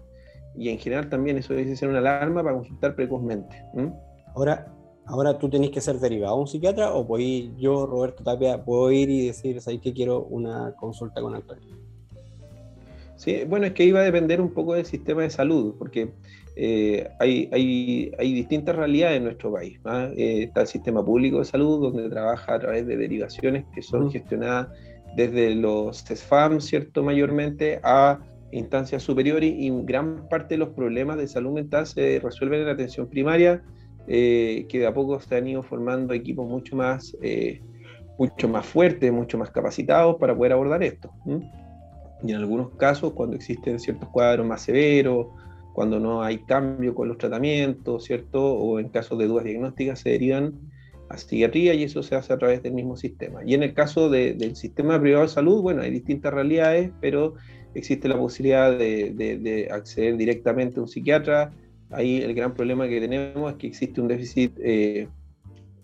Y 0.57 0.69
en 0.69 0.79
general 0.79 1.09
también 1.09 1.39
eso 1.39 1.55
debe 1.55 1.75
ser 1.77 1.89
una 1.89 1.99
alarma 1.99 2.43
para 2.43 2.57
consultar 2.57 2.95
precozmente. 2.95 3.65
Ahora, 4.35 4.73
ahora 5.07 5.39
tú 5.39 5.49
tenés 5.49 5.71
que 5.71 5.81
ser 5.81 5.97
derivado 5.99 6.35
a 6.35 6.39
un 6.39 6.47
psiquiatra 6.47 6.93
o 6.93 7.07
puedo 7.07 7.23
ir, 7.23 7.55
yo, 7.57 7.87
Roberto 7.87 8.23
Tapia, 8.23 8.65
puedo 8.65 8.91
ir 8.93 9.09
y 9.11 9.27
decir, 9.27 9.61
¿sabes 9.61 9.81
que 9.81 9.93
quiero 9.93 10.25
una 10.25 10.75
consulta 10.77 11.21
con 11.21 11.35
Antonio? 11.35 11.77
Sí, 13.17 13.45
bueno, 13.47 13.67
es 13.67 13.75
que 13.75 13.85
iba 13.85 14.01
a 14.01 14.05
depender 14.05 14.41
un 14.41 14.51
poco 14.51 14.75
del 14.75 14.87
sistema 14.87 15.23
de 15.23 15.31
salud, 15.31 15.75
porque 15.79 16.11
eh, 16.57 17.07
hay, 17.19 17.51
hay, 17.53 18.13
hay, 18.19 18.33
distintas 18.33 18.75
realidades 18.75 19.19
en 19.19 19.25
nuestro 19.25 19.53
país. 19.53 19.79
Eh, 20.17 20.45
está 20.45 20.63
el 20.63 20.67
sistema 20.67 21.05
público 21.05 21.39
de 21.39 21.45
salud, 21.45 21.81
donde 21.81 22.09
trabaja 22.09 22.55
a 22.55 22.59
través 22.59 22.87
de 22.87 22.97
derivaciones 22.97 23.67
que 23.75 23.83
son 23.83 24.11
gestionadas 24.11 24.69
desde 25.17 25.55
los 25.55 26.03
CESFAM, 26.05 26.61
¿cierto? 26.61 27.03
Mayormente 27.03 27.81
a 27.83 28.21
instancias 28.53 29.03
superiores 29.03 29.53
y 29.57 29.71
gran 29.85 30.29
parte 30.29 30.55
de 30.55 30.59
los 30.59 30.71
problemas 30.71 31.17
de 31.19 31.29
salud 31.29 31.53
mental 31.53 31.87
se 31.87 32.21
resuelven 32.21 32.61
en 32.61 32.67
la 32.67 32.73
atención 32.73 33.09
primaria, 33.09 33.63
eh, 34.09 34.67
que 34.69 34.81
de 34.81 34.87
a 34.87 34.95
poco 34.95 35.21
se 35.21 35.37
han 35.37 35.47
ido 35.47 35.63
formando 35.63 36.15
equipos 36.15 36.49
mucho 36.49 36.75
más, 36.77 37.17
mucho 38.19 38.49
más 38.49 38.67
fuertes, 38.67 39.13
mucho 39.13 39.39
más 39.39 39.51
capacitados 39.51 40.17
para 40.17 40.37
poder 40.37 40.53
abordar 40.53 40.83
esto. 40.83 41.11
Y 42.23 42.31
en 42.31 42.37
algunos 42.37 42.71
casos, 42.77 43.13
cuando 43.13 43.37
existen 43.37 43.79
ciertos 43.79 44.09
cuadros 44.09 44.47
más 44.47 44.63
severos, 44.63 45.29
cuando 45.73 45.99
no 45.99 46.23
hay 46.23 46.39
cambio 46.39 46.95
con 46.95 47.09
los 47.09 47.19
tratamientos, 47.19 48.05
¿cierto? 48.05 48.45
O 48.45 48.79
en 48.79 48.89
casos 48.89 49.19
de 49.19 49.27
dudas 49.27 49.45
diagnósticas 49.45 50.01
se 50.01 50.11
derivan 50.11 50.55
a 51.09 51.17
psiquiatría 51.17 51.75
y 51.75 51.85
eso 51.85 52.03
se 52.03 52.15
hace 52.15 52.33
a 52.33 52.39
través 52.39 52.63
del 52.63 52.73
mismo 52.73 52.97
sistema. 52.97 53.41
Y 53.45 53.55
en 53.55 53.63
el 53.63 53.75
caso 53.75 54.11
del 54.11 54.57
sistema 54.57 55.01
privado 55.01 55.23
de 55.23 55.31
salud, 55.31 55.63
bueno, 55.63 55.83
hay 55.83 55.91
distintas 55.91 56.33
realidades, 56.33 56.91
pero 57.01 57.35
existe 57.75 58.09
la 58.09 58.19
posibilidad 58.19 58.77
de, 58.77 59.69
acceder 59.71 60.17
directamente 60.17 60.79
a 60.79 60.83
un 60.83 60.89
psiquiatra 60.89 61.53
ahí 61.91 62.19
el 62.23 62.35
gran 62.35 62.55
problema 62.55 62.89
que 62.89 63.01
tenemos 63.01 63.53
es 63.53 63.59
que 63.59 63.67
existe 63.67 64.01
un 64.01 64.09
déficit 64.09 64.53
eh, 64.59 65.09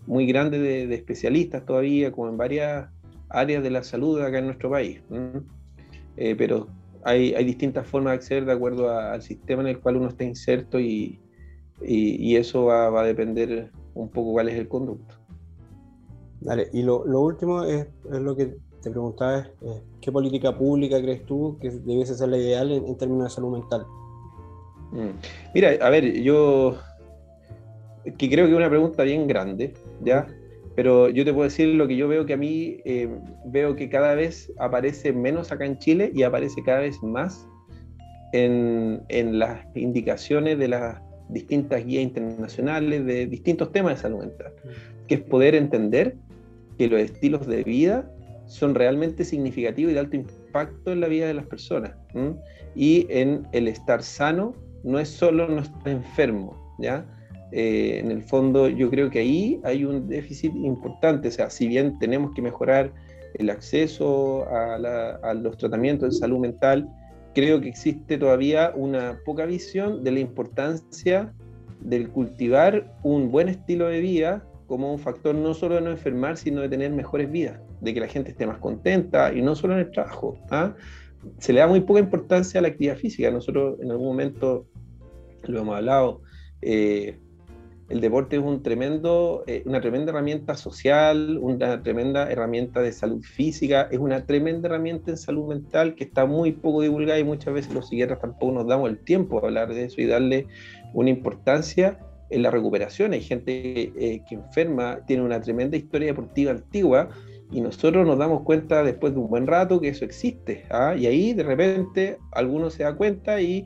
muy 0.05 0.25
grande 0.25 0.59
de, 0.59 0.93
especialistas 0.95 1.65
todavía, 1.65 2.11
como 2.11 2.29
en 2.29 2.37
varias 2.37 2.89
áreas 3.29 3.61
de 3.61 3.69
la 3.69 3.83
salud 3.83 4.21
acá 4.21 4.39
en 4.39 4.45
nuestro 4.45 4.69
país. 4.69 5.01
Eh, 6.15 6.35
pero 6.37 6.67
hay, 7.03 7.33
hay, 7.33 7.43
distintas 7.43 7.85
formas 7.85 8.11
de 8.11 8.15
acceder 8.15 8.45
de 8.45 8.53
acuerdo 8.53 8.89
al 8.89 9.21
sistema 9.21 9.61
en 9.61 9.67
el 9.67 9.79
cual 9.79 9.97
uno 9.97 10.07
está 10.07 10.23
inserto 10.23 10.79
y, 10.79 11.19
y, 11.81 12.35
eso 12.37 12.65
va, 12.65 12.89
va, 12.89 13.01
a 13.01 13.05
depender 13.05 13.71
un 13.93 14.09
poco 14.09 14.31
cuál 14.31 14.47
es 14.47 14.55
el 14.55 14.67
conducto. 14.67 15.15
Dale, 16.39 16.69
y 16.71 16.83
lo, 16.83 17.05
lo 17.05 17.21
último 17.21 17.63
es, 17.63 17.87
es, 18.11 18.19
lo 18.19 18.35
que 18.35 18.55
te 18.81 18.91
preguntaba, 18.91 19.39
es, 19.39 19.81
¿qué 20.01 20.11
política 20.11 20.57
pública 20.57 21.01
crees 21.01 21.25
tú 21.25 21.57
que 21.59 21.69
debiese 21.69 22.15
ser 22.15 22.29
la 22.29 22.37
ideal 22.37 22.71
en, 22.71 22.85
en 22.87 22.97
términos 22.97 23.25
de 23.25 23.29
salud 23.29 23.57
mental? 23.57 23.85
Mm. 24.91 25.09
Mira, 25.53 25.71
a 25.81 25.89
ver, 25.89 26.21
yo 26.21 26.77
que 28.17 28.29
creo 28.29 28.45
que 28.45 28.51
es 28.51 28.57
una 28.57 28.69
pregunta 28.69 29.03
bien 29.03 29.27
grande, 29.27 29.73
¿ya? 30.03 30.27
Pero 30.75 31.09
yo 31.09 31.25
te 31.25 31.33
puedo 31.33 31.45
decir 31.45 31.69
lo 31.69 31.87
que 31.87 31.97
yo 31.97 32.07
veo 32.07 32.25
que 32.25 32.33
a 32.33 32.37
mí 32.37 32.77
eh, 32.85 33.09
veo 33.45 33.75
que 33.75 33.89
cada 33.89 34.13
vez 34.15 34.51
aparece 34.59 35.11
menos 35.11 35.51
acá 35.51 35.65
en 35.65 35.77
Chile 35.79 36.11
y 36.13 36.23
aparece 36.23 36.61
cada 36.63 36.81
vez 36.81 37.01
más 37.01 37.47
en, 38.33 39.01
en 39.09 39.39
las 39.39 39.65
indicaciones 39.75 40.59
de 40.59 40.67
las 40.67 41.01
distintas 41.29 41.83
guías 41.83 42.03
internacionales 42.03 43.05
de 43.05 43.25
distintos 43.25 43.71
temas 43.71 43.95
de 43.95 44.01
salud 44.03 44.19
mental, 44.19 44.53
que 45.07 45.15
es 45.15 45.21
poder 45.21 45.55
entender 45.55 46.15
que 46.77 46.87
los 46.87 47.01
estilos 47.01 47.47
de 47.47 47.63
vida 47.63 48.09
son 48.47 48.75
realmente 48.75 49.23
significativos 49.23 49.91
y 49.91 49.93
de 49.93 49.99
alto 49.99 50.15
impacto 50.15 50.91
en 50.91 51.01
la 51.01 51.07
vida 51.07 51.27
de 51.27 51.33
las 51.33 51.45
personas. 51.45 51.93
Y 52.75 53.07
en 53.09 53.47
el 53.51 53.67
estar 53.67 54.01
sano 54.01 54.53
no 54.83 54.99
es 54.99 55.09
solo 55.09 55.47
no 55.47 55.61
estar 55.61 55.89
enfermo, 55.89 56.75
¿ya? 56.79 57.05
Eh, 57.51 57.99
en 57.99 58.11
el 58.11 58.21
fondo 58.23 58.67
yo 58.67 58.89
creo 58.89 59.09
que 59.09 59.19
ahí 59.19 59.61
hay 59.63 59.85
un 59.85 60.07
déficit 60.07 60.53
importante, 60.55 61.29
o 61.29 61.31
sea, 61.31 61.49
si 61.49 61.67
bien 61.67 61.97
tenemos 61.97 62.33
que 62.33 62.41
mejorar 62.41 62.91
el 63.35 63.49
acceso 63.49 64.45
a, 64.49 65.33
los 65.33 65.57
tratamientos 65.57 66.13
de 66.13 66.19
salud 66.19 66.39
mental, 66.39 66.89
creo 67.33 67.61
que 67.61 67.69
existe 67.69 68.17
todavía 68.17 68.73
una 68.75 69.19
poca 69.25 69.45
visión 69.45 70.03
de 70.03 70.11
la 70.11 70.19
importancia 70.19 71.33
del 71.81 72.09
cultivar 72.09 72.93
un 73.03 73.31
buen 73.31 73.47
estilo 73.47 73.87
de 73.87 74.01
vida 74.01 74.43
como 74.65 74.91
un 74.91 74.99
factor 74.99 75.35
no 75.35 75.53
solo 75.53 75.75
de 75.75 75.81
no 75.81 75.91
enfermar, 75.91 76.35
sino 76.35 76.61
de 76.61 76.69
tener 76.69 76.91
mejores 76.91 77.31
vidas, 77.31 77.59
de 77.81 77.93
que 77.93 77.99
la 77.99 78.07
gente 78.07 78.31
esté 78.31 78.47
más 78.47 78.57
contenta 78.59 79.33
y 79.33 79.41
no 79.41 79.55
solo 79.55 79.73
en 79.73 79.79
el 79.79 79.91
trabajo. 79.91 80.37
¿ah? 80.49 80.75
Se 81.39 81.53
le 81.53 81.59
da 81.59 81.67
muy 81.67 81.81
poca 81.81 81.99
importancia 81.99 82.59
a 82.59 82.61
la 82.61 82.69
actividad 82.69 82.97
física. 82.97 83.29
Nosotros 83.31 83.79
en 83.81 83.91
algún 83.91 84.07
momento 84.07 84.67
lo 85.43 85.59
hemos 85.59 85.75
hablado. 85.75 86.21
Eh, 86.61 87.19
el 87.89 88.01
deporte 88.01 88.35
es 88.35 88.43
eh, 88.43 89.63
una 89.65 89.79
tremenda 89.79 90.11
herramienta 90.11 90.55
social, 90.55 91.37
una 91.41 91.81
tremenda 91.81 92.29
herramienta 92.29 92.81
de 92.81 92.91
salud 92.91 93.23
física, 93.23 93.87
es 93.89 93.97
una 93.97 94.25
tremenda 94.25 94.67
herramienta 94.67 95.11
en 95.11 95.17
salud 95.17 95.47
mental 95.47 95.95
que 95.95 96.03
está 96.03 96.25
muy 96.25 96.51
poco 96.51 96.81
divulgada 96.81 97.17
y 97.17 97.23
muchas 97.23 97.53
veces 97.53 97.73
los 97.73 97.87
psiquiatras 97.87 98.19
tampoco 98.19 98.51
nos 98.51 98.67
damos 98.67 98.89
el 98.89 98.99
tiempo 98.99 99.37
a 99.37 99.47
hablar 99.47 99.73
de 99.73 99.85
eso 99.85 100.01
y 100.01 100.05
darle 100.05 100.47
una 100.93 101.09
importancia 101.09 101.97
en 102.29 102.43
la 102.43 102.51
recuperación. 102.51 103.13
Hay 103.13 103.21
gente 103.21 103.93
eh, 103.95 104.21
que 104.27 104.35
enferma, 104.35 104.99
tiene 105.07 105.23
una 105.23 105.39
tremenda 105.39 105.77
historia 105.77 106.07
deportiva 106.07 106.51
antigua 106.51 107.07
y 107.51 107.61
nosotros 107.61 108.05
nos 108.05 108.17
damos 108.17 108.41
cuenta 108.43 108.83
después 108.83 109.13
de 109.13 109.19
un 109.19 109.29
buen 109.29 109.47
rato 109.47 109.79
que 109.79 109.89
eso 109.89 110.03
existe. 110.03 110.65
¿ah? 110.69 110.95
Y 110.97 111.05
ahí 111.05 111.33
de 111.33 111.43
repente 111.43 112.17
alguno 112.33 112.69
se 112.69 112.83
da 112.83 112.95
cuenta 112.95 113.39
y 113.41 113.65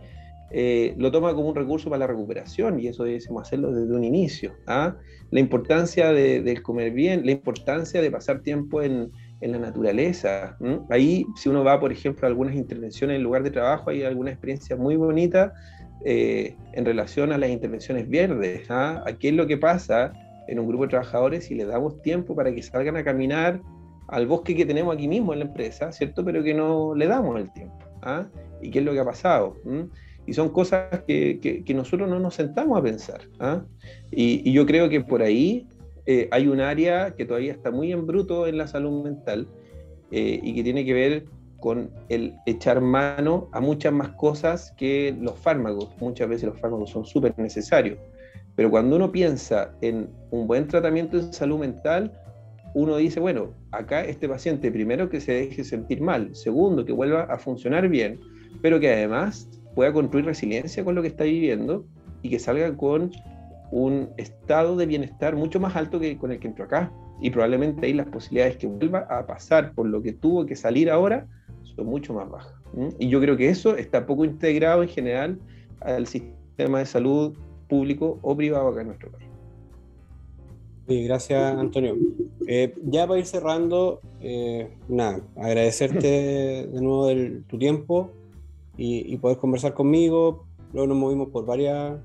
eh, 0.52 0.94
lo 0.98 1.12
toma 1.12 1.34
como 1.34 1.50
un 1.50 1.56
recurso 1.56 1.90
para 1.90 2.00
la 2.00 2.08
recuperación 2.08 2.80
y 2.80 2.88
eso 2.88 3.06
debemos 3.06 3.42
hacerlo 3.42 3.72
desde 3.72 3.96
un 3.96 4.04
inicio. 4.04 4.54
¿ah? 4.68 4.96
La 5.32 5.40
importancia 5.40 6.12
de, 6.12 6.62
comer 6.62 6.92
bien, 6.92 7.26
la 7.26 7.32
importancia 7.32 8.02
de 8.02 8.12
pasar 8.12 8.42
tiempo 8.42 8.82
en, 8.82 9.12
la 9.42 9.58
naturaleza. 9.58 10.56
Ahí, 10.92 11.26
si 11.36 11.50
uno 11.50 11.64
va, 11.64 11.80
por 11.80 11.92
ejemplo, 11.92 12.28
a 12.28 12.30
algunas 12.30 12.54
intervenciones 12.54 13.16
en 13.16 13.24
lugar 13.24 13.42
de 13.42 13.50
trabajo, 13.50 13.90
hay 13.90 14.04
alguna 14.04 14.30
experiencia 14.30 14.76
muy 14.76 14.96
bonita 14.98 15.54
eh, 16.06 16.56
en 16.74 16.86
relación 16.86 17.32
a 17.32 17.40
las 17.40 17.50
intervenciones 17.50 18.08
verdes. 18.08 18.70
¿ah? 18.70 19.04
Aquí 19.08 19.30
es 19.30 19.34
lo 19.34 19.48
que 19.48 19.58
pasa 19.58 20.14
en 20.52 20.60
un 20.60 20.68
grupo 20.68 20.84
de 20.84 20.90
trabajadores 20.90 21.46
si 21.46 21.56
les 21.56 21.68
damos 21.68 22.02
tiempo 22.02 22.36
para 22.36 22.54
que 22.54 22.62
salgan 22.62 22.98
a 22.98 23.04
caminar 23.04 23.62
al 24.08 24.28
bosque 24.28 24.54
que 24.54 24.66
tenemos 24.66 24.94
aquí 24.94 25.08
mismo 25.08 25.32
en 25.32 25.40
la 25.40 25.46
empresa, 25.46 25.94
¿cierto? 25.94 26.26
Pero 26.26 26.44
que 26.44 26.54
no 26.54 26.94
le 26.94 27.08
damos 27.08 27.40
el 27.40 27.52
tiempo. 27.54 27.78
¿ah? 28.02 28.28
¿Y 28.62 28.70
qué 28.70 28.80
es 28.80 28.86
lo 28.86 28.92
que 28.92 29.00
ha 29.00 29.06
pasado? 29.06 29.56
y 30.28 30.34
son 30.34 30.50
cosas 30.50 31.04
que, 31.08 31.64
nosotros 31.74 32.10
no 32.10 32.20
nos 32.20 32.36
sentamos 32.36 32.78
a 32.78 32.84
pensar. 32.84 33.22
¿ah? 33.40 33.64
Y, 34.12 34.52
yo 34.52 34.66
creo 34.66 34.90
que 34.90 35.00
por 35.00 35.22
ahí 35.22 35.66
eh, 36.06 36.28
hay 36.32 36.48
un 36.48 36.60
área 36.60 37.16
que 37.16 37.26
todavía 37.26 37.54
está 37.54 37.72
muy 37.72 37.94
en 37.94 38.06
bruto 38.06 38.46
en 38.46 38.58
la 38.58 38.68
salud 38.68 39.04
mental 39.04 39.48
eh, 40.12 40.40
y 40.44 40.54
que 40.54 40.64
tiene 40.64 40.84
que 40.84 40.94
ver 40.94 41.26
con 41.62 41.92
el 42.10 42.36
echar 42.46 42.82
mano 42.82 43.48
a 43.54 43.62
muchas 43.62 43.94
más 43.94 44.10
cosas 44.10 44.74
que 44.78 45.16
los 45.18 45.40
fármacos. 45.40 45.90
Muchas 46.02 46.28
veces 46.28 46.50
los 46.50 46.60
fármacos 46.60 46.90
son 46.90 47.06
súper 47.06 47.34
necesarios. 47.38 47.98
Pero 48.62 48.70
cuando 48.70 48.96
uno 48.96 49.12
piensa 49.12 49.72
en 49.82 50.08
un 50.30 50.46
buen 50.46 50.68
tratamiento 50.68 51.18
de 51.18 51.34
salud 51.34 51.58
mental, 51.58 52.12
uno 52.76 52.96
dice, 52.98 53.20
bueno, 53.20 53.56
acá 53.72 54.06
este 54.06 54.30
paciente 54.30 54.72
primero 54.72 55.10
que 55.10 55.20
se 55.20 55.32
deje 55.32 55.64
sentir 55.64 56.00
mal, 56.00 56.36
segundo 56.36 56.86
que 56.86 56.94
vuelva 56.94 57.24
a 57.24 57.40
funcionar 57.40 57.90
bien, 57.90 58.20
pero 58.62 58.80
que 58.80 58.94
además 58.94 59.50
pueda 59.74 59.92
construir 59.92 60.26
resiliencia 60.26 60.86
con 60.86 60.94
lo 60.94 61.02
que 61.02 61.08
está 61.08 61.24
viviendo 61.24 61.88
y 62.22 62.30
que 62.30 62.38
salga 62.38 62.78
con 62.78 63.10
un 63.72 64.10
estado 64.18 64.76
de 64.76 64.86
bienestar 64.86 65.36
mucho 65.36 65.60
más 65.60 65.76
alto 65.76 66.00
que 66.00 66.16
con 66.20 66.32
el 66.32 66.38
que 66.38 66.50
entró 66.50 66.66
acá. 66.66 66.92
Y 67.20 67.32
probablemente 67.32 67.88
ahí 67.88 67.94
las 67.94 68.10
posibilidades 68.10 68.58
que 68.58 68.68
vuelva 68.68 69.08
a 69.10 69.26
pasar 69.26 69.74
por 69.74 69.88
lo 69.88 70.04
que 70.04 70.14
tuvo 70.14 70.46
que 70.46 70.56
salir 70.56 70.92
ahora 70.92 71.26
son 71.64 71.88
mucho 71.88 72.14
más 72.14 72.30
bajas. 72.30 72.54
Y 73.00 73.10
yo 73.10 73.20
creo 73.20 73.36
que 73.36 73.50
eso 73.50 73.76
está 73.76 74.06
poco 74.06 74.24
integrado 74.24 74.84
en 74.84 74.90
general 74.90 75.40
al 75.80 76.06
sistema 76.06 76.78
de 76.78 76.86
salud 76.86 77.36
público 77.72 78.20
o 78.22 78.36
privado 78.36 78.68
acá 78.68 78.82
en 78.82 78.88
nuestro 78.88 79.10
país. 79.12 79.30
Gracias 80.88 81.58
Antonio. 81.58 81.96
Eh, 82.48 82.76
ya 82.84 83.08
para 83.08 83.20
ir 83.20 83.26
cerrando, 83.26 84.02
eh, 84.20 84.68
nada, 84.90 85.22
agradecerte 85.38 86.68
de 86.68 86.82
nuevo 86.82 87.08
tu 87.48 87.58
tiempo, 87.58 88.12
y, 88.78 89.18
poder 89.18 89.38
conversar 89.38 89.74
conmigo. 89.74 90.46
Luego 90.74 90.88
nos 90.88 90.98
movimos 90.98 91.30
por 91.30 91.46
varias, 91.46 92.00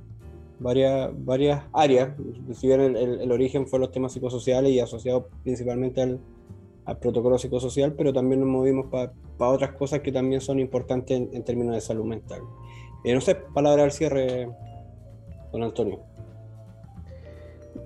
varias, 0.59 1.11
varias 1.25 1.65
áreas. 1.73 2.11
Si 2.53 2.67
bien 2.67 2.81
el, 2.97 3.33
origen 3.33 3.67
fue 3.67 3.79
los 3.79 3.91
temas 3.91 4.13
psicosociales 4.13 4.73
y 4.73 4.81
asociado 4.81 5.29
principalmente 5.43 6.03
al, 6.03 6.21
al 6.85 6.99
protocolo 6.99 7.39
psicosocial, 7.39 7.95
pero 7.95 8.13
también 8.13 8.41
nos 8.41 8.49
movimos 8.49 8.87
para 8.87 9.13
otras 9.39 9.73
cosas 9.73 10.01
que 10.01 10.13
también 10.13 10.41
son 10.41 10.59
importantes 10.61 11.19
en, 11.33 11.45
términos 11.45 11.75
de 11.75 11.81
salud 11.81 12.05
mental. 12.05 12.41
Eh, 13.05 13.15
no 13.15 13.21
sé, 13.21 13.37
palabra 13.37 13.85
al 13.85 13.93
cierre, 13.93 14.49
don 15.57 15.65
Antonio. 15.65 16.01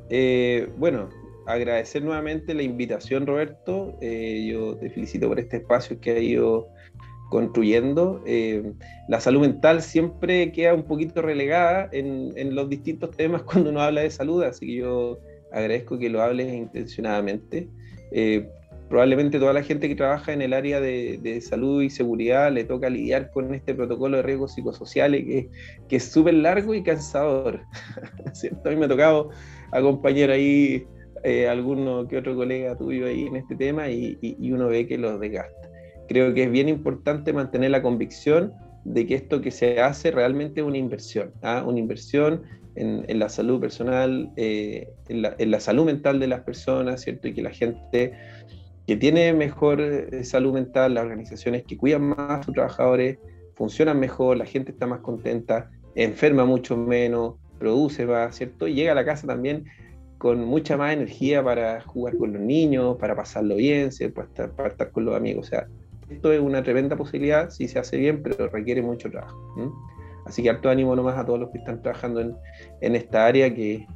Eh, 0.09 0.69
bueno, 0.77 1.09
agradecer 1.47 2.03
nuevamente 2.03 2.53
la 2.55 2.63
invitación, 2.63 3.27
Roberto. 3.27 3.97
Eh, 4.01 4.49
yo 4.51 4.77
te 4.77 4.91
felicito 4.91 5.29
por 5.29 5.39
este 5.39 5.59
espacio 5.59 6.01
que 6.01 6.11
ha 6.11 6.19
ido 6.19 6.69
construyendo. 7.31 8.23
Eh, 8.27 8.73
la 9.09 9.21
salud 9.21 9.43
mental 9.43 9.83
siempre 9.83 10.51
queda 10.51 10.75
un 10.75 10.83
poquito 10.83 11.23
relegada 11.23 11.89
en, 11.93 12.55
los 12.55 12.69
distintos 12.69 13.17
temas 13.17 13.43
cuando 13.45 13.71
uno 13.71 13.81
habla 13.81 14.01
de 14.01 14.11
salud, 14.11 14.43
así 14.43 14.67
que 14.67 14.75
yo 14.75 15.21
agradezco 15.53 15.99
que 15.99 16.11
lo 16.11 16.23
hables 16.23 16.53
intencionadamente. 16.53 17.69
Probablemente 18.91 19.39
toda 19.39 19.53
la 19.53 19.63
gente 19.63 19.89
que 19.89 19.95
trabaja 19.95 20.33
en 20.33 20.43
el 20.43 20.53
área 20.53 20.81
de, 20.81 21.41
salud 21.41 21.81
y 21.81 21.91
seguridad 21.91 22.53
le 22.53 22.65
toca 22.65 22.91
lidiar 22.91 23.31
con 23.31 23.55
este 23.55 23.73
protocolo 23.73 24.17
de 24.17 24.25
riesgos 24.25 24.53
psicosociales 24.53 25.25
que, 25.89 25.97
es 25.97 26.05
súper 26.05 26.35
largo 26.35 26.75
y 26.75 26.83
cansador. 26.83 27.61
A 28.65 28.69
mí 28.69 28.77
me 28.77 28.87
ha 28.87 28.89
tocado 28.89 29.31
acompañar 29.71 30.31
ahí 30.31 30.85
eh, 31.23 31.49
alguno 31.49 32.09
que 32.09 32.19
otro 32.19 32.35
colega 32.35 32.77
tuyo 32.77 33.07
ahí 33.07 33.27
en 33.27 33.37
este 33.37 33.55
tema 33.55 33.89
y, 33.89 34.19
uno 34.53 34.67
ve 34.67 34.89
que 34.89 34.99
los 34.99 35.21
desgasta 35.21 35.71
creo 36.09 36.35
que 36.35 36.43
es 36.43 36.51
bien 36.51 36.69
importante 36.69 37.33
mantener 37.33 37.71
la 37.71 37.83
convicción 37.83 38.53
de 38.85 39.07
que 39.07 39.15
esto 39.15 39.41
que 39.41 39.53
se 39.53 39.81
hace 39.81 40.11
realmente 40.11 40.61
es 40.61 40.67
una 40.67 40.79
inversión, 40.79 41.33
¿ah? 41.43 41.63
una 41.65 41.79
inversión 41.79 42.43
en, 42.75 43.19
la 43.19 43.29
salud 43.29 43.61
personal, 43.61 44.33
eh, 44.37 44.89
en, 45.09 45.23
la, 45.23 45.61
salud 45.61 45.85
mental 45.85 46.19
de 46.19 46.27
las 46.27 46.41
personas, 46.41 47.03
¿cierto? 47.03 47.29
Y 47.29 47.35
que 47.35 47.43
la 47.43 47.51
gente 47.51 48.13
que 48.91 48.97
tiene 48.97 49.33
mejor 49.33 49.81
eh, 49.81 50.25
salud 50.25 50.53
mental, 50.53 50.95
las 50.95 51.05
organizaciones 51.05 51.63
que 51.63 51.77
cuidan 51.77 52.09
más 52.09 52.41
a 52.41 52.43
sus 52.43 52.53
trabajadores, 52.53 53.19
funcionan 53.55 54.01
mejor, 54.01 54.37
la 54.37 54.47
gente 54.47 54.73
está 54.73 54.89
más 54.89 54.99
contenta, 54.99 55.71
enferma 55.95 56.45
mucho 56.45 56.77
menos, 56.77 57.37
produce 57.61 58.05
más, 58.05 58.35
¿cierto? 58.35 58.67
Y 58.67 58.75
llega 58.75 58.91
a 58.91 58.97
la 58.97 59.05
casa 59.05 59.29
también 59.29 59.67
con 60.19 60.45
mucha 60.45 60.77
más 60.77 60.93
energía 60.93 61.41
para 61.41 61.81
jugar 61.83 62.17
con 62.17 62.33
los 62.33 62.43
niños, 62.43 62.97
para 62.97 63.15
pasarlo 63.15 63.55
bien, 63.55 63.91
estar, 63.91 64.51
para 64.57 64.71
estar 64.71 64.91
con 64.91 65.05
los 65.05 65.15
amigos. 65.15 65.47
O 65.47 65.51
sea, 65.51 65.69
esto 66.09 66.33
es 66.33 66.41
una 66.41 66.65
tremenda 66.65 66.97
posibilidad 66.97 67.49
si 67.49 67.69
se 67.69 67.79
hace 67.79 67.97
bien, 67.97 68.21
pero 68.25 68.49
requiere 68.49 68.83
mucho 68.83 69.09
trabajo. 69.09 69.39
Así 70.27 70.43
que 70.43 70.51
harto 70.51 70.69
ánimo 70.69 70.97
nomás 70.97 71.17
a 71.17 71.25
todos 71.25 71.39
los 71.39 71.51
que 71.51 71.59
están 71.59 71.81
trabajando 71.81 72.23
en, 72.23 72.35
en 72.81 72.97
esta 72.97 73.25
área 73.25 73.55
que, 73.55 73.87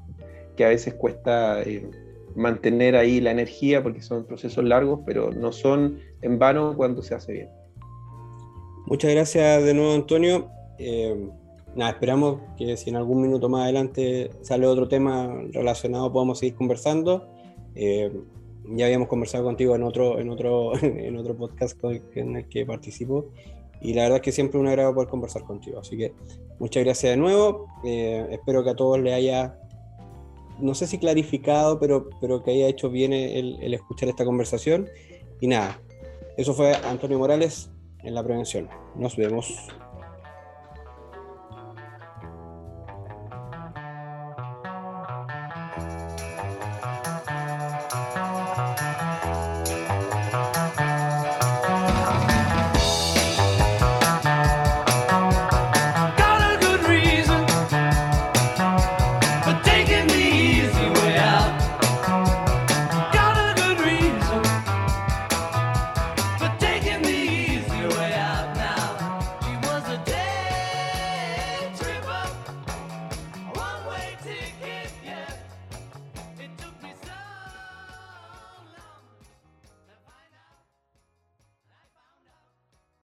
que, 0.55 0.65
a 0.65 0.69
veces 0.69 0.95
cuesta 0.95 1.63
eh, 1.63 1.91
mantener 2.35 2.97
ahí 2.97 3.21
la 3.21 3.31
energía 3.31 3.83
porque 3.83 4.03
son 4.03 4.25
procesos 4.25 4.65
largos, 4.65 5.01
pero 5.07 5.31
no 5.31 5.53
son 5.53 6.01
en 6.23 6.39
vano 6.39 6.75
cuando 6.77 7.03
se 7.03 7.15
hace 7.15 7.33
bien. 7.33 7.49
Muchas 8.87 9.13
gracias 9.13 9.65
de 9.65 9.75
nuevo, 9.75 9.95
Antonio. 9.95 10.51
Eh, 10.79 11.29
nada, 11.75 11.93
esperamos 11.93 12.41
que 12.57 12.77
si 12.77 12.91
en 12.91 12.97
algún 12.97 13.23
minuto 13.23 13.49
más 13.49 13.65
adelante 13.65 14.31
sale 14.43 14.67
otro 14.67 14.89
tema 14.89 15.43
relacionado 15.53 16.13
podamos 16.13 16.39
seguir 16.39 16.55
conversando. 16.55 17.29
Eh, 17.75 18.13
ya 18.67 18.87
habíamos 18.87 19.09
conversado 19.09 19.45
contigo 19.45 19.75
en 19.75 19.83
otro, 19.83 20.19
en 20.19 20.31
otro, 20.31 20.73
en 20.83 21.17
otro 21.17 21.37
podcast 21.37 21.79
en 22.15 22.37
el 22.37 22.49
que 22.49 22.65
participo 22.67 23.31
y 23.85 23.93
la 23.93 24.05
verdad 24.05 24.17
es 24.17 24.23
que 24.23 24.33
siempre 24.33 24.59
un 24.59 24.67
agrado 24.67 24.95
poder 24.95 25.11
conversar 25.11 25.45
contigo. 25.45 25.79
Así 25.79 25.97
que 25.97 26.15
muchas 26.59 26.83
gracias 26.83 27.13
de 27.13 27.17
nuevo. 27.19 27.67
Eh, 27.85 28.27
espero 28.31 28.65
que 28.65 28.71
a 28.71 28.75
todos 28.75 28.99
les 28.99 29.13
haya, 29.13 29.59
no 30.59 30.75
sé 30.75 30.87
si 30.87 30.99
clarificado, 30.99 31.79
pero, 31.79 32.09
pero 32.21 32.43
que 32.43 32.53
haya 32.53 32.69
hecho 32.69 32.91
bien 32.91 33.13
el, 33.13 33.59
el 33.61 33.75
escuchar 33.75 34.09
esta 34.09 34.25
conversación. 34.25 34.89
Y 35.41 35.49
nada, 35.49 35.81
eso 36.37 36.55
fue 36.55 36.75
Antonio 36.75 37.19
Morales 37.19 37.71
en 38.03 38.15
la 38.15 38.23
prevención. 38.23 38.69
Nos 38.97 39.17
vemos. 39.17 39.69